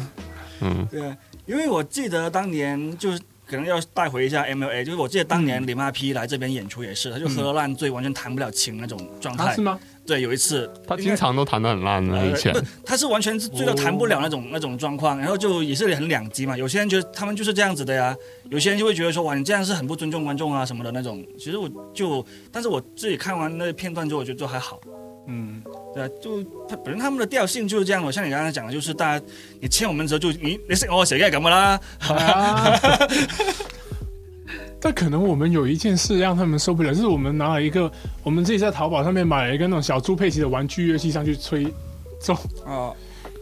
[0.59, 3.19] 嗯对啊，因为我记得当年就是
[3.53, 9.61] 可能要带回一下 MLA，就是我记得当年李妈 P 来这边演出也是，他就喝烂醉，完全弹不了琴那种状态啊是。
[9.61, 9.79] 吗？
[10.07, 16.57] 对，有一次他经常都弹得很烂的，以前呃不，他是完全是醉到弹不了那种、那种状况，然后就也是很两极嘛。
[16.57, 18.15] 有些人觉得他们就是这样子的呀，
[18.49, 21.23] 有些人就会觉得说哇，你这样是很不尊重观众啊什么的那种。
[21.37, 24.81] 其实我就，但是我自己看完那个片段之后，我觉得就还好。
[25.27, 25.61] 嗯，
[25.93, 29.25] 对啊，就他本身他们的调性就是这样我，像你刚才讲的，就是大家
[29.59, 32.79] 你签我们的时候就你你識我寫梗係咁噶啦，啊。
[34.85, 37.89] 但可能我们有一件事让他们受不了，就是我们拿了一个，
[38.21, 41.65] 我们自己在淘宝上面买了一个那种小猪佩奇的玩具乐器上去吹
[42.19, 42.33] 奏，
[42.65, 42.91] 啊，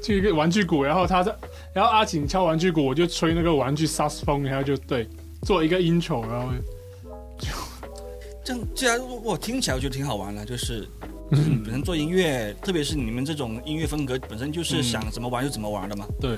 [0.04, 1.36] 就一个玩具鼓，然后他在，
[1.74, 5.10] 然后阿景敲玩具鼓，我就吹那个玩具萨克斯风，然后就对
[5.42, 6.54] 做一个 intro，然后
[8.44, 10.88] 这样这样我我听起来我觉得挺好玩的，就是
[11.32, 16.06] 就是你本身做音乐，特别是你们这种音乐风格本身就是想怎么玩就怎么玩的嘛。
[16.20, 16.38] 对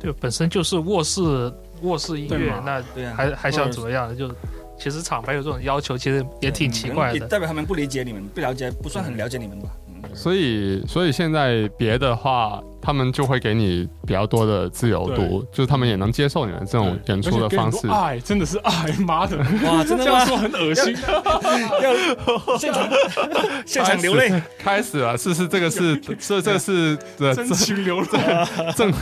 [0.00, 1.52] 对，本身就是卧室
[1.82, 4.16] 卧室音对嘛，乐那对啊，还还想怎么样？
[4.16, 4.34] 就
[4.78, 7.28] 其实厂牌有这种要求，其实也挺奇怪也的。
[7.28, 9.68] 代表他们不理解你们，不了解，不算很了解你们吧。
[10.02, 17.88] 嗯所以所以现在别的话，他们就会给你比较多的自由度，就是他们也能接受你们这种演出的方式。
[17.88, 20.04] 爱真的是爱，妈的，哇，真的吗？
[20.04, 20.94] 这样说很恶心。
[21.82, 22.88] 要现场
[23.64, 28.06] 现场流泪，开始了，是是这个是这这是的真情流露，
[28.76, 28.92] 挣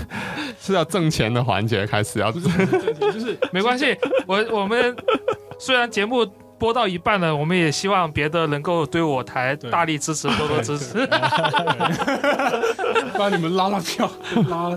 [0.61, 2.31] 是要挣钱的环节开始要。
[2.31, 3.97] 就是没关系，
[4.27, 4.95] 我我们
[5.59, 6.25] 虽然节目
[6.61, 11.09] 播到一半了，我们也希望别的能够对我台大力支持，多多支持。
[13.19, 14.09] 帮你们拉拉票，
[14.49, 14.71] 拉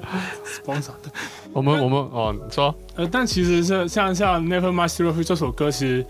[0.46, 1.12] sponsor 的。
[1.52, 6.06] 我们我们哦，你说呃，但其实是像像 Never Still Free 这首歌，其实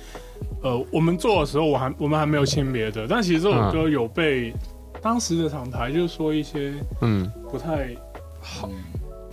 [0.61, 4.53] 呃，我们做的时候，我还我们还没有签别的，但其实这首歌有被
[5.01, 6.71] 当时的厂牌就是说一些
[7.01, 7.89] 嗯不太
[8.39, 8.69] 好，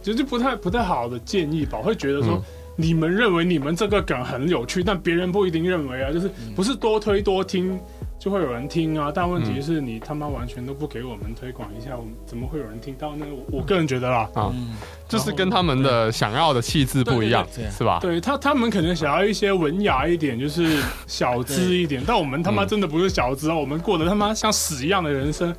[0.00, 2.36] 就是不太不太好的建议吧，会觉得说。
[2.36, 2.42] 嗯
[2.80, 7.78] 你们认为你们这个梗很有趣，但别人不一定认为啊，就是不是多推多听
[8.18, 9.12] 就会有人听啊。
[9.14, 13.26] 但问题是你他妈完全都不给我们推广一下，我们怎么会有人听到呢？
[13.30, 14.76] 我我个人觉得啦，啊，嗯，
[15.08, 17.98] 就是跟他们的想要的气质不一样对对对，是吧？
[18.00, 22.68] 对他，他们可能想要一些文雅一点，就是小资一点，但我们他妈嗯。
[22.70, 25.52] 真的不是小资啊，我们过得他妈像屎一样的人生，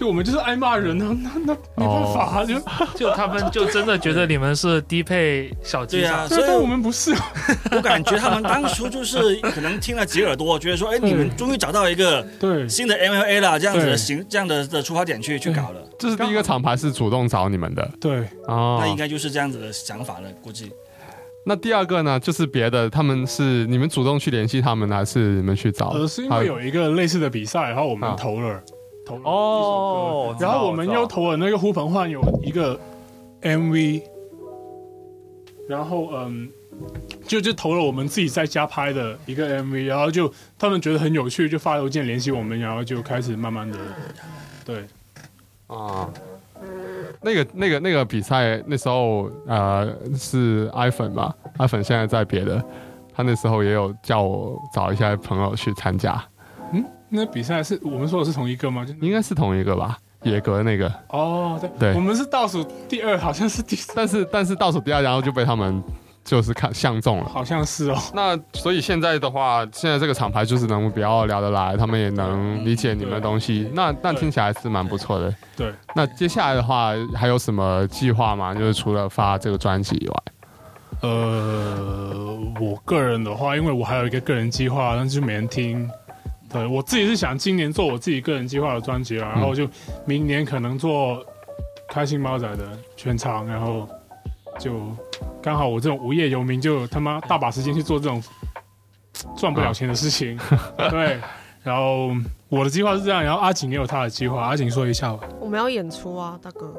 [0.00, 2.58] 就我们就是爱骂人啊，那那没办法啊，就
[2.96, 7.20] 就他们就真的觉得你们是低配小机长对啊，所以对但我们不是啊，
[7.76, 12.66] 我感觉他们当初就是可能听了几耳朵，觉得说，哎，你们终于找到一个 对。
[12.66, 13.96] 新的 MLA 了，这样子的对。
[13.98, 17.86] 行这样的的出发点去去搞了，这是第一个厂牌是主动找你们的。
[18.00, 18.78] 对，哦。
[18.80, 20.72] 那应该就是这样子的想法了，估计。
[21.44, 25.88] 那第二个呢，就是别的，他们是你们主动去联系他们，还是你们去找？
[25.90, 28.16] 呃，是因为有一个类似的比赛，然后我们啊。
[28.18, 28.62] 投了，
[29.18, 32.78] 投哦然后我们又投了那个呼朋唤友一个
[33.42, 34.02] MV，
[35.68, 36.48] 然后嗯，
[37.26, 43.78] 就就投了我们自己在家拍的一个 MV，然后就他们觉得很有趣，就发邮件联系我们，然后就开始慢慢的，
[44.64, 44.84] 对，
[45.66, 46.08] 啊，
[47.22, 52.62] 那个那个那个比赛那时候呃是 iPhone 吧，iPhone 现在在别的，
[53.14, 56.29] 他那时候也有叫我找一些朋友去参加，嗯，
[57.10, 58.84] 那比赛是我们说的是同一个吗？
[58.84, 65.82] 就应该是同一个吧，野格那个，哦，对，对我们是倒数第二，好像是第三，但是但是倒数第二，然后就被他们
[66.22, 67.24] 就是看相中了。
[67.28, 75.34] 好像是哦，那所以现在的话，现在这个厂牌就是能比较聊得来，他们也能理解你们的东西，那那听起来是蛮不错的。
[75.56, 78.54] 对，那接下来的话还有什么计划吗？
[78.54, 80.14] 就是除了发这个专辑以外，
[81.02, 85.90] 呃，我个人的话，因为我还有一个个人计划，但是就没人听。
[86.52, 89.68] 对我自己是想今年做我自己个人计划的专辑了，然后就
[90.04, 91.24] 明年可能做
[91.88, 93.88] 开心猫仔的全场，然后
[94.58, 94.80] 就
[95.40, 98.22] 刚好我这种无业游民，就他妈大把时间去做这种
[99.36, 100.38] 赚不了钱的事情。
[100.90, 101.20] 对，
[101.62, 102.10] 然后
[102.48, 105.28] 我的计划是这样，然后阿景也有他的计划，阿景说一下吧。
[105.40, 106.74] 我们要演出啊，大哥。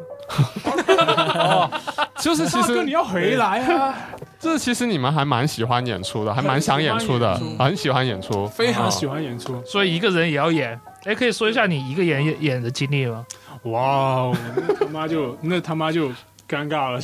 [2.19, 3.95] 就是其大哥，你要回来啊！
[4.41, 9.21] 就是其实你们还蛮喜欢演出的，还蛮想演出的很喜欢演，出很演出，非常喜欢。
[9.23, 9.63] 演出。
[9.63, 10.79] 所以一个人也要演。
[11.03, 13.23] 哎，可以说一下你一个人演演的经历吗？
[13.63, 16.09] 哇哦，那他妈就那他妈就
[16.49, 16.99] 尴尬了，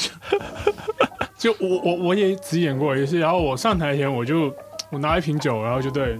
[1.37, 4.51] 就 就我我我也只演过一次，然后我上台前我就
[4.89, 6.19] 我拿一瓶酒，然后就对，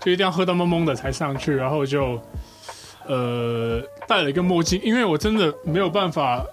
[0.00, 2.20] 就一定要喝到懵懵的才上去，然后就
[3.06, 6.44] 呃戴了一个墨镜，因为我真的没有办法。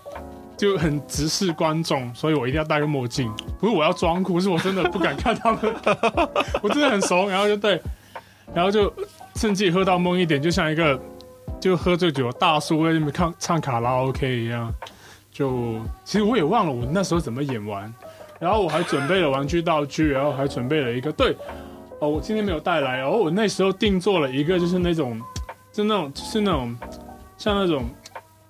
[0.64, 3.30] 就很直视观众，所以我一定要戴个墨镜。
[3.60, 5.60] 不是我要装酷，是我真的不敢看他们，
[6.64, 7.30] 我真的很怂。
[7.30, 7.82] 然后就对，
[8.54, 8.88] 然后就
[9.36, 10.98] 趁自己喝到懵一点，就像一个
[11.60, 14.74] 就喝醉酒的大叔在那边唱唱卡拉 OK 一样。
[15.34, 17.94] 就其实我也忘了我那时候怎么演完，
[18.40, 21.36] 然后我还准备了玩具道具，然后还准备了一个对，
[22.00, 25.22] 哦，我今天没有带来，然后我那时候定做了一个就是那种，
[25.74, 26.74] 就那种就是那种
[27.38, 27.84] 像那种。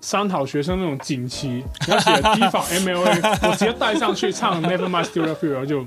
[0.04, 5.86] 商讨学生那种锦旗，然后写提防 MLA，我直接带上去唱 Never Mind Still Love You，然后就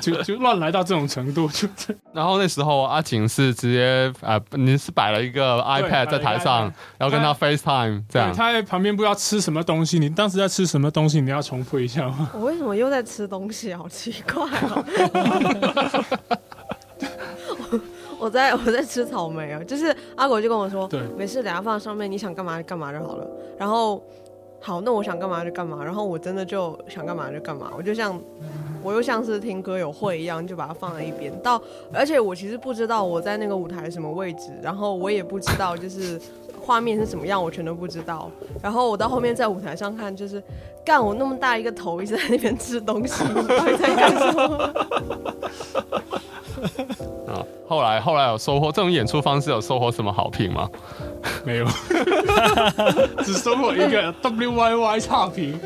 [0.00, 1.68] 就就乱来到这种程度，就
[2.12, 8.32] 然后那时候阿景是直接呃，你是摆了一个 iPad 在台上，然后跟他 FaceTime 这样。
[8.32, 11.20] 他在旁边不知道吃什么东西，你当时在吃什么东西？
[11.20, 12.30] 你要重复一下吗？
[12.34, 13.74] 我为什么又在吃东西？
[13.74, 14.84] 好奇怪哦。
[18.20, 23.26] 我在 我在吃草莓啊，就是阿狗就跟我说，对，没事，等下放上面，你想干嘛就干嘛就好了。
[23.58, 24.02] 然后，
[24.60, 25.82] 好，那我想干嘛就干嘛。
[25.82, 28.20] 然后我真的就想干嘛就干嘛，我就像
[28.82, 31.32] 我又像是听歌友会一样，就把它放在一边。
[31.40, 31.60] 到，
[31.92, 36.20] 而且我其实不知道我在那个舞台什么位置，然后我也不知道就是
[36.60, 38.30] 画面是什么样，我全都不知道。
[38.62, 40.42] 然后我到后面在舞台上看，就是
[40.84, 44.74] 干我那么大一个头一直在那边吃东西，到底在干什么？
[47.50, 50.68] 啊，后来后来有收获，这种演出方式有收获什么好评吗？
[51.44, 51.66] 没有，
[53.22, 55.58] 只收获一个 WYY 差评，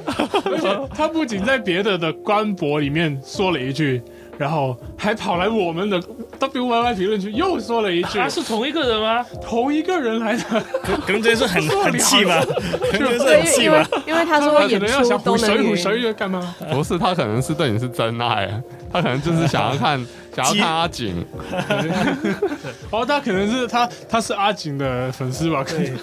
[0.45, 4.03] 而且他不仅在别的的官博里面说了一句，
[4.37, 6.01] 然后还跑来我们的
[6.41, 9.25] WYY 评论区又说了一句，他是同一个人吗？
[9.41, 10.43] 同一个人来的，
[11.07, 12.45] 可能真是很 很气吧，
[12.91, 13.87] 可能是，很气吧。
[14.07, 15.77] 因为他说演出都能晕。
[15.77, 16.55] 唬谁干嘛？
[16.73, 18.61] 不是，他可能是对你是真爱，
[18.93, 20.05] 他可能就是想要看
[20.35, 21.25] 想要看阿景。
[22.91, 25.63] 哦，他可能是他他是阿景的粉丝吧？
[25.65, 25.99] 可能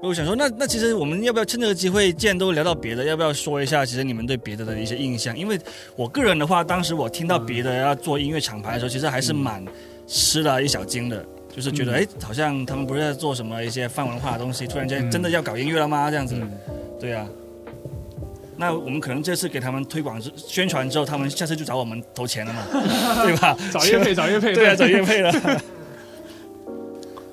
[0.00, 5.36] 我想说，那那其实我们要不要趁这个机会，既然都聊到别的，要不要说一下其实你们对别的的一些印象？
[5.36, 5.58] 因为
[5.96, 9.64] 我个人的话，当时我听到别的要做音乐厂牌的时候，其实还是蛮
[10.06, 16.08] 吃了一小惊的，就是觉得哎、好像他们不是在做什么一些泛文化的东西，突然间真的要搞音乐了吗？
[16.10, 16.40] 这样子，
[17.00, 17.26] 对啊。
[18.60, 22.62] 那我们可能这次给他们推广之宣传之后，他们下次就找我们投钱了嘛，
[23.24, 23.56] 对吧？
[23.72, 25.32] 找叶配找叶配，对啊，找乐配了。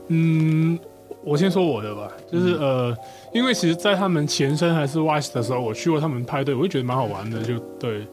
[0.09, 0.78] 嗯，
[1.23, 2.95] 我先说我的吧，就是、呃，
[3.34, 8.05] 因为其实，在他们前身还是 Wise 的时候，我去过他们派对，我就觉得蛮好玩的，就对，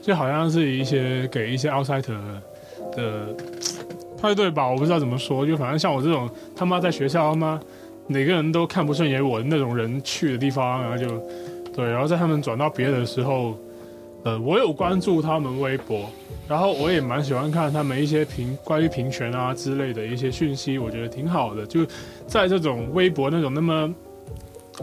[0.00, 2.14] 就好像是一些给一些 outsider
[2.92, 3.34] 的
[4.22, 7.60] 派对吧，我不知道怎么说，就反正像我这种他妈在学校他妈
[8.06, 11.20] 哪个人都看不顺眼我的那种人去的地方，然后就
[11.80, 13.56] 对，然后在他们转到别的时候，
[14.22, 16.10] 呃，我有关注他们微博，
[16.46, 21.64] 然后我也蛮喜欢看他们一些平关于平权啊之类的一些讯息，我觉得挺好的。
[21.64, 21.86] 就
[22.26, 23.94] 在这种微博那种那么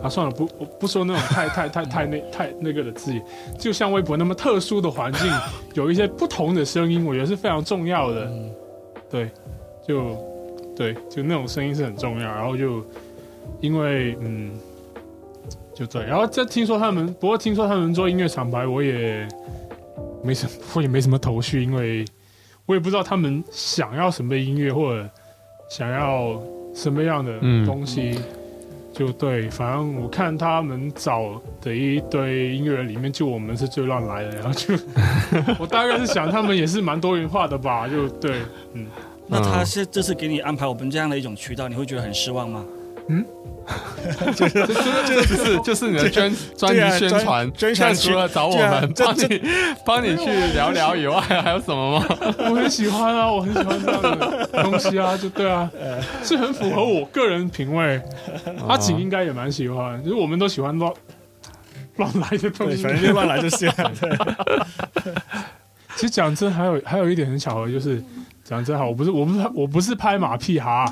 [0.02, 3.24] 啊，算了，不我不说那种太太太太那太那个的字眼，
[3.60, 5.32] 就像微博那么特殊的环境，
[5.76, 8.32] 有一些不同的声音，我觉得是非常重要的。
[9.08, 9.30] 对，
[9.88, 10.18] 就
[10.76, 12.26] 对，就那种声音是很重要。
[12.26, 12.84] 然后就
[13.62, 14.52] 因为嗯，
[15.78, 19.28] 就对，然后再听说他们，不过听说他们做音乐厂牌，我也
[20.24, 22.04] 没什么，我也没什么头绪，因为
[22.66, 25.08] 我也不知道他们想要什么音乐或者
[25.70, 26.42] 想要
[26.74, 27.66] 什么样的嗯。
[27.66, 28.20] 东西。
[28.94, 34.74] 就对，反正我看他们找的一堆音乐人里面，就我们是最乱来的，然后就
[35.60, 38.42] 我大概是想他们也是蛮多元化的吧，就对，
[38.74, 38.88] 嗯，
[39.28, 42.66] 那他是这次给你安排我们这样的一种渠道，你会觉得很失望吗？
[44.34, 49.41] 就是就是你的专专辑宣传，专宣传那除了找我们帮你
[49.86, 52.05] 帮你去聊聊以外，还有什么吗？
[52.49, 55.70] 我很喜欢啊，我很喜欢这样的东西啊，就对啊，
[56.24, 58.01] 是很符合我个人品味。
[58.68, 60.93] 阿景应该也蛮喜欢，就是我们都喜欢乱
[61.97, 62.84] 乱来的东，西。
[62.84, 63.74] 反正就乱来就是了。
[63.99, 64.18] 对
[65.98, 68.02] 其实讲真，还有还有一点很巧合，就是
[68.43, 70.86] 讲真好，我不是我不是我不是拍马屁哈，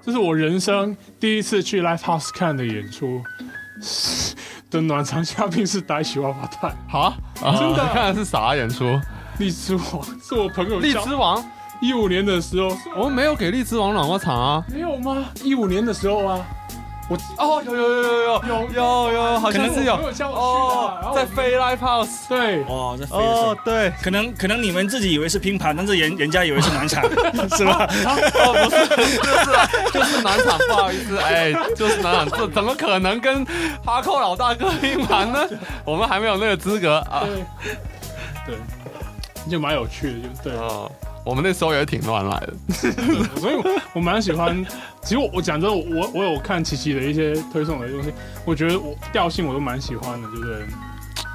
[0.00, 3.20] 这是我人生第一次去 live house 看的演出。
[4.70, 8.84] 的暖场嘉宾是呆喜娃娃蛋，好啊，真的你看的是啥演出？
[9.38, 11.44] 荔枝王是我朋友荔枝王，
[11.80, 14.64] 一五年的时候，我们没有给荔枝王暖过场啊。
[14.68, 15.24] 没有吗？
[15.42, 16.40] 一五年的时候啊，
[17.08, 19.94] 我，哦，有有有有有，有有有，好像是有。
[19.94, 22.28] 哦，在飞 Life House。
[22.28, 27.04] 对，哦，对，可能可能你们自己以为是拼盘，但是人人家以为是难产。
[27.56, 27.86] 是吧？
[28.06, 30.58] 哦，不是，就是就是难产。
[30.66, 32.38] 不好意思，哎，就是难产。
[32.38, 33.44] 这怎么可能跟
[33.84, 35.46] 哈扣老大哥拼盘呢？
[35.84, 37.24] 我们还没有那个资格啊。
[38.46, 38.56] 对，
[39.50, 40.20] 就蛮有趣的。
[40.20, 40.52] 就是对。
[41.24, 42.54] 我们那时候也挺乱来的。
[43.40, 43.64] 所以我
[43.94, 44.64] 我蛮喜欢。
[45.02, 48.12] 其实我我讲真的，我我有看琪琪的一些推送的东西，
[48.44, 50.66] 我觉得我调性我都蛮喜欢的，对不对？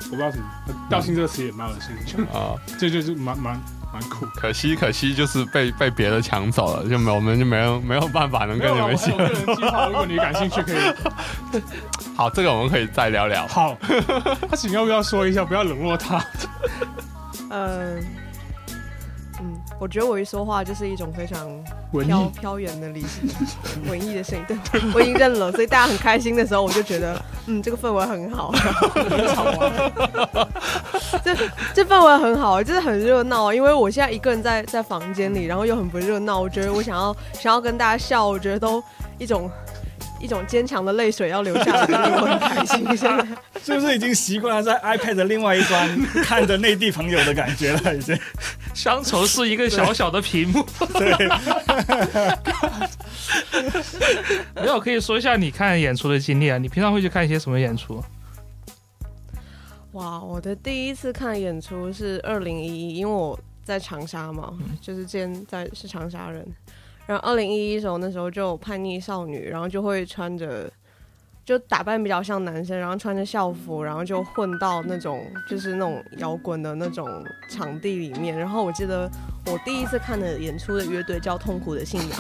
[0.06, 0.44] 我不知道什么
[0.90, 3.62] 调性这个词也蛮恶心的，啊， 就就是蛮蛮
[3.94, 4.26] 蛮酷。
[4.34, 11.62] 可惜可惜就是被被别的抢走了，就没我们就没有没有办法能跟你们一起如果你感兴趣，可以。
[12.18, 13.46] 好，这个我们可以再聊聊。
[13.46, 13.78] 好，
[14.50, 15.46] 他请要不要说一下？
[15.46, 16.18] 不要冷落他。
[17.52, 18.04] 嗯嗯，
[19.80, 21.48] 我觉得我一说话就是一种非常
[21.94, 23.06] 文飘艺，飘远的理
[23.88, 24.58] 文艺的声音，对
[24.94, 28.54] 我已经认了，所以大家很开心的时候，我就觉得，嗯，这个氛围很好，
[31.24, 31.34] 这
[31.74, 33.54] 这氛围很好，就是很热闹。
[33.54, 38.84] 因为我现在一个人在在房间里，然后又很不热闹，我觉得我想要想要跟大家笑，我觉得都
[39.18, 39.50] 一种
[40.20, 42.86] 一种坚强的泪水要流下来，令我很开心。
[42.98, 43.26] 现在
[43.64, 47.96] 是不是已经习惯了在 iPad 的另外一端看着内地朋友的感觉了？
[47.96, 48.18] 已经。
[48.76, 50.66] 乡愁是一个小小的屏幕。
[50.94, 51.16] 对，
[54.62, 56.58] 没有，可以说一下你看演出的经历啊？
[56.58, 58.02] 你平常会去看一些什么演出？
[59.94, 66.46] 哇，我的第一次看演出是二零一一，因为我在长沙嘛，就是之前在是长沙人。
[67.10, 70.72] 然后二零一一时候那时候就叛逆少女，然后就会穿着
[71.44, 77.10] 就打扮比较像男生，然后穿着校服，然后就混到那种就是那种摇滚的那种
[77.50, 78.38] 场地里面。
[78.38, 79.10] 然后我记得
[79.48, 82.20] 我第一次看的演出的乐队叫痛苦的信仰。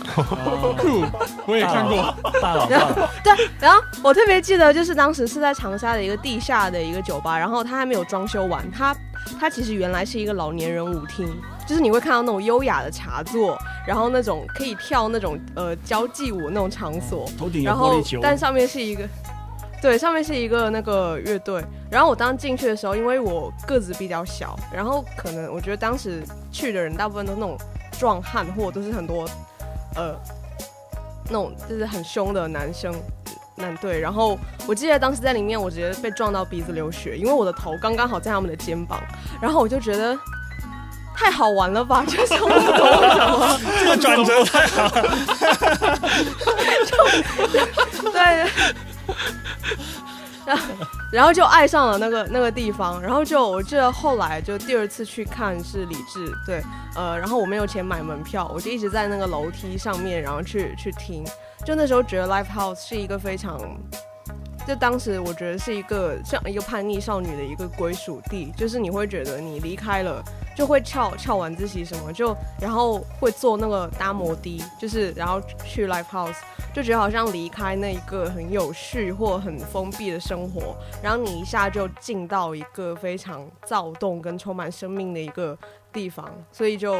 [0.75, 1.03] 酷，
[1.45, 2.11] 我也看过。
[2.41, 8.91] 大佬，对，然后我特别记得，就是当时是在长沙的一个地下的一个酒吧，然后他还没有装修完，它
[9.37, 11.27] 它其实原来是一个老年人舞厅，
[11.67, 19.07] 就是你会看到那种优雅的茶座，然后那种可以跳那种呃交际舞那种场所，头顶有然后玻璃球，但上面是一个。
[19.81, 26.21] 对，上面是一个那个乐队，然后我当进去的时候，因为我个子比较小，然后可能我觉得当时
[26.51, 27.57] 去的人大部分都是那种
[27.97, 29.25] 壮汉，或者都是很多
[29.95, 30.13] 呃
[31.27, 32.93] 那种就是很凶的男生。
[33.59, 38.99] 男队，然后我记得当时在里面，我直接被撞到鼻子流血，因为我的头刚刚好在他们的肩膀，
[39.41, 40.17] 然后我就觉得
[41.15, 44.89] 太好玩了吧，就是我不懂为什么， 这个转折太好，
[48.11, 48.49] 对，
[50.45, 50.63] 然后
[51.11, 56.63] 然后就爱上了那个那个地方，然后就我记得后来就第二次去看是李志，对，
[56.95, 61.25] 呃，然后我没有钱买门票，我就一直在那个楼梯上面，然后去去听，
[61.65, 63.59] 就那时候觉得 Live House 是一个非常。
[64.67, 70.23] 就当时我觉得是一个像一个叛逆少女的一个归属地，就是你会觉得你离开了，
[70.55, 76.35] 就会翘翘晚自习什么，就然后会坐那个搭摩的，就是然后去 live house，
[76.71, 85.57] 就觉得好像离开那一个很有序或很封闭的生活，然后你一下就进到一个非常躁动跟充满生命的一个
[85.91, 86.93] 地方，所以就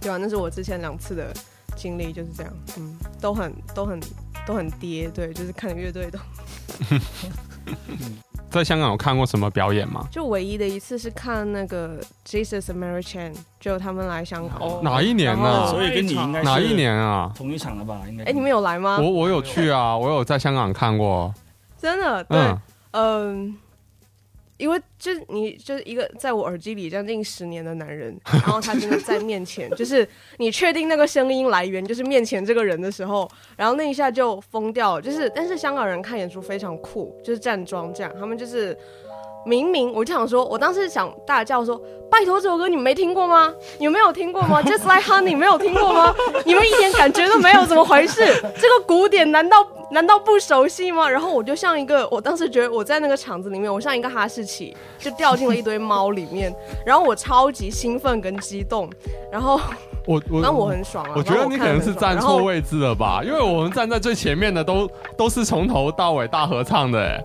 [0.00, 1.34] 对啊，那是我之前两次的
[1.78, 4.00] 经历就是这样，嗯，都很都很
[4.46, 6.18] 都很跌，对，就是看乐队都。
[8.50, 10.06] 在香港有看过什么表演吗？
[10.10, 14.58] 就唯一的一次是看那个 Jesus and Mary Chain，就他们来香港。
[14.58, 17.30] 哦哪一年呢、所以跟你应该是哪一年啊？
[17.36, 18.00] 同一场了吧？
[18.08, 18.24] 应该。
[18.24, 18.98] 哎、你们有来吗？
[18.98, 21.32] 我我有去啊，我有在香港看过。
[21.78, 22.58] 真的对，嗯，
[22.92, 23.56] 嗯、
[24.58, 30.06] 因为就是你就是一个在我耳机里将近十年的男人， 然后他真的在面前，就是
[30.36, 35.02] 你确定那个声音来源就是面前这个人的时候，然后那一下就疯掉了。
[35.02, 38.76] 就是但是香港人看演出非常酷，就是站桩这样，他们就是。
[39.46, 41.80] 明明我就想说，我当时想大叫说
[42.10, 43.52] ：“拜托，这首歌你们没听过吗？
[43.78, 44.60] 你们没有听过吗？
[44.66, 46.14] Just Like Honey 没有听过吗？
[46.44, 48.20] 你们一点感觉都没有，怎么回事？
[48.60, 49.56] 这个古典难道
[49.90, 56.54] 难道不熟悉吗？”然后我就像一个，我当时觉得我在那个场子里面，我像一个哈士奇，就掉进了一堆猫里面。
[56.84, 58.90] 然后我超级兴奋跟激动，
[59.32, 59.58] 然后
[60.06, 61.12] 我我然后我很爽啊。
[61.16, 62.44] 我觉得你可能是站错位。
[62.44, 67.24] 位置了吧，因为我们站在最前面的都都是从头到尾大合唱的，哎，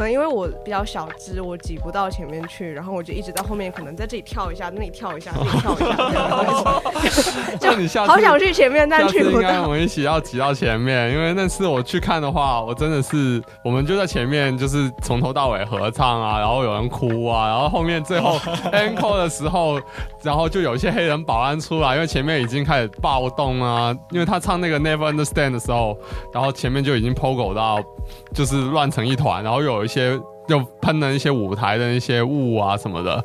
[0.00, 6.80] 可能因为我比较小只，我挤不到前面去，然后我就一直在后面，可能在这里跳一下，那里跳一下，那里跳一下
[7.60, 9.42] 这 样，就你下次好想去前面，但去不到。
[9.42, 18.38] 应该我们一起要挤到前面，因为那次我去看的话，我真的是我们就在前面，就是从头到尾合唱啊，然后有人哭啊，然后后面最后
[18.72, 19.78] encore 的时候，
[20.22, 25.94] 然后就有一些黑人保安出来，因为前面已经开始暴动啊，因为他唱那个 Never Understand 的时候，
[26.32, 27.84] 然后前面就已经 POGO 到
[28.32, 30.18] 就是乱成一团，然后有一些
[30.48, 33.22] 又喷了一些舞台的那些雾啊什么的，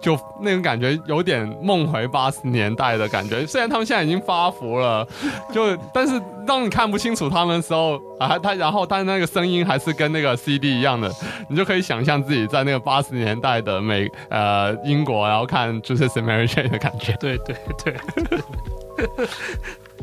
[0.00, 3.44] 就那种感觉有点梦回八十年代的感觉。
[3.46, 5.06] 虽然他们现在已经发福了，
[5.52, 11.10] 就但是当你看不清楚他们的时候啊，他然后但那个声音还是跟那个 CD 一样的，
[11.48, 17.12] 你就可以想象自己在那个八十年代的美呃英国，然后看就是 American 的感觉。
[17.20, 17.96] 对 对对。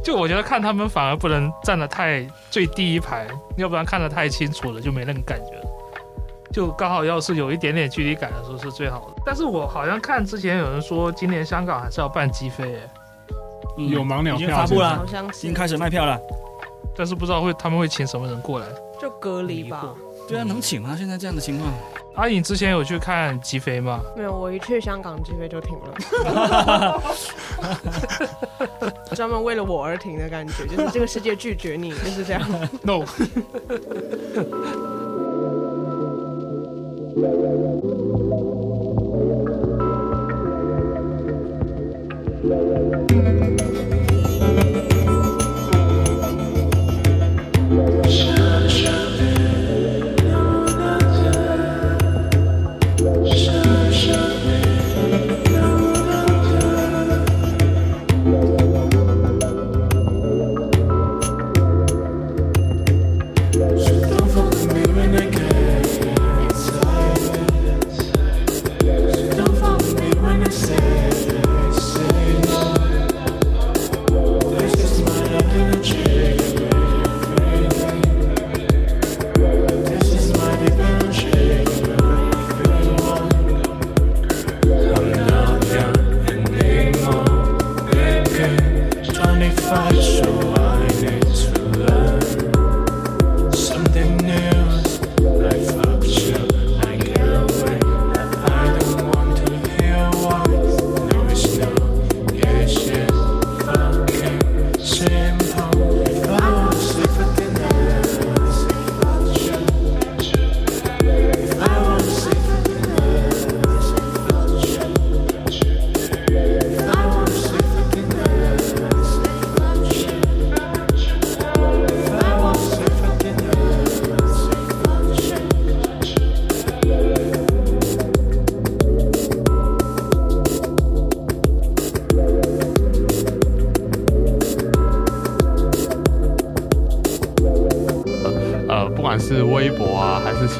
[0.01, 5.68] 就我觉得看他们反而不能站得太最第一排，要不然看得太清楚了就没那个感觉了。
[6.52, 9.22] 就刚好要是有一点点距离感的时候是最好的。
[9.26, 12.89] 但是我好像看之前有人说，今年香港还是要办机飞，哎
[13.78, 16.20] 嗯有盲鸟已经票发布了，好像已经开始卖票了。
[16.95, 18.66] 但是不知道会他们会请什么人过来。
[19.00, 19.95] 就隔离吧。
[20.28, 20.95] 对啊，能请吗？
[20.97, 21.72] 现在这样的情况，
[22.16, 24.02] 阿颖之前有去看机飞吗？
[24.16, 27.02] 没有，我一去香港机飞就停了，
[29.16, 32.41] 专门为了我而停的感觉，就是这个世界拒绝你，就是这样。
[32.84, 33.39] no，Something
[37.22, 37.84] Thank
[43.74, 43.89] you.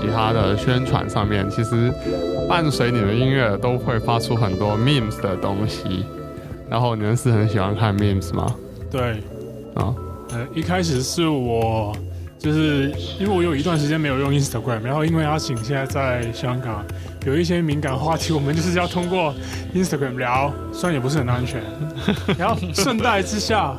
[0.10, 1.94] 其他的宣传上面，其实
[2.50, 6.04] 伴随你的音乐都会发出很多 memes 的东西。
[6.68, 8.56] 然后你们是很喜欢看 memes 吗？
[8.90, 9.12] 对，
[9.76, 9.94] 啊、
[10.32, 11.96] 呃，一开始是我
[12.40, 16.84] 就是因为我有一段时间没有用 Instagram，然后因为阿醒现在在香港，
[17.28, 19.32] 有一些敏感话题，我们就是要通过
[19.76, 21.62] Instagram 聊，虽然也不是很安全。
[22.36, 23.78] 然后顺带之下，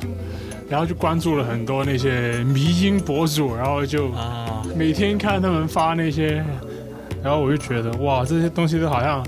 [0.68, 4.39] 然后就关注了很多那些迷音博主，然后就啊，
[4.80, 6.42] 每天看他们发那些，
[7.22, 9.22] 然后我就觉得哇，这些东西都好像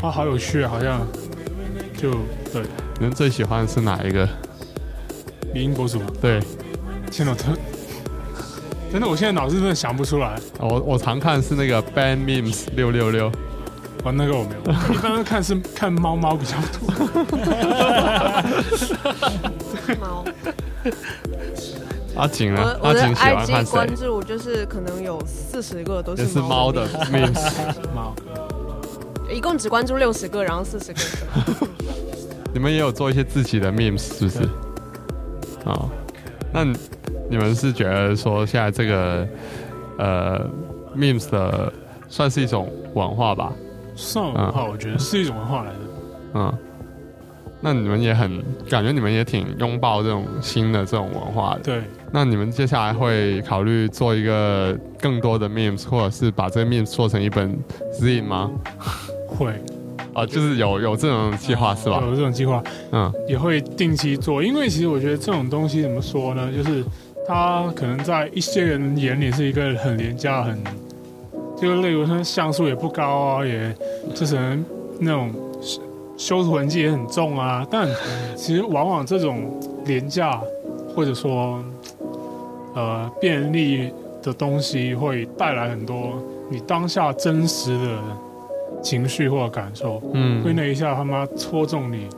[0.00, 1.06] 啊好有趣，好像
[1.94, 2.12] 就
[2.50, 2.62] 对
[2.98, 4.26] 你们最喜欢的是哪一个？
[5.52, 6.40] 语音博主，对
[7.12, 7.52] 天哪，他
[8.90, 10.40] 真的我现在脑子真的想不出来。
[10.58, 13.30] 我我常看是那个 Ban Memes 六六六。
[14.04, 16.88] 哦，那个我没有， 一般都看是看猫猫比较多。
[20.00, 20.24] 猫，
[22.16, 22.62] 阿景呢？
[22.62, 23.96] 我的我的阿景喜欢看谁关？
[23.96, 27.74] 注就是可能有四十个都是是猫的 memes。
[27.94, 28.14] 猫，
[29.30, 31.00] 一共只关注六十个，然后四十个。
[32.54, 34.48] 你们也有做一些自己的 memes 是不是？
[35.64, 35.88] 哦，
[36.52, 36.76] 那你
[37.30, 39.26] 你们是觉得说现在这个
[39.98, 40.48] 呃
[40.96, 41.72] memes 的
[42.08, 43.52] 算是一种文化吧？
[43.96, 45.78] 算文化，我觉得是一种文化来的。
[46.34, 46.58] 嗯，
[47.64, 51.60] 那你们也很感觉你们也挺拥抱这种新的这种文化的。
[51.60, 51.80] 对，
[52.12, 57.58] 那你们接下来会考虑做一个更多的 memes，或者是把这个 memes 做成一本
[57.98, 58.50] z 吗？
[59.26, 59.54] 会
[60.12, 62.02] 啊， 就是有有这种计划是吧？
[62.04, 62.62] 有这种计划，
[62.92, 64.42] 嗯也会定期做。
[64.42, 66.84] 因为其实我觉得这种东西怎么说呢，就是
[67.26, 70.62] 它可能在一些人眼里是一个很廉价、很
[71.56, 73.74] 就例如说像素也不高啊，也
[74.14, 74.36] 就是
[75.00, 75.32] 那种
[76.24, 77.66] 修修图痕迹也很重啊。
[77.70, 77.86] 但
[78.34, 80.40] 其实往往这种廉价
[80.94, 81.62] 或者说
[82.74, 83.92] 呃便利
[84.22, 86.14] 的东西，会带来很多
[86.50, 87.98] 你当下真实的
[88.82, 90.00] 情绪或感受。
[90.14, 92.08] 嗯会嗯那一下他妈戳中你。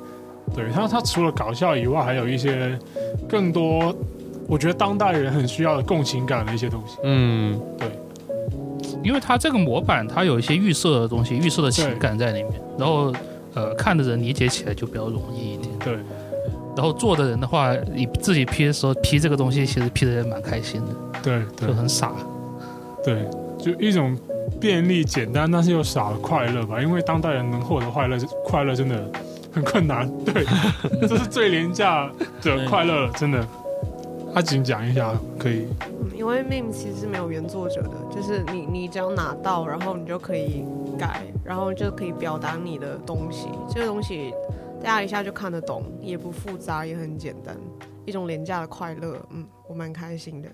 [0.54, 2.78] 对他，他除了搞笑以外，还有一些
[3.28, 3.92] 更多，
[4.46, 6.98] 我觉得当代人很需要的共情感的一些东西。
[7.02, 7.88] 嗯对
[9.02, 13.12] 因为它这个模板它有一些预设的东西，预设的情感在里面，然后
[13.56, 15.76] 呃看的人理解起来就比较容易一点。
[15.80, 15.94] 对，
[16.76, 22.12] 然后做的人的话，你自己 P 的时候 P 这个东西，其实 P 的也蛮开心的，对，对就，很傻。
[23.02, 23.24] 对，
[23.58, 24.16] 就一种
[24.60, 26.80] 便利、简单，但是又傻的快乐吧。
[26.80, 29.10] 因为当代人能获得快乐，快乐真的
[29.52, 30.10] 很困难。
[30.24, 30.44] 对，
[31.08, 32.10] 这是最廉价
[32.42, 33.46] 的 快乐，真的。
[34.36, 35.66] 阿锦讲一下可以。
[35.88, 40.62] 嗯，因为 meme 其实是没有原作者的，就是你你只要拿到，然后你就可以
[40.98, 43.48] 改，然后就可以表达你的东西。
[43.70, 44.34] 这个东西
[44.82, 47.56] 大家一下就看得懂，也不复杂，也很简单，
[48.04, 49.16] 一种廉价的快乐。
[49.30, 50.48] 嗯，我蛮开心的。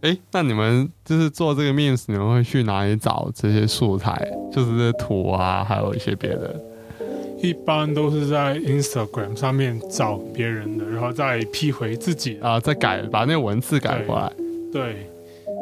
[0.00, 4.28] 哎，那你们就是做这个 memes，你们会去哪里找这些素材？
[4.50, 6.60] 就是这些图啊，还有一些别的。
[7.44, 12.38] 一般都是在 Instagram 上面找别人的，然后再 P 回自己。
[12.40, 14.32] 啊，再改把那个文字改过来。
[14.72, 15.06] 对，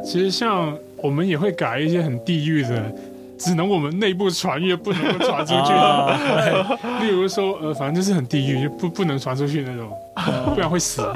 [0.04, 2.94] 其实像我们也会改一些很地域的，
[3.36, 6.78] 只能我们内部传阅，不能够传出去的。
[7.02, 9.90] 例如说，呃，反正就是很地狱，就不不能传出去那种，
[10.54, 11.02] 不然会死。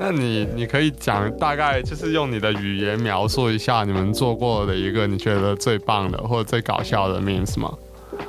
[0.00, 7.72] 那你你可以讲大概就是用你的语言描述一下你们做过的一个你觉得最棒的或者最搞笑的 memes 吗？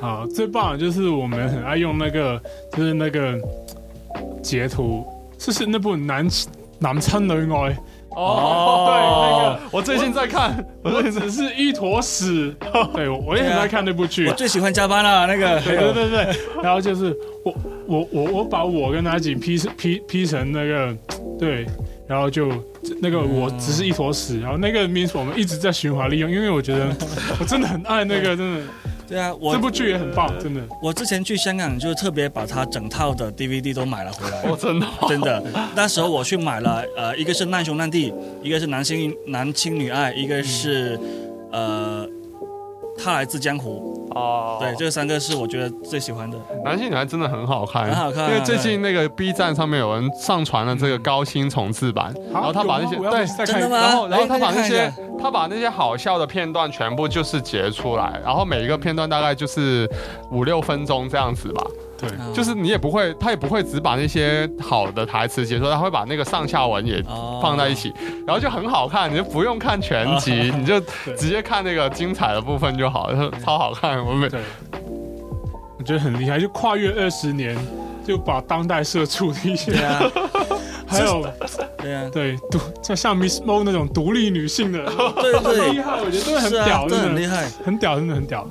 [0.00, 2.40] 好，最棒的就是我们很爱用那个，
[2.72, 3.38] 就是那个
[4.42, 5.06] 截图，
[5.36, 6.26] 就是那部男
[6.78, 7.76] 男亲女爱。
[8.16, 12.52] 哦，对，那个我最近在看，我我只是一坨屎。
[12.92, 14.26] 对，我也很爱看那部剧。
[14.26, 14.34] 我。
[14.34, 15.60] 最喜欢加班了，那个。
[15.60, 17.54] 对对对对，然后就是我
[17.86, 20.96] 我我我把我跟阿锦 P 成 P P 成那个
[21.38, 21.64] 对，
[22.08, 22.50] 然后就
[23.00, 26.88] 那个我只是一坨屎，然后那个 means 我们一直在循环利用，因为我觉得
[27.38, 28.60] 我真的很爱那个，真的
[29.10, 30.60] 对啊，我这部剧也很棒，真的。
[30.80, 34.42] 我之前去香港就特别把它整套的 DVD 都买了回来。
[34.48, 35.42] 我真的 真的，
[35.74, 40.96] 那时候我去买了，呃，一个是难兄难弟，一个是男性男亲女爱，一个是
[41.50, 42.08] 呃，
[43.02, 44.08] 他来自江湖。
[44.14, 44.58] 哦。
[44.60, 46.38] 对，这三个是我觉得最喜欢的。
[46.64, 59.88] 男性女孩真的很好看，很好看因为最近那个 B 站上面有人上传了这个高清重制版，然后他把那些对然后，然后哎他把那些他把那些好笑的片段全部就是截出来，然后每一个片段大概就是
[60.30, 61.62] 五六分钟这样子吧。
[62.00, 62.32] 对，嗯。
[62.34, 67.38] 就是你也不会，他也不会只把那些好的台词截出来，他会把那个上下文也哦。
[67.42, 67.92] 放在一起，
[68.26, 70.80] 然后就很好看，你就不用看全集， 你就
[71.16, 74.04] 直接看那个精彩的部分就好了，超好看。
[74.04, 74.40] 我每对，
[75.78, 77.56] 我觉得很厉害，就跨越二十年，
[78.06, 80.02] 就把当代社畜的一些， 对啊，
[80.86, 81.26] 还有
[81.78, 84.84] 对啊，对独，像像 Miss Mo 那种独立女性的，
[85.20, 87.48] 对很 厉对，害，我觉得真的很是啊，屌，真的很厉害。
[87.64, 88.46] 很屌，真的很屌，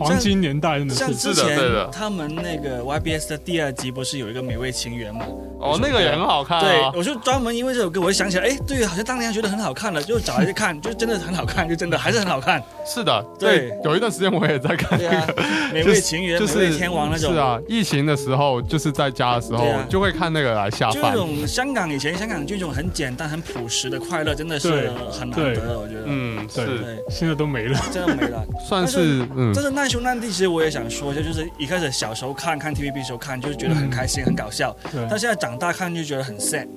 [0.00, 1.00] 黄金年代真的是。
[1.00, 1.58] 像之前
[1.92, 5.24] 他们那个 YBS 的第二集不是有一个美味情缘吗？
[5.60, 6.90] 哦，那个也很好看对啊，。
[6.94, 12.62] 我就专门因为这首歌，我就想起来，哎，对，好像当年觉得很好看的，就找来去看，就真的很好看，就真的还是很好看。
[12.86, 17.32] 是的，对对，有一段时间我也在看对啊那个，，美味情缘、就是美味天王那种。
[17.32, 20.94] 是啊，疫情的时候就是在家的时候啊就会看那个来下饭。
[20.94, 26.04] 就那种香港以前香港就这种很简单、很朴实的快乐，真的是很难得的，我觉得。
[26.06, 28.42] 嗯，对是对，现在都没了，真的没了。
[28.66, 36.68] 算是嗯但是难兄难弟，其实我也想说一下，就是一开始小时候看看 TVB 的时候看，就是觉得很开心、很搞笑，对，但现在长大看就觉得很 sad，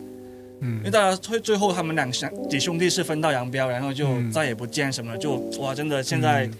[0.61, 0.77] 嗯。
[0.77, 4.31] 因为大家最最后他们两兄几兄弟是分道扬镳，然后就嗯。
[4.31, 6.53] 再也不见什么了，就哇，真的现在嗯。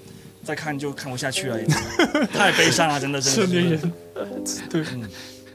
[0.43, 1.75] 再看就看不下去了，已经。
[2.27, 3.71] 太悲伤了，真的真的真的。
[3.73, 3.93] 人，
[4.69, 4.85] 对，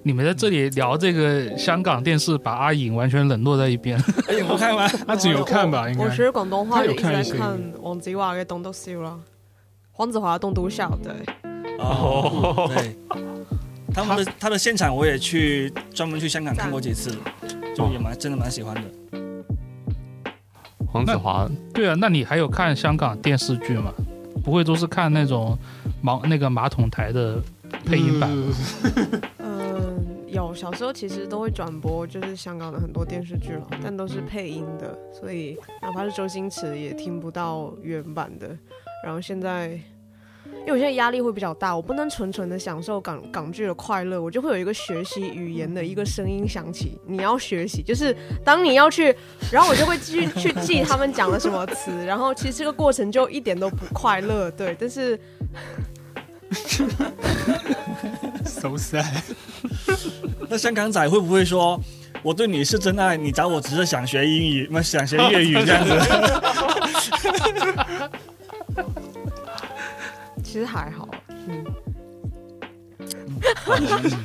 [0.02, 3.96] 你们在这里聊这个香港电视，把阿颖完全冷落在一边。
[4.26, 4.88] 阿颖不看吗？
[5.06, 6.04] 他只有看吧，应该。
[6.04, 7.34] 我学广东话他也一直在有看一些。
[7.34, 9.16] 看黄子华嘅《棟篤笑》啦，
[9.98, 11.12] 黃子華嘅《棟篤笑》对。
[11.80, 12.96] 哦，对，
[13.92, 17.18] 他们的他的现场我也去专门去香港看过几次，
[17.74, 18.82] 就也蛮真的蛮喜欢的。
[20.86, 23.92] 黄子华对啊，那你还有看香港电视剧吗？
[24.44, 25.58] 不会都是看那种
[26.00, 27.42] 马那个马桶台的
[27.84, 28.54] 配音版吗？
[29.38, 38.56] 嗯， 有小时候其实都会转播，就是香港的很多电视剧了，但都是配音的，所以哪怕是周星驰也听不到原版的。
[39.04, 39.68] 然后现在，
[40.66, 46.98] 因为我现在压力会比较大，我不能纯纯的享受港港剧的快乐，我就会有一个学习语言的一个声音响起。
[47.06, 48.14] 你要学习，就是
[48.44, 49.14] 当你要去，
[49.52, 55.18] 然后我就会继续去记他们讲了什么词，然后其实这个过程就一点都不快乐，对，但是
[58.44, 59.04] so sad，
[60.48, 61.80] 那香港仔会不会说，
[62.22, 65.92] 我对你是真爱，你找我只是想学英语，那想学粤语这样子？
[70.50, 71.06] 其实还好，
[71.46, 71.62] 嗯。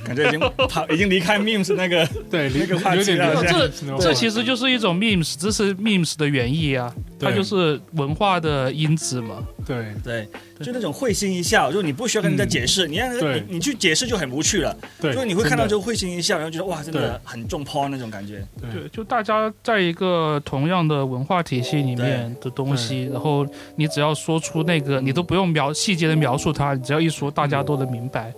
[0.06, 2.08] 感觉已经跑，已经离开 memes 那个。
[2.30, 9.44] 对，那个话有点题了这这其实就是一种 memes，这是 memes 的原意啊，它就是文化的因子嘛。
[9.66, 10.28] 对对，
[10.60, 14.76] 就那种会心一笑，就是你不需要跟人家解释，你让人你你去解释就很无趣了。
[15.00, 18.46] 对，就是你会看到就会心一笑，然后觉得哇，真的很重抛那种感觉。
[18.60, 23.46] 对，就大家在一个同样的文化体系里面的东西，然后
[23.76, 28.34] 你只要说出那个，你都不用描细节的描述它，你只要一说，大家都能明白。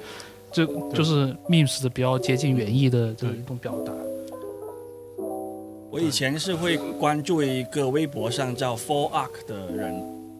[0.55, 3.91] 这就是 memes 的比较接近原意的这一种表达。
[5.91, 9.93] 我以前是会关注一个微博上叫 Four Arc 的人，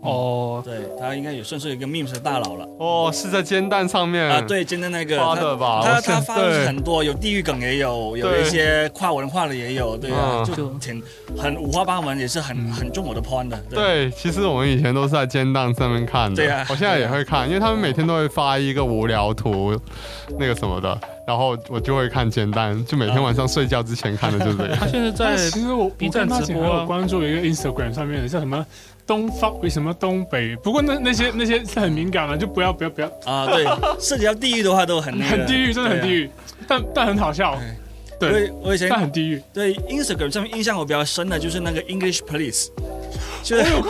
[0.06, 2.68] 哦，对他应该也算是一个 memes 的大佬了。
[2.80, 4.24] 哦，是在煎蛋上面。
[4.24, 8.46] 啊，对，煎蛋那个发的吧他他他发的很多，有地域梗也有，有对。
[8.46, 11.02] 一些跨文化的也有，对啊，嗯就挺
[11.38, 13.58] 很五花八门，也是很很中我的 point 的。
[13.70, 16.36] 对，其实我们以前都是在煎蛋上面看的。
[16.36, 16.66] 对啊。
[16.70, 19.76] 我现在也会看，因为他们每天都会发一个无聊图，
[20.38, 20.96] 那个什么的，
[21.28, 24.76] 然后我就会看煎蛋，就每天晚上睡觉之前看的就是这个。
[24.76, 26.82] 他现在在但其实我前还直播啊。
[26.82, 28.64] 有关注一个 Instagram 上面的叫什么
[29.06, 33.66] 东方为什么东北，不过那那些那些是很敏感的，就不要不要不要，啊，对，
[34.00, 35.38] 涉及到地域的话都很那个。
[35.38, 36.10] 很地域，真的很地。
[36.10, 36.30] 狱，
[36.68, 37.60] 但但很好笑，
[38.20, 38.52] 对。
[38.62, 39.42] 我以前但很地狱。
[39.54, 42.70] 对 Instagram 上面印象我比较深的就是那个 English Police，
[43.44, 43.82] 就是 你有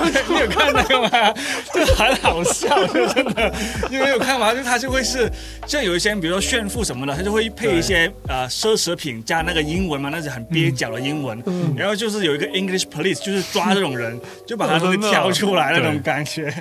[0.48, 1.34] 看那个吗？
[1.74, 3.54] 就很好笑，就真的，
[3.90, 5.32] 你没有看吗，就他就会是
[5.68, 11.42] 像有一些比如说炫富什么的，他就会配一些呃奢侈品加那个英文嘛，那是很蹩脚的英文，
[11.76, 16.54] 然后就是有一个 English Police，就是抓这种人，就把他东西挑出来那种感觉。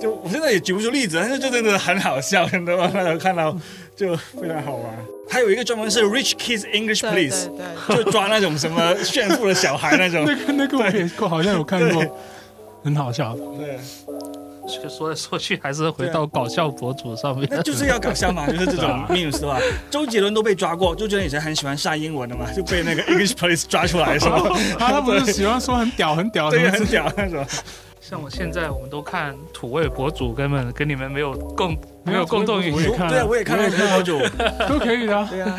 [0.00, 3.56] 就我现在也举不出例子，但是就真的很好笑，真的，那 个看到
[4.00, 4.84] 就非常好玩。
[5.28, 7.48] 还有一个专门是 Rich Kids English Police。
[7.48, 10.24] 对对， 就抓那种什么炫富的小孩那种。
[10.26, 12.02] 那个那个我也过好像有看过，
[12.82, 13.36] 很好笑。
[13.58, 13.78] 对，
[14.88, 17.46] 说来说去还是回到搞笑博主上面。
[17.50, 19.58] 那就是要搞笑嘛， 就是这种的话，
[19.90, 24.42] 周杰伦都被抓过，周杰伦以前很喜欢晒英文的嘛，就被那个 English Police 抓出来是吧？
[24.78, 27.44] 他他不是喜欢说很屌很屌什对，很屌那种。
[28.00, 31.72] 像我现在我们都看土味博主，根本跟你们没有共
[32.02, 32.96] 没没有有共同语言。
[33.08, 34.18] 对啊，我也看到我也看啊很多博主。
[34.66, 35.28] 都可以的啊。
[35.30, 35.58] 对啊，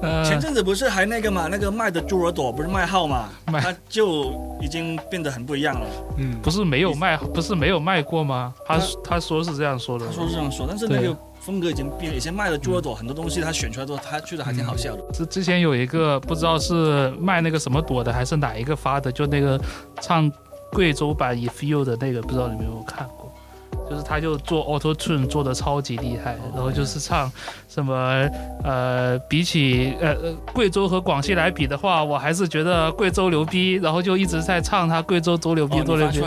[0.00, 5.86] 呃前阵子不是还那个嘛，那个卖的猪耳朵不是卖号嘛，卖他就已经变得很不一样了。
[6.16, 8.54] 嗯，不是没有卖，不是没有卖过吗？
[8.64, 10.06] 他他说是这样说的。
[10.06, 12.16] 他说是这样说，但是那个风格已经变了。
[12.16, 15.02] 以前卖的猪耳朵很多东西，他选出来之后，他觉得还挺好笑的。
[15.12, 19.60] 之之前有一个不知道是卖那个什么朵的，还是哪一个发的，就那个
[20.00, 20.30] 唱
[20.72, 23.32] 贵州版 If You 的那个，不知道你们有没有看过？
[23.88, 27.30] 就是他就做 Auto Tune 做的超级厉害，然后就是唱
[27.68, 28.28] 什么
[28.62, 36.20] 呃，比起呃呃贵州和广西来比的话，我还是觉得贵州牛逼，然后就一直在唱他贵州多牛逼哦，多牛逼。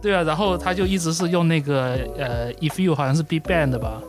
[0.00, 4.00] 对啊，然后他就一直是用那个呃，If You 好像是 Big Band 的吧，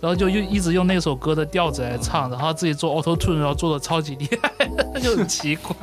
[0.00, 4.66] 然后就用一直用那首歌的调子来唱，然后自己做 Auto Tune，然后做的超级厉害，
[5.00, 5.74] 就很奇怪。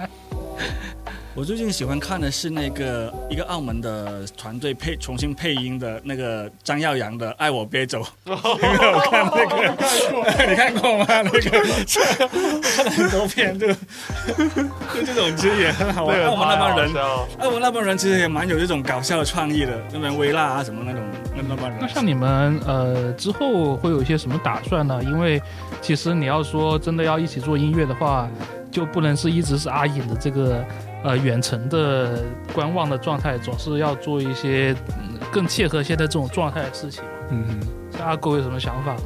[1.40, 9.74] 我最近喜欢看的是那个一个澳门的团队配重新配音的那个张耀扬的《爱我别走》，有没有看那个？
[10.50, 11.06] 你看过吗？
[11.08, 16.22] 那个看了很多遍，就就这种其实也很好玩。
[16.26, 16.94] 澳门那帮人，
[17.40, 21.02] 澳门那帮人其实也蛮有这种搞笑的创意的，那边微辣啊什么那种
[21.34, 21.80] 那那帮人。
[21.80, 25.02] 那像你们呃之后会有一些什么打算呢？
[25.06, 25.42] 因为
[25.82, 28.28] 其实你要说真的要一起做音乐的话，
[28.70, 30.66] 就不能是一直是阿颖的这个
[31.04, 32.24] 呃远程的
[32.54, 37.04] 观望的状态，总是要做一些、嗯更切合现在这种状态的事情。
[37.30, 37.46] 嗯，
[37.92, 39.02] 像阿狗有什么想法呢？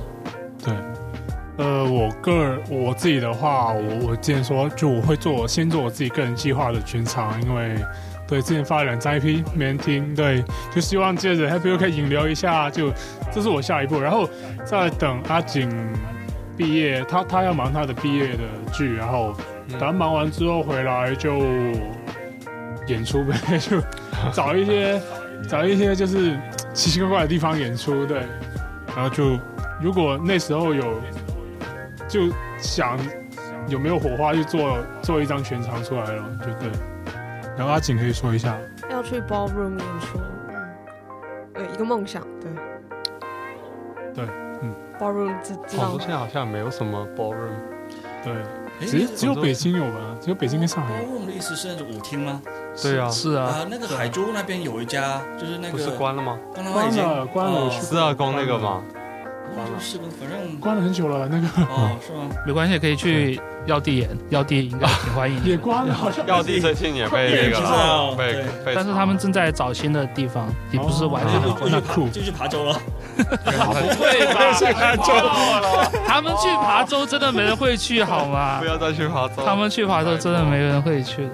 [0.64, 0.74] 对。
[1.58, 7.76] 呃，我个人我自己的话，我我之前说，就我会做先做我自己个人计划的全场，因为
[8.26, 10.42] 对之前发了两张 IP 没人听，对，
[10.74, 12.90] 就希望接着 Happy 可以引流一下，就
[13.32, 14.28] 这是我下一步，然后
[14.64, 15.70] 再等阿景
[16.56, 19.34] 毕业，他他要忙他的毕业的剧，然后
[19.70, 21.38] 等他忙完之后回来就
[22.88, 23.82] 演出呗， 就
[24.32, 25.02] 找一些
[25.48, 26.38] 找一些就是
[26.74, 28.24] 奇奇怪怪的地方演出，对，
[28.96, 29.40] 然后就
[29.82, 31.00] 如果那时候有
[32.08, 32.22] 就
[32.58, 32.98] 想
[33.68, 36.70] 有没有火花，就做做一张全长出来了，就对。
[37.56, 38.58] 然后阿景可以说一下，
[38.90, 40.20] 要去 ballroom 演出，
[40.50, 42.52] 嗯，有一个梦想，对，
[44.16, 44.26] 对，
[44.62, 47.54] 嗯，ballroom 知知道广州现在好像没有什么 ballroom，
[48.24, 48.40] 對，诶
[48.86, 50.00] 只只有北京有吧？
[50.22, 51.04] 只有北京跟上海有。
[51.08, 52.42] ballroom 的意思是那种舞厅吗？
[52.82, 56.38] 对啊，是啊，啊，那个海珠那边有一家，就是那不是个关了吗？
[56.54, 56.88] 关了？
[56.88, 58.82] 已经关了，关了，我哦去四二宫那个吗？
[59.56, 60.06] 关了，是吧？
[60.20, 62.30] 反正关了很久了，那个哦，是吗？
[62.46, 65.40] 没关系，可以去药地演，药地应该 挺欢迎。
[65.44, 66.26] 也关了，好像。
[66.28, 68.34] 药地最近也被 那个被
[68.66, 71.40] 被，但是他们正在找新的地方，也不是完全。
[71.44, 72.80] 就去那酷爬就去爬州了。
[73.18, 73.58] 对
[74.34, 74.54] 吧？
[74.54, 75.14] 去爬州
[76.06, 78.66] 他们去爬州真的没人会去好吗不？
[78.66, 79.44] 要再去爬州。
[79.46, 81.32] 他们去爬州真的没人会去的。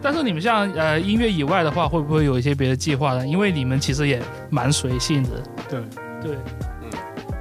[0.00, 3.26] 但是你们像呃音乐以外的话，会不会有一些别的计划呢？
[3.26, 5.30] 因为你们其实也蛮随性的。
[5.68, 5.80] 对，
[6.22, 6.36] 对，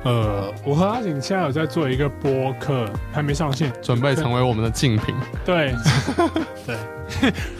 [0.03, 3.71] 呃，我和阿景现在有在做一个播客，还没上线。
[3.81, 5.13] 准备成为我们的竞品，
[5.45, 5.75] 对，
[6.65, 6.75] 对。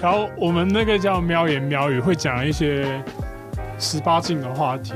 [0.01, 2.99] 然后我们那个叫喵言喵语，会讲一些
[3.77, 4.93] 十八禁的话题。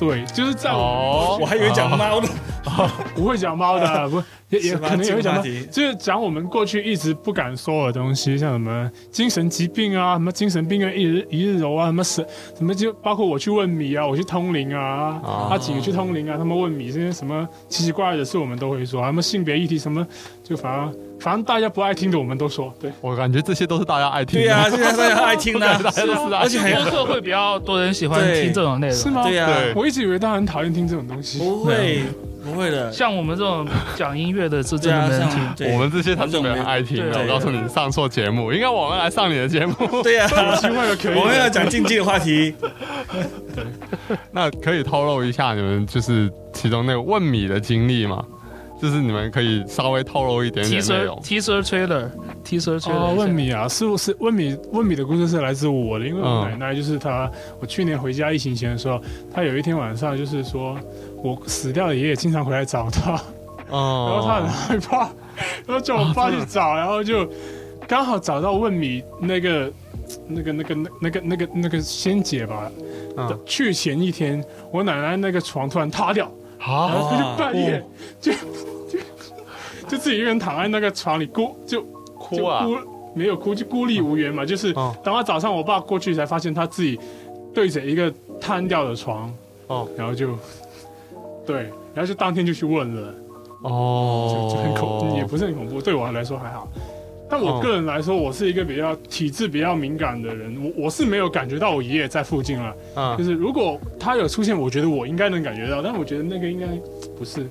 [0.00, 1.38] 对，就是在我哦。
[1.38, 2.28] 我还以为讲猫的，
[3.14, 20.04] 不会讲猫的， 不也也可能也会讲就是讲我们过去一直不敢说的东西，像什么精神疾病啊，什么精神病院一日一日游啊，什么什什么就包括我去问米啊，我去通灵啊，哦他几个去通灵啊，他们问米这些什么奇奇怪怪的事，我们都会说，什么性别议题什么，
[20.42, 22.90] 就反正反正大家不爱听的我们都说，对。
[23.00, 24.46] 我感觉这些都是大家爱听的。
[24.46, 29.22] 对呀，现在大家爱听的，大家都是爱而且还播客会比较多人喜欢对听这种内容，是吗？
[29.22, 31.38] 对呀，对我一直以为大家很讨厌听这种东西。
[31.38, 32.02] 不会
[32.42, 37.20] 不会的，像我们这种讲音乐的，是真的没人听我们这些他是没人爱听的。
[37.20, 39.74] 我告诉你，上错节目，应该我们来上你的节目。
[40.02, 40.26] 对呀，
[40.56, 42.54] 机会了可以的我们要讲竞技的话题，
[44.32, 48.24] 那可以透露一下你们就是其中那个问米的经历吗？
[48.80, 51.20] 就是你们可以稍微透露一点点内容。
[51.20, 52.08] teaser trailer
[52.44, 56.50] teaser 哦 trailer，，问米啊，是不是问米问米的故事是来自我的，因为我嗯。
[56.50, 57.30] 奶奶就是她，
[57.60, 59.00] 我去年回家疫情前的时候，
[59.32, 60.78] 她有一天晚上就是说
[61.22, 63.20] 我死掉的爷爷经常回来找她，
[63.68, 64.08] 哦。
[64.10, 64.98] 然后她很哦，害怕，
[65.66, 67.28] 然后叫我爸去找，然后就
[67.86, 69.72] 刚好找到问米那个
[70.26, 72.70] 那个那个那个那个那个仙姐吧。
[73.16, 77.84] 嗯，去前一天，我奶奶那个床突然塌掉，然，后她就半夜
[78.20, 78.32] 就
[79.90, 81.82] 就就自己一个人躺在那个床里孤就
[82.16, 82.68] 哭啊就！
[82.68, 82.76] 孤
[83.12, 84.46] 没有哭，就孤立无援嘛。
[84.46, 86.98] 就是哦等到早上我爸过去才发现他自己
[87.52, 89.32] 对着一个瘫掉的床，
[89.66, 90.38] 哦然后就
[91.44, 91.62] 对，
[91.92, 93.14] 然后就当天就去问了，
[93.62, 96.68] 哦就就很恐怖，也不是很恐怖，对我来说还好。
[97.32, 102.72] 但我个人来说，我是一个比较体质比较敏感的人，我我是没有感觉到我爷爷在附近了。
[103.16, 106.66] 就嗯，是如果他有出现，我觉得我应该能感觉到，但我觉得那个应该
[107.16, 107.48] 不是，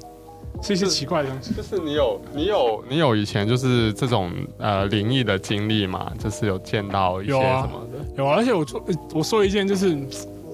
[0.61, 1.53] 是一些奇怪的东西。
[1.53, 6.11] 就是你有你有你有以前就是这种呃灵异的经历嘛？
[6.17, 7.99] 就是有见到一些什么的？
[8.17, 8.83] 有啊，而且我做
[9.13, 9.97] 我说一件就是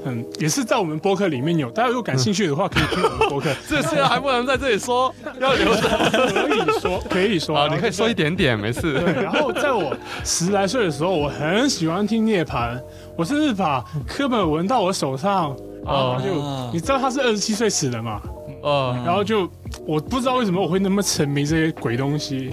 [0.04, 5.82] 很也是在我们播客里面有，大家如果感兴趣的话，可以听我们播客， 这现在还不能在这里说，要留着
[6.30, 7.68] 可以说可以说啊！
[7.74, 8.82] 你可以说一点点，没事。
[9.00, 12.80] 对，然后在我十来岁的时候，我很喜欢听涅槃，
[13.18, 18.22] 我甚至把课本纹到我手上，然后就、啊你知道他是二十七岁死的嘛，
[18.66, 19.50] 呃，然后就
[19.86, 22.52] 我不知道为什么我会那么沉迷这些鬼东西，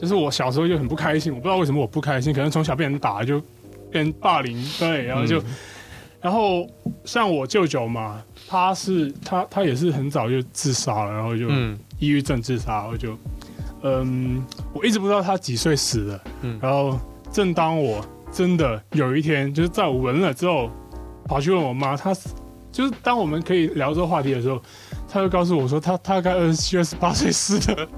[0.00, 3.40] 就是我小时候就很不开心，我不知道为什么我不开心，可能从小被人打就
[3.90, 5.42] 被人霸凌，对，然后就，
[6.20, 6.64] 然后
[7.04, 11.78] 像我舅舅嘛，他是他他也是很早就自杀了，然后就嗯。
[12.00, 13.18] 抑郁症自杀，我就，
[13.82, 14.40] 嗯，
[14.72, 16.56] 我一直不知道他几岁死的，嗯。
[16.62, 16.96] 然后
[17.32, 20.70] 正当我真的有一天，就是在我闻了之后，
[21.24, 22.14] 跑去问我妈，她
[22.70, 24.62] 就是当我们可以聊这个话题的时候，
[25.10, 27.88] 她就告诉我说，他他大概二十七、二十八岁死的，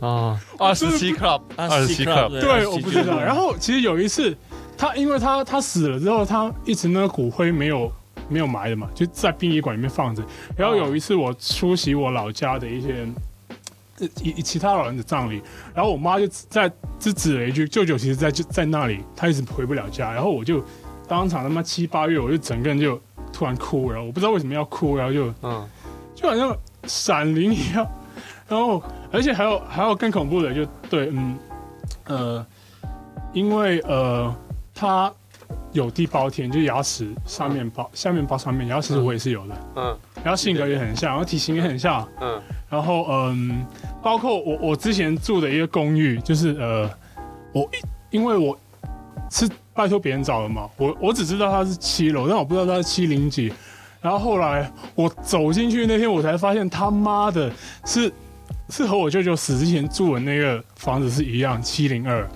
[0.00, 3.18] 啊， 二十七 club，二十七 club，对，我不知道。
[3.20, 4.36] 然后其实有一次，
[4.78, 7.90] 他因为他他死了之后，他一直那个骨灰没有
[8.28, 10.22] 没有埋的嘛，就在殡仪馆里面放着。
[10.56, 13.06] 然后有一次我出席我老家的一些。
[13.98, 15.40] 呃一其他老人的葬礼，
[15.74, 20.62] 然后我妈就在就指了一句：“舅舅其实在就在那里，他一直回不了家。”然后我就
[21.08, 23.00] 当场他妈七八月，我就整个人就
[23.32, 25.68] 突然哭，然后我不知道为什么要哭，然后就嗯。
[26.14, 27.86] 就好像闪灵一样。
[28.48, 28.82] 然后，
[29.12, 31.38] 而且还有还有更恐怖的，就对，嗯，
[32.06, 32.46] 呃，
[33.34, 34.34] 因为呃，
[34.74, 35.12] 他
[35.72, 39.98] 有地包天，就牙齿上面包，下面包上面，牙齿我也是有的，嗯。
[40.24, 42.40] 然后性格也很像，然后体型也很像，嗯。
[42.70, 43.66] 然后嗯，
[44.02, 46.90] 包括我我之前住的一个公寓，就是呃，
[47.52, 47.68] 我
[48.10, 48.58] 因为我
[49.30, 49.46] 是
[49.76, 53.52] 拜托别人找的嘛，我我只知道他是七楼，但我不知道他是七零几。
[54.00, 57.50] 然后后来我走进去那天，我才发现他妈的
[57.84, 58.12] 是
[58.68, 62.28] 是和我舅舅死之前住的那个房子是一样，七零二。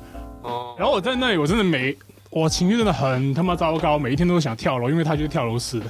[0.43, 1.97] 哦，然后我在那里，我真的没
[2.31, 5.87] 我情绪真的很他妈糟糕，每一天都想跳楼，因为他就是跳楼死的。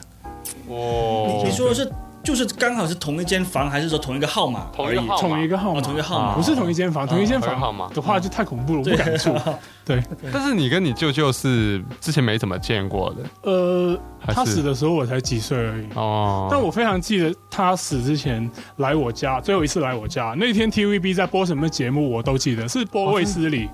[0.69, 1.91] 哦你说的是
[2.23, 4.67] 就是刚好是同一间房，还是说同一个号码？
[4.75, 5.19] 同一个号码。
[5.21, 6.35] 同一个号码，哦同一个号码。
[6.35, 9.35] 不是同一间房，同一间房的话就太恐怖了，我不敢住。
[9.85, 10.03] 对。
[10.33, 15.87] 但是你跟你舅舅是之前没怎么见过的，呃，他死的时候我才几岁而已。
[15.95, 23.69] 哦，但我非常记得他死之前来我家，最后一次来我家那天 TVB 在播什么节目我都记得，是播卫斯理，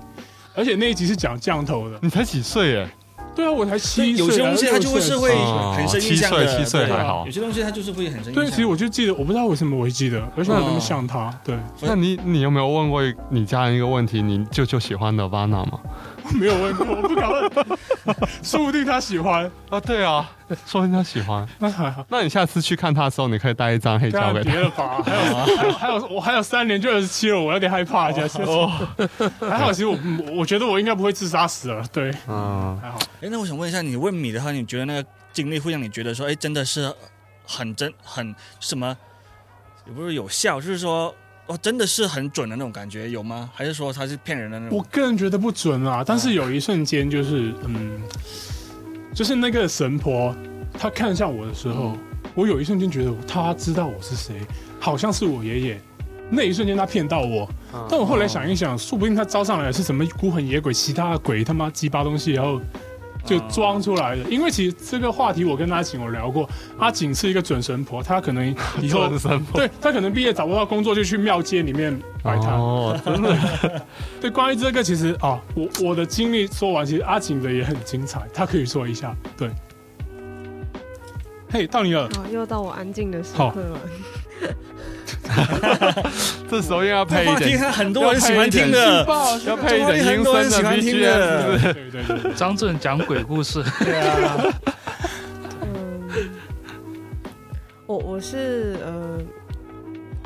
[0.55, 1.99] 而且那一集是讲降头的。
[2.01, 2.89] 你才几岁耶？
[3.37, 8.33] 对啊，我才所七岁，以有些东西它就会是会哦很深印象的，七岁七岁还好有些东西它就是会很深印象。
[8.33, 11.31] 对，其实我就记得，我不知道为什么我会记得，而且我那么像他。
[11.43, 14.23] 对，那你你有没有问过你家人一个问题？
[14.23, 15.79] 你舅舅喜欢 Nirvana 吗？
[16.33, 17.51] 没有问过，我不敢问，
[18.43, 20.29] 说不定他喜欢，啊，对啊，
[20.65, 21.47] 说不定他喜欢。
[21.59, 22.05] 那还好。
[22.09, 24.51] 那你下次去看他的时候，你可以带一张黑胶给他。
[24.51, 25.21] 别了吧，还有
[25.55, 28.21] 还有还有我还有三年就二十七了，我有点害怕一下。
[28.45, 28.71] 哦，
[29.39, 29.97] 还好，其实我
[30.37, 32.99] 我觉得我应该不会自杀死了，对，嗯，还好。
[33.21, 36.93] 哎，那我想问一下，你问米的话，你觉得那个经历会让你觉得说，哎，真的是
[37.45, 38.95] 很真很什么
[39.85, 41.13] 也不是有效，就是说
[41.47, 43.49] 哦，真的是很准的那种感觉，有吗？
[43.53, 44.83] 还是说他是骗人的那种我？
[44.91, 48.01] 个人觉得不准啊，但是有一瞬间就是，嗯，
[49.13, 50.35] 就是那个神婆，
[50.77, 51.95] 她看向我的时候，
[52.35, 54.41] 我有一瞬间觉得她知道我是谁，
[54.79, 55.81] 好像是我爷爷。
[56.29, 57.49] 那一瞬间她骗到我，
[57.89, 62.59] 但我后来想一想，说不定她招上来的是什么孤魂野鬼、其他的鬼他妈鸡巴东西，然后
[63.27, 64.23] 就装出来的。
[64.23, 66.49] 因为其实这个话题我跟阿景有聊过，
[66.79, 68.49] 阿景是一个准神婆，她可能
[68.81, 72.53] 以后准神婆对她可能毕业找不到工作，就去庙街里面摆摊。
[72.53, 73.85] 哦，真的，
[74.21, 79.15] 对，关于这个，其实啊，我我的经历说完，其实阿景的也很精彩，他可以说一下。
[79.37, 79.51] 对，
[81.49, 83.79] 嘿，到你了，好，又到我安静的时好刻了。
[86.49, 89.05] 这时候又要配一这话题点，很很多人喜欢听的，
[89.45, 91.73] 要配一点阴森的 BGM，是不是？
[91.73, 92.21] 对对对。
[92.21, 94.37] 对，张震讲鬼故事， 对啊，
[95.61, 96.09] 嗯，
[97.85, 99.19] 我我是呃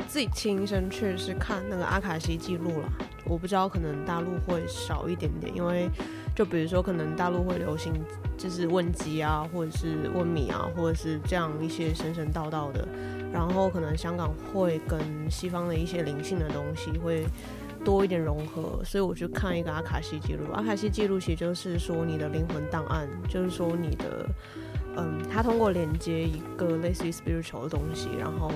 [0.06, 2.88] 自己亲身去是看那个阿卡西记录了，
[3.24, 5.88] 我不知道可能大陆会少一点点，因为
[6.34, 7.92] 就比如说可能大陆会流行
[8.36, 12.86] 就是问鸡啊，或者是问米啊，或者是这样一些神神道道的，
[13.32, 15.00] 然后可能香港会跟
[15.30, 17.24] 西方的一些灵性的东西会。
[17.84, 20.44] 多一点融合，所以我去看一个阿卡西记录。
[20.52, 24.24] 阿卡西记录其实就是说你的灵魂档案，就是说你的
[24.96, 28.52] 嗯，他通过连接一个类似于 spiritual 的东西，然后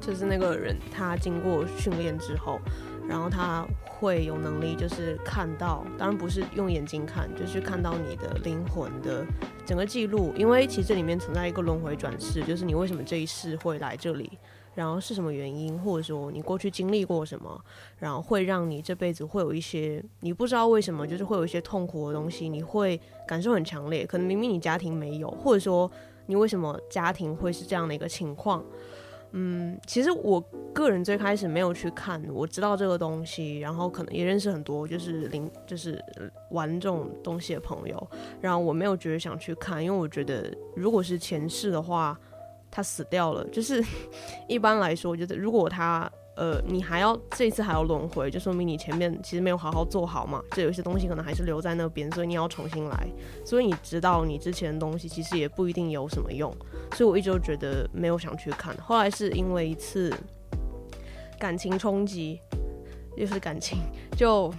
[0.00, 2.58] 就是那个人他经过训练之后，
[3.06, 3.66] 然后他
[3.98, 9.24] 会有能力就是看到，当然不是用眼睛看，就是看到你的灵魂的
[9.64, 14.38] 整个记录，因为其实这里面存在一个轮回转世，就是你为什么这一世会来这里。
[14.74, 17.64] 然后是什么原因，或者说你过去经历过什么，
[17.96, 24.04] 然后会让你这辈子会有一些你不知道为什么，就是会有一些痛苦的东西，你会感受很强烈。
[24.04, 25.88] 可能明明你家庭没有，或者说
[26.26, 28.64] 你为什么家庭会是这样的一个情况？
[29.36, 30.40] 嗯，其实我
[30.72, 36.00] 个人最开始没有去看，我知道这个东西，然后可能也认识很多就是零就是
[36.50, 42.16] 玩这种东西的朋友，然后我没有觉得想去看，因为我觉得如果是前世的话，
[42.70, 43.84] 他死掉了，就是
[44.48, 53.06] 一般来说，就是如果他呃，你还要这次还要轮回，就说明你前面其实没有好好做好嘛，这有些东西可能还是留在那边，所以你要重新来。
[53.44, 56.52] 所以你知道你之前的东西其实也不一定有什么用，
[56.92, 58.76] 所以我一直都觉得没有想去看。
[58.78, 60.12] 后来是因为一次
[61.38, 62.40] 感情冲击，
[63.16, 63.78] 又是感情，
[64.16, 64.52] 就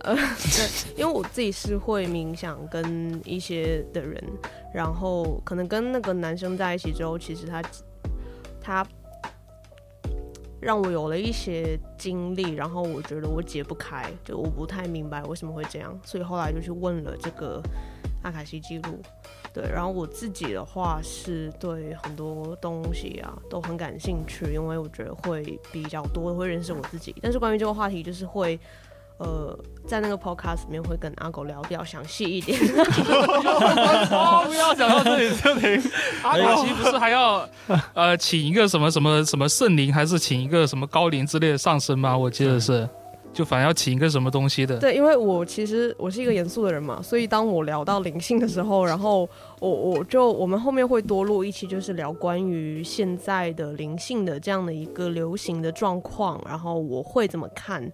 [0.00, 4.22] 呃，对， 因为我自己是会冥想跟一些的人，
[4.72, 7.62] 然后可能跟那个男生在一起之后，其实他
[8.60, 8.86] 他
[10.60, 17.60] 让我有了一些经历，然后我觉得我解不开，就我不太明白为什么会这样，所以后来就去问了这个
[18.26, 19.00] 阿卡西记录。
[19.54, 27.14] 对，然后我自己的话是对很多东西啊都很感兴趣，因为我觉得会比较多会认识我自己。
[27.22, 28.60] 但是关于这个话题，就是会
[29.16, 32.58] 呃在那个 podcast 里面会跟阿狗聊比较详细一点。
[34.10, 35.90] 哦， 不要讲到这里就停。
[36.22, 37.48] 阿卡西不是还要
[37.94, 42.14] 呃请一个什么什么什么圣灵，还是请一个什么高灵之类的上身吗？
[42.14, 42.86] 我记得是，
[43.36, 44.78] 就反正要请一个什么东西的。
[44.78, 49.28] 对，因为我其实我是一个严肃的人嘛，所以当我聊到灵性的时候，然后
[49.60, 57.86] 我我就我们后面会多录一期，就是聊关于现在的灵性的这样的一个流行的状况，然后我会怎么看。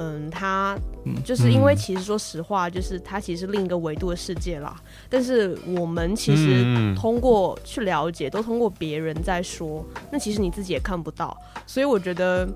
[0.00, 0.78] 嗯，它
[1.24, 4.74] 就是因为其实说实话，就是它其实是另一个维度的世界啦。
[5.10, 11.36] 但是我们其实嗯通过去了解，都通过别人在说，那其实你自己也看不到。
[11.66, 12.48] 所以我觉得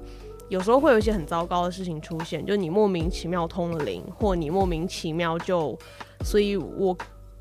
[0.53, 5.75] 有时候会有一些很糟糕的事情出现，就你莫名其妙通了灵，或你莫名其妙就，
[6.27, 6.95] 所以我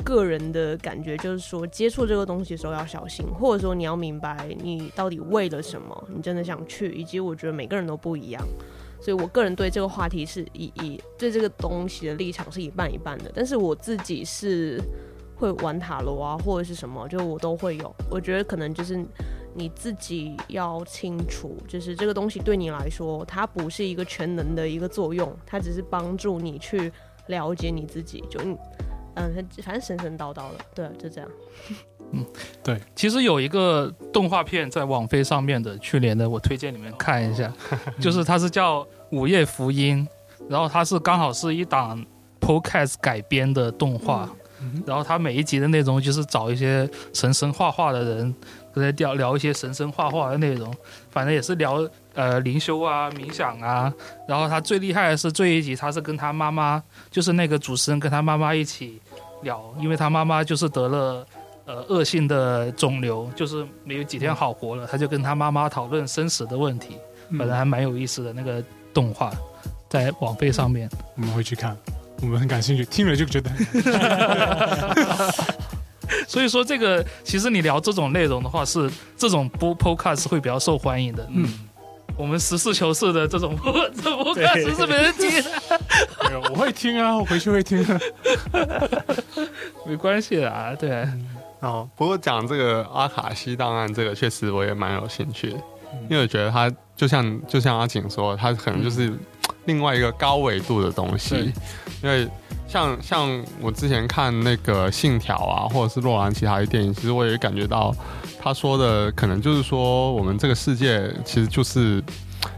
[0.06, 8.42] 个人的感觉就是说，接触这个东西的时候要小心，或者说你要明白你到底为了什么，你真的想去，以及我觉得每个人都不一样。
[9.02, 14.80] 所以我个人对这个话题是以以对这个东西的立场是一半一半的，但是我自己是
[15.36, 17.94] 会玩塔罗啊，或者是什么，就我都会有。
[18.10, 19.04] 我觉得可能就是
[19.54, 26.92] 你自己要清楚，就是这个东西对你来说，它不是一个全能的一个作用，它只是帮助你去
[27.28, 28.24] 了解你自己。
[28.30, 28.56] 就你，
[29.16, 31.30] 嗯，反正神神叨叨的，对，就这样。
[32.14, 32.26] 嗯，
[32.62, 37.54] 对其实有一个动画片在网飞上面的，去年的，我推荐你们看一下，
[38.00, 40.06] 就是它是叫《午夜福音》，
[40.50, 42.06] 然后它是刚好是一档
[42.42, 44.30] podcast 改编的动画，
[44.86, 48.36] 然后它每一集的内容就是找一些神神画画的人，
[48.74, 50.74] 跟他聊聊一些神神画画的内容，
[51.10, 53.92] 反正也是聊呃灵修啊、冥想啊，
[54.28, 59.02] 然后他最厉害的是这一集，他是跟他妈妈，就是那个主持人跟他妈妈一起
[59.44, 61.26] 聊，因为他妈妈就是得了。
[61.64, 66.98] 呃恶性的肿瘤，就是没有几天好活了，他就跟他妈妈讨论生死的问题，
[67.30, 67.38] 嗯。
[67.38, 68.62] 反正还蛮有意思的那个
[68.92, 69.32] 动画，
[69.88, 70.90] 在网飞上面。
[71.16, 71.78] 我们会去看，
[72.22, 73.52] 我们很感兴趣，听了就觉得
[76.28, 81.28] 所以说这个其实你聊这种内容的话，是这种播 podcast 会比较受欢迎的。
[81.32, 81.48] 嗯，
[82.18, 83.56] 我们实事求是的这种
[84.02, 85.52] 这 podcast 是没人听的，
[86.30, 88.00] 没有我会听啊，我回去会听啊。
[89.86, 91.08] 没关系的啊，对。
[91.60, 95.58] 哦，不过讲这个阿卡西档案，这个确实我也蛮有兴趣的，
[96.10, 99.14] 因为我觉得它就像就像阿景说，它可能就是
[99.66, 101.54] 另外一个高维度的东西，
[102.02, 102.28] 因为
[102.72, 107.94] 像像我之前看那个《信条》啊，或者是洛兰其他的电影，其实我也感觉到
[108.42, 112.02] 他说的可能就是说，我们这个世界其实就是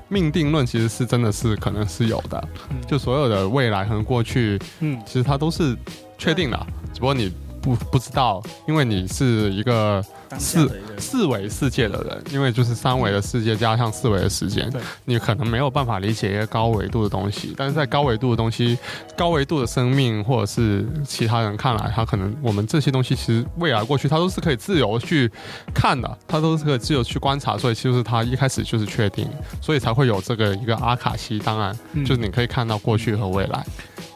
[0.09, 2.77] 命定论，其实是真的是可能是有的，嗯。
[2.87, 5.01] 就所有的未来和过去，嗯。
[5.03, 5.75] 其实它都是
[6.15, 7.33] 确定的，只不过你
[7.63, 10.03] 不不知道，因为你是一个
[10.37, 14.69] 四四维世界的人，因为就是三维的世界加上四维的时间，
[15.05, 17.53] 你可能没有办法理解一个高维度的东西。
[17.55, 18.77] 但是在高维度的东西、
[19.15, 25.31] 高维度的生命，或者是其他人看来，他可能我们这些东西其实未来过去，他都是可以自由去
[25.73, 27.57] 看的，他都是可以自由去观察。
[27.57, 29.25] 所以其实他一开始就是确定，
[29.61, 33.65] 所以才会有这个一个阿卡西档案，嗯就是你可以看到过去和未来，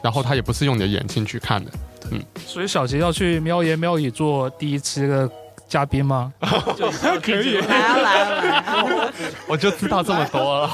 [0.02, 1.70] 然后他也不是用你的眼睛去看的。
[2.46, 5.28] 所以小杰要去喵言喵语做第一期的
[5.68, 6.32] 嘉宾吗？
[7.22, 9.12] 可以，来啊来啊来啊！
[9.46, 10.70] 我就知道这么多了。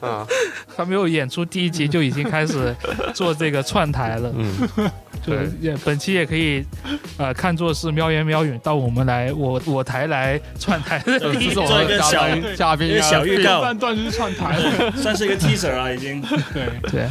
[0.00, 0.26] 嗯
[0.76, 2.74] 他没有演出第一集就已经开始
[3.14, 4.68] 做这个串台了，嗯，
[5.24, 6.64] 就也本期也可以
[7.18, 10.98] 呃看作是喵言喵语到我们来我我台来串台。
[11.00, 14.56] 的这是我做一们的小宾嘉宾小预告半段就是串台。
[14.56, 16.20] 了，算是一个 teaser 啊，已经。
[16.52, 17.02] 对，对，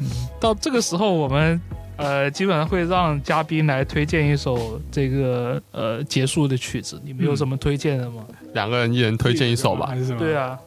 [0.00, 0.06] 嗯
[0.40, 1.60] 到这个时候我们。
[1.96, 8.24] 呃，基本上会让嘉宾来推荐一首这个呃结束的曲子，你们有什么推荐的吗？
[8.52, 9.96] 两个人一人推荐一首吧还。
[9.96, 10.18] 是什么？
[10.18, 10.58] 对，啊，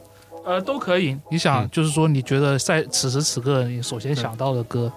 [0.44, 1.16] 呃，都可以。
[1.30, 4.92] 你想，嗯就是说，你觉得在此时此刻，你首先想到的歌，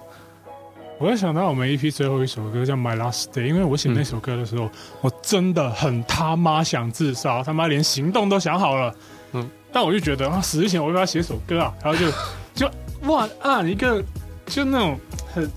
[0.98, 4.68] 我会想到我们 EP 最后一首歌叫《My Last Day》，因为我写那首歌的时候，
[5.00, 8.90] 我真的很他妈想自杀，他妈连行动都想好了。
[9.32, 11.74] 嗯嗯，但我就觉得啊，死之前我要不要写首歌啊？
[11.82, 12.06] 然后就
[12.54, 12.70] 就
[13.08, 14.02] 哇啊一个
[14.46, 14.98] 就那种
[15.32, 15.50] 很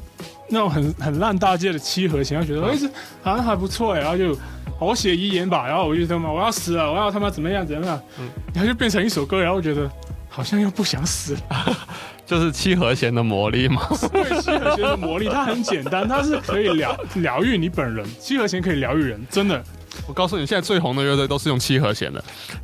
[0.50, 2.88] 那种很很烂大街的七和弦，我觉得哎这
[3.22, 4.36] 好像还不错哎，然后就
[4.80, 9.90] 好我写遗言吧，然后我就他妈我要死了，我要他妈怎么样怎么样，嗯然后就变成一首歌，然后我觉得
[10.30, 11.40] 好像又不想死了。
[12.28, 13.82] 就是七和弦的魔力嘛。
[14.12, 18.06] 对七和弦的魔力，它很简单，它是可以疗疗愈你本人。
[18.20, 19.64] 七和弦可以疗愈人，真的。
[20.06, 22.24] 我告诉你，现在最红的乐队都是用七和弦的，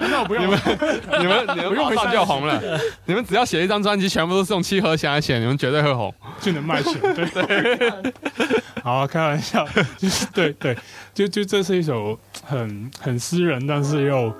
[0.00, 0.58] 那我不用你们
[1.20, 2.60] 你们你们不用马上就红了。
[3.04, 6.12] 你们只要写一张专辑，全部都是用七和弦来写，你们绝对会红。
[6.40, 8.12] 就能卖钱，对对。
[8.82, 9.66] 好，开玩笑，
[9.96, 10.76] 就是对对，
[11.14, 14.34] 就就这是一首很很私人，但是又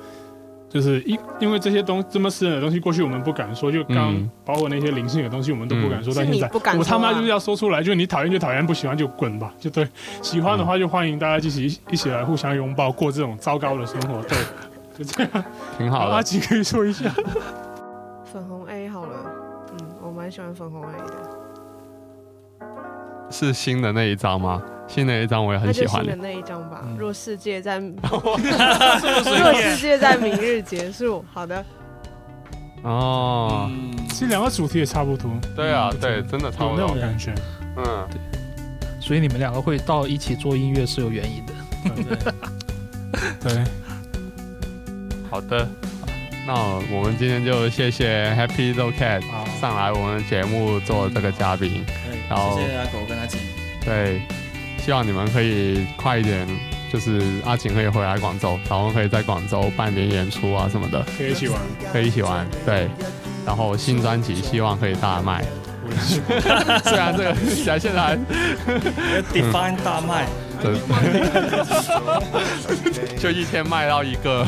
[0.74, 9.86] 就是因因为这些东这么私人的东西，过去我们不敢说，就刚、嗯包括那些灵性的东西，我们都不敢说，嗯但现在不敢啊我他妈就是要说出来，就你讨厌就讨厌，不喜欢就滚吧，就对。
[10.20, 14.36] 喜欢的话就欢迎大家一起一起来互相拥抱，过这种糟糕的生活，对，
[14.98, 15.44] 就这样。
[15.78, 16.14] 挺好的。
[16.16, 17.08] 阿吉可以说一下，
[18.32, 19.12] 粉红 A 好了，
[19.78, 22.66] 嗯，我蛮喜欢粉红 A 的，
[23.30, 24.60] 是新的那一张吗？
[24.86, 26.28] 新的一张我也很喜欢就新的。
[26.28, 26.84] 那一张吧。
[26.98, 28.38] 若世界在若
[29.60, 31.64] 世界在明日结束，好的，
[32.82, 36.78] 哦，嗯，其实两个主题也差不多，对啊，嗯对，真的差不多。
[36.78, 37.34] 那种感觉。
[37.76, 38.08] 嗯，
[39.00, 41.52] 所以你们两个会到一起做音乐是有原因的。
[43.40, 43.64] 对，
[45.30, 45.68] 好的。
[46.46, 46.52] 那
[46.92, 49.22] 我们今天就谢谢 Happy Little Cat
[49.60, 51.82] 上来我们节目做这个嘉宾。
[51.86, 53.40] 对然后谢谢阿狗跟阿景。
[53.82, 54.20] 对，
[54.84, 56.46] 希望你们可以快一点，
[56.92, 61.58] 就是阿晴可以回来广州，然后可以在广州办点演出啊什么的，可以一起玩。
[61.90, 62.46] 可以一起玩。
[62.66, 62.90] 对，
[63.46, 65.42] 然后新专辑希望可以大卖。
[66.84, 67.34] 虽然这个
[67.78, 68.16] 现在还
[69.32, 70.26] Define 大卖，
[73.18, 74.44] 就一天卖到一个，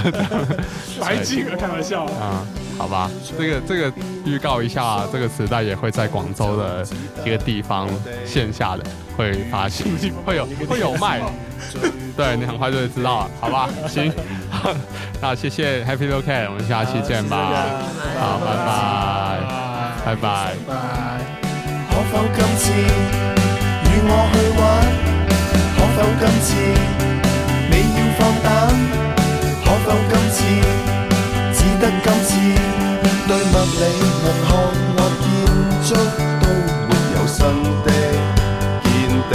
[1.01, 2.05] 白金了，开玩笑。
[2.05, 2.45] 啊、
[2.79, 3.93] 好吧，这个这个
[4.25, 6.87] 预告一下，这个磁带也会在广州的
[7.25, 7.89] 一个地方
[8.25, 8.85] 线下的
[9.17, 9.87] 会发行，
[10.25, 11.21] 会有会有卖，
[12.17, 13.69] 对你很快就会知道了，好吧？
[13.89, 14.13] 行，
[15.21, 17.37] 那谢谢 Happy Little Cat，我们下期见吧，
[18.21, 20.55] 好，拜拜，拜拜。
[21.89, 24.63] 可否今次與我去玩？
[25.77, 26.49] 可否今次？
[27.71, 28.47] 你要放膽？
[29.65, 30.37] 可否今次？
[31.53, 32.29] 只得今次
[33.29, 34.49] 對物理學看
[34.97, 35.25] 或建
[35.85, 35.89] 築
[36.41, 36.45] 都
[36.89, 37.39] 沒有新
[37.85, 37.89] 的
[38.83, 38.87] 見
[39.31, 39.33] 地，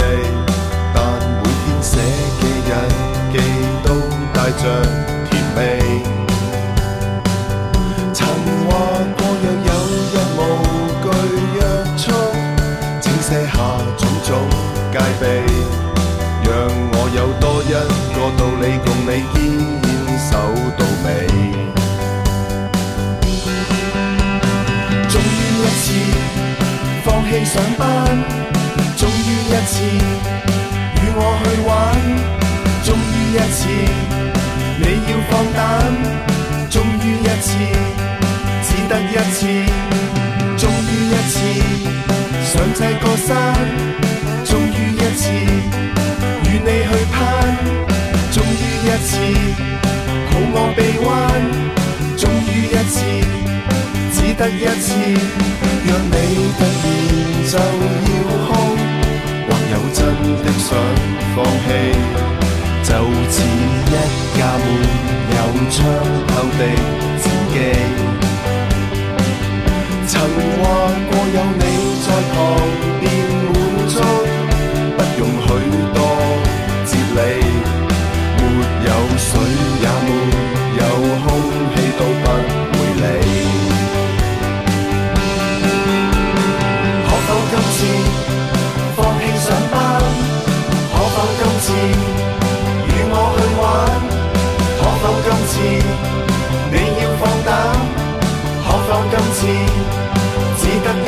[0.94, 0.96] 但
[1.38, 1.90] 每天寫
[2.40, 2.70] 嘅日
[3.32, 3.34] 記
[3.82, 3.88] 都
[4.34, 4.62] 帶着
[5.30, 5.58] 甜味。
[8.12, 8.20] 曾
[8.68, 8.70] 話
[9.16, 9.70] 過若有
[10.12, 10.38] 日無
[11.02, 11.06] 懼
[11.54, 11.60] 約
[11.96, 12.04] 束，
[13.00, 13.54] 請卸下
[13.96, 14.28] 種種
[14.92, 15.22] 戒備，
[16.44, 16.50] 讓
[16.92, 17.72] 我有多一
[18.12, 19.36] 個道理共你堅
[20.30, 20.30] 守
[20.76, 21.51] 到尾。
[25.92, 25.98] 次
[27.04, 27.84] 放棄上班，
[28.96, 29.84] 終於一次
[30.96, 31.70] 與我去玩，
[32.82, 33.60] 終於一次
[34.78, 35.60] 你要放膽，
[36.70, 37.50] 終於一次
[38.64, 39.40] 只得一次，
[40.56, 41.36] 終於一次
[42.42, 43.30] 上這個山，
[44.46, 45.28] 終於一次
[46.44, 47.20] 與你去攀，
[48.32, 49.10] 終於一次
[50.30, 51.06] 抱我臂彎，
[52.16, 53.41] 終於一次。
[54.34, 54.94] 得一次，
[55.84, 56.14] 若你
[56.56, 56.84] 突然
[57.50, 57.60] 就要
[58.46, 58.50] 哭，
[59.46, 59.98] 或有真
[60.42, 60.68] 的想
[61.36, 61.68] 放弃，
[62.82, 62.88] 就
[63.30, 63.94] 似一
[64.38, 64.66] 架没
[65.36, 65.38] 有
[65.70, 65.76] 窗
[66.28, 66.60] 口的
[67.20, 67.54] 戰機。
[70.08, 70.12] 曾
[70.58, 70.62] 話
[71.10, 71.62] 過有你
[72.02, 72.34] 在旁
[73.00, 73.04] 邊
[73.52, 73.54] 滿
[73.88, 73.94] 足，
[74.96, 75.46] 不用許
[75.94, 75.96] 多
[76.86, 77.18] 哲理，
[78.38, 78.40] 沒
[78.86, 78.88] 有
[79.18, 79.28] 水
[79.82, 80.08] 也沒
[80.78, 80.80] 有
[81.22, 81.28] 空
[81.74, 82.24] 氣都不
[82.72, 83.51] 會理。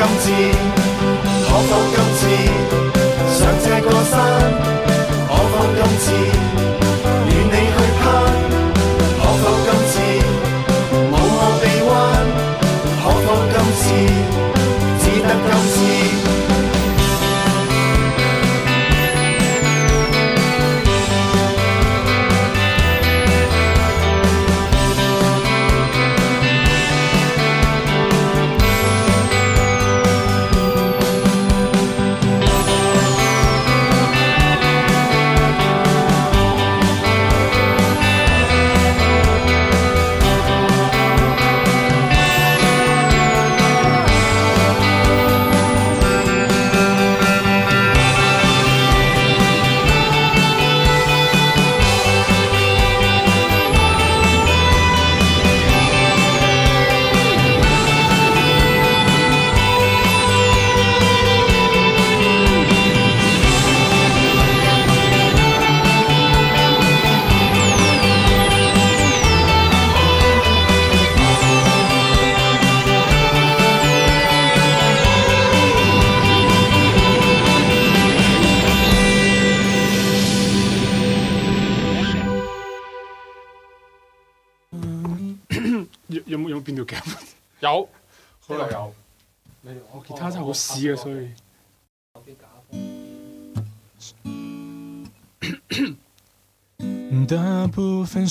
[0.06, 0.30] 今次？
[1.48, 2.20] 可否今次
[3.32, 4.12] 上这个山？
[5.26, 6.04] 可否今次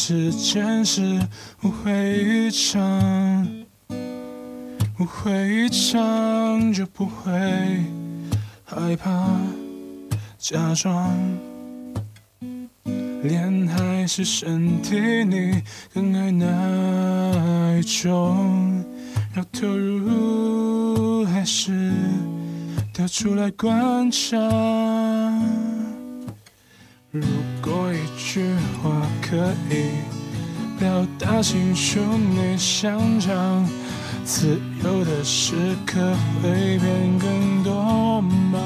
[0.05, 1.17] 时间是
[1.61, 3.47] 无悔一场，
[4.99, 7.31] 无悔一场就不会
[8.65, 9.29] 害怕。
[10.37, 11.17] 假装
[13.21, 15.63] 恋爱是身体里
[15.93, 18.83] 更爱那一种，
[19.37, 21.93] 要投入还是
[22.93, 23.49] 得出来？
[23.51, 24.37] 观察。
[27.15, 27.21] 如
[27.61, 28.43] 果一句
[28.81, 28.89] 话
[29.21, 29.37] 可
[29.69, 30.01] 以
[30.79, 33.63] 表达清楚你想讲，
[34.25, 35.53] 自由的时
[35.85, 36.01] 刻
[36.41, 38.59] 会变更多吗？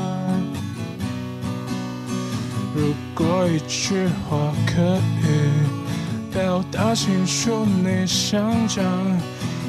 [2.73, 8.81] 如果一句话可以表达清楚你想讲，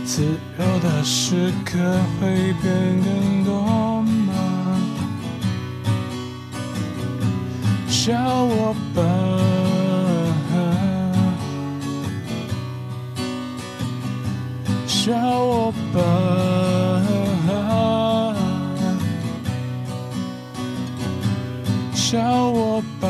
[0.07, 1.77] 自由的时刻
[2.21, 3.88] 会变更多
[7.99, 8.15] 笑
[8.45, 9.03] 我吧，
[14.87, 15.99] 笑我吧。
[21.93, 23.09] 笑我吧，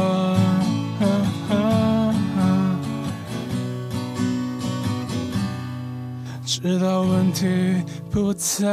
[6.46, 7.46] 直到问题
[8.10, 8.66] 不再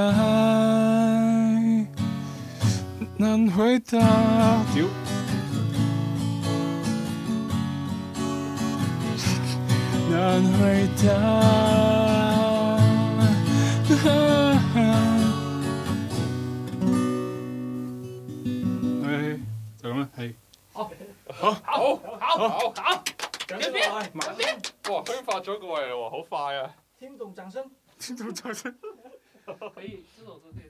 [3.18, 4.00] 难回答。
[10.16, 11.08] 难回答。
[19.04, 19.40] 嘿，
[19.78, 20.34] 就咁啦，嘿。
[20.72, 20.90] 好，
[21.28, 23.04] 好，好，好，好，好，
[23.50, 24.58] 人边，人边，
[24.90, 26.74] 哇，分发咗过嚟喎，好快啊！
[26.98, 27.70] 听懂掌声，
[28.00, 28.74] 听懂掌声，
[29.44, 30.65] 可以，这首歌可以。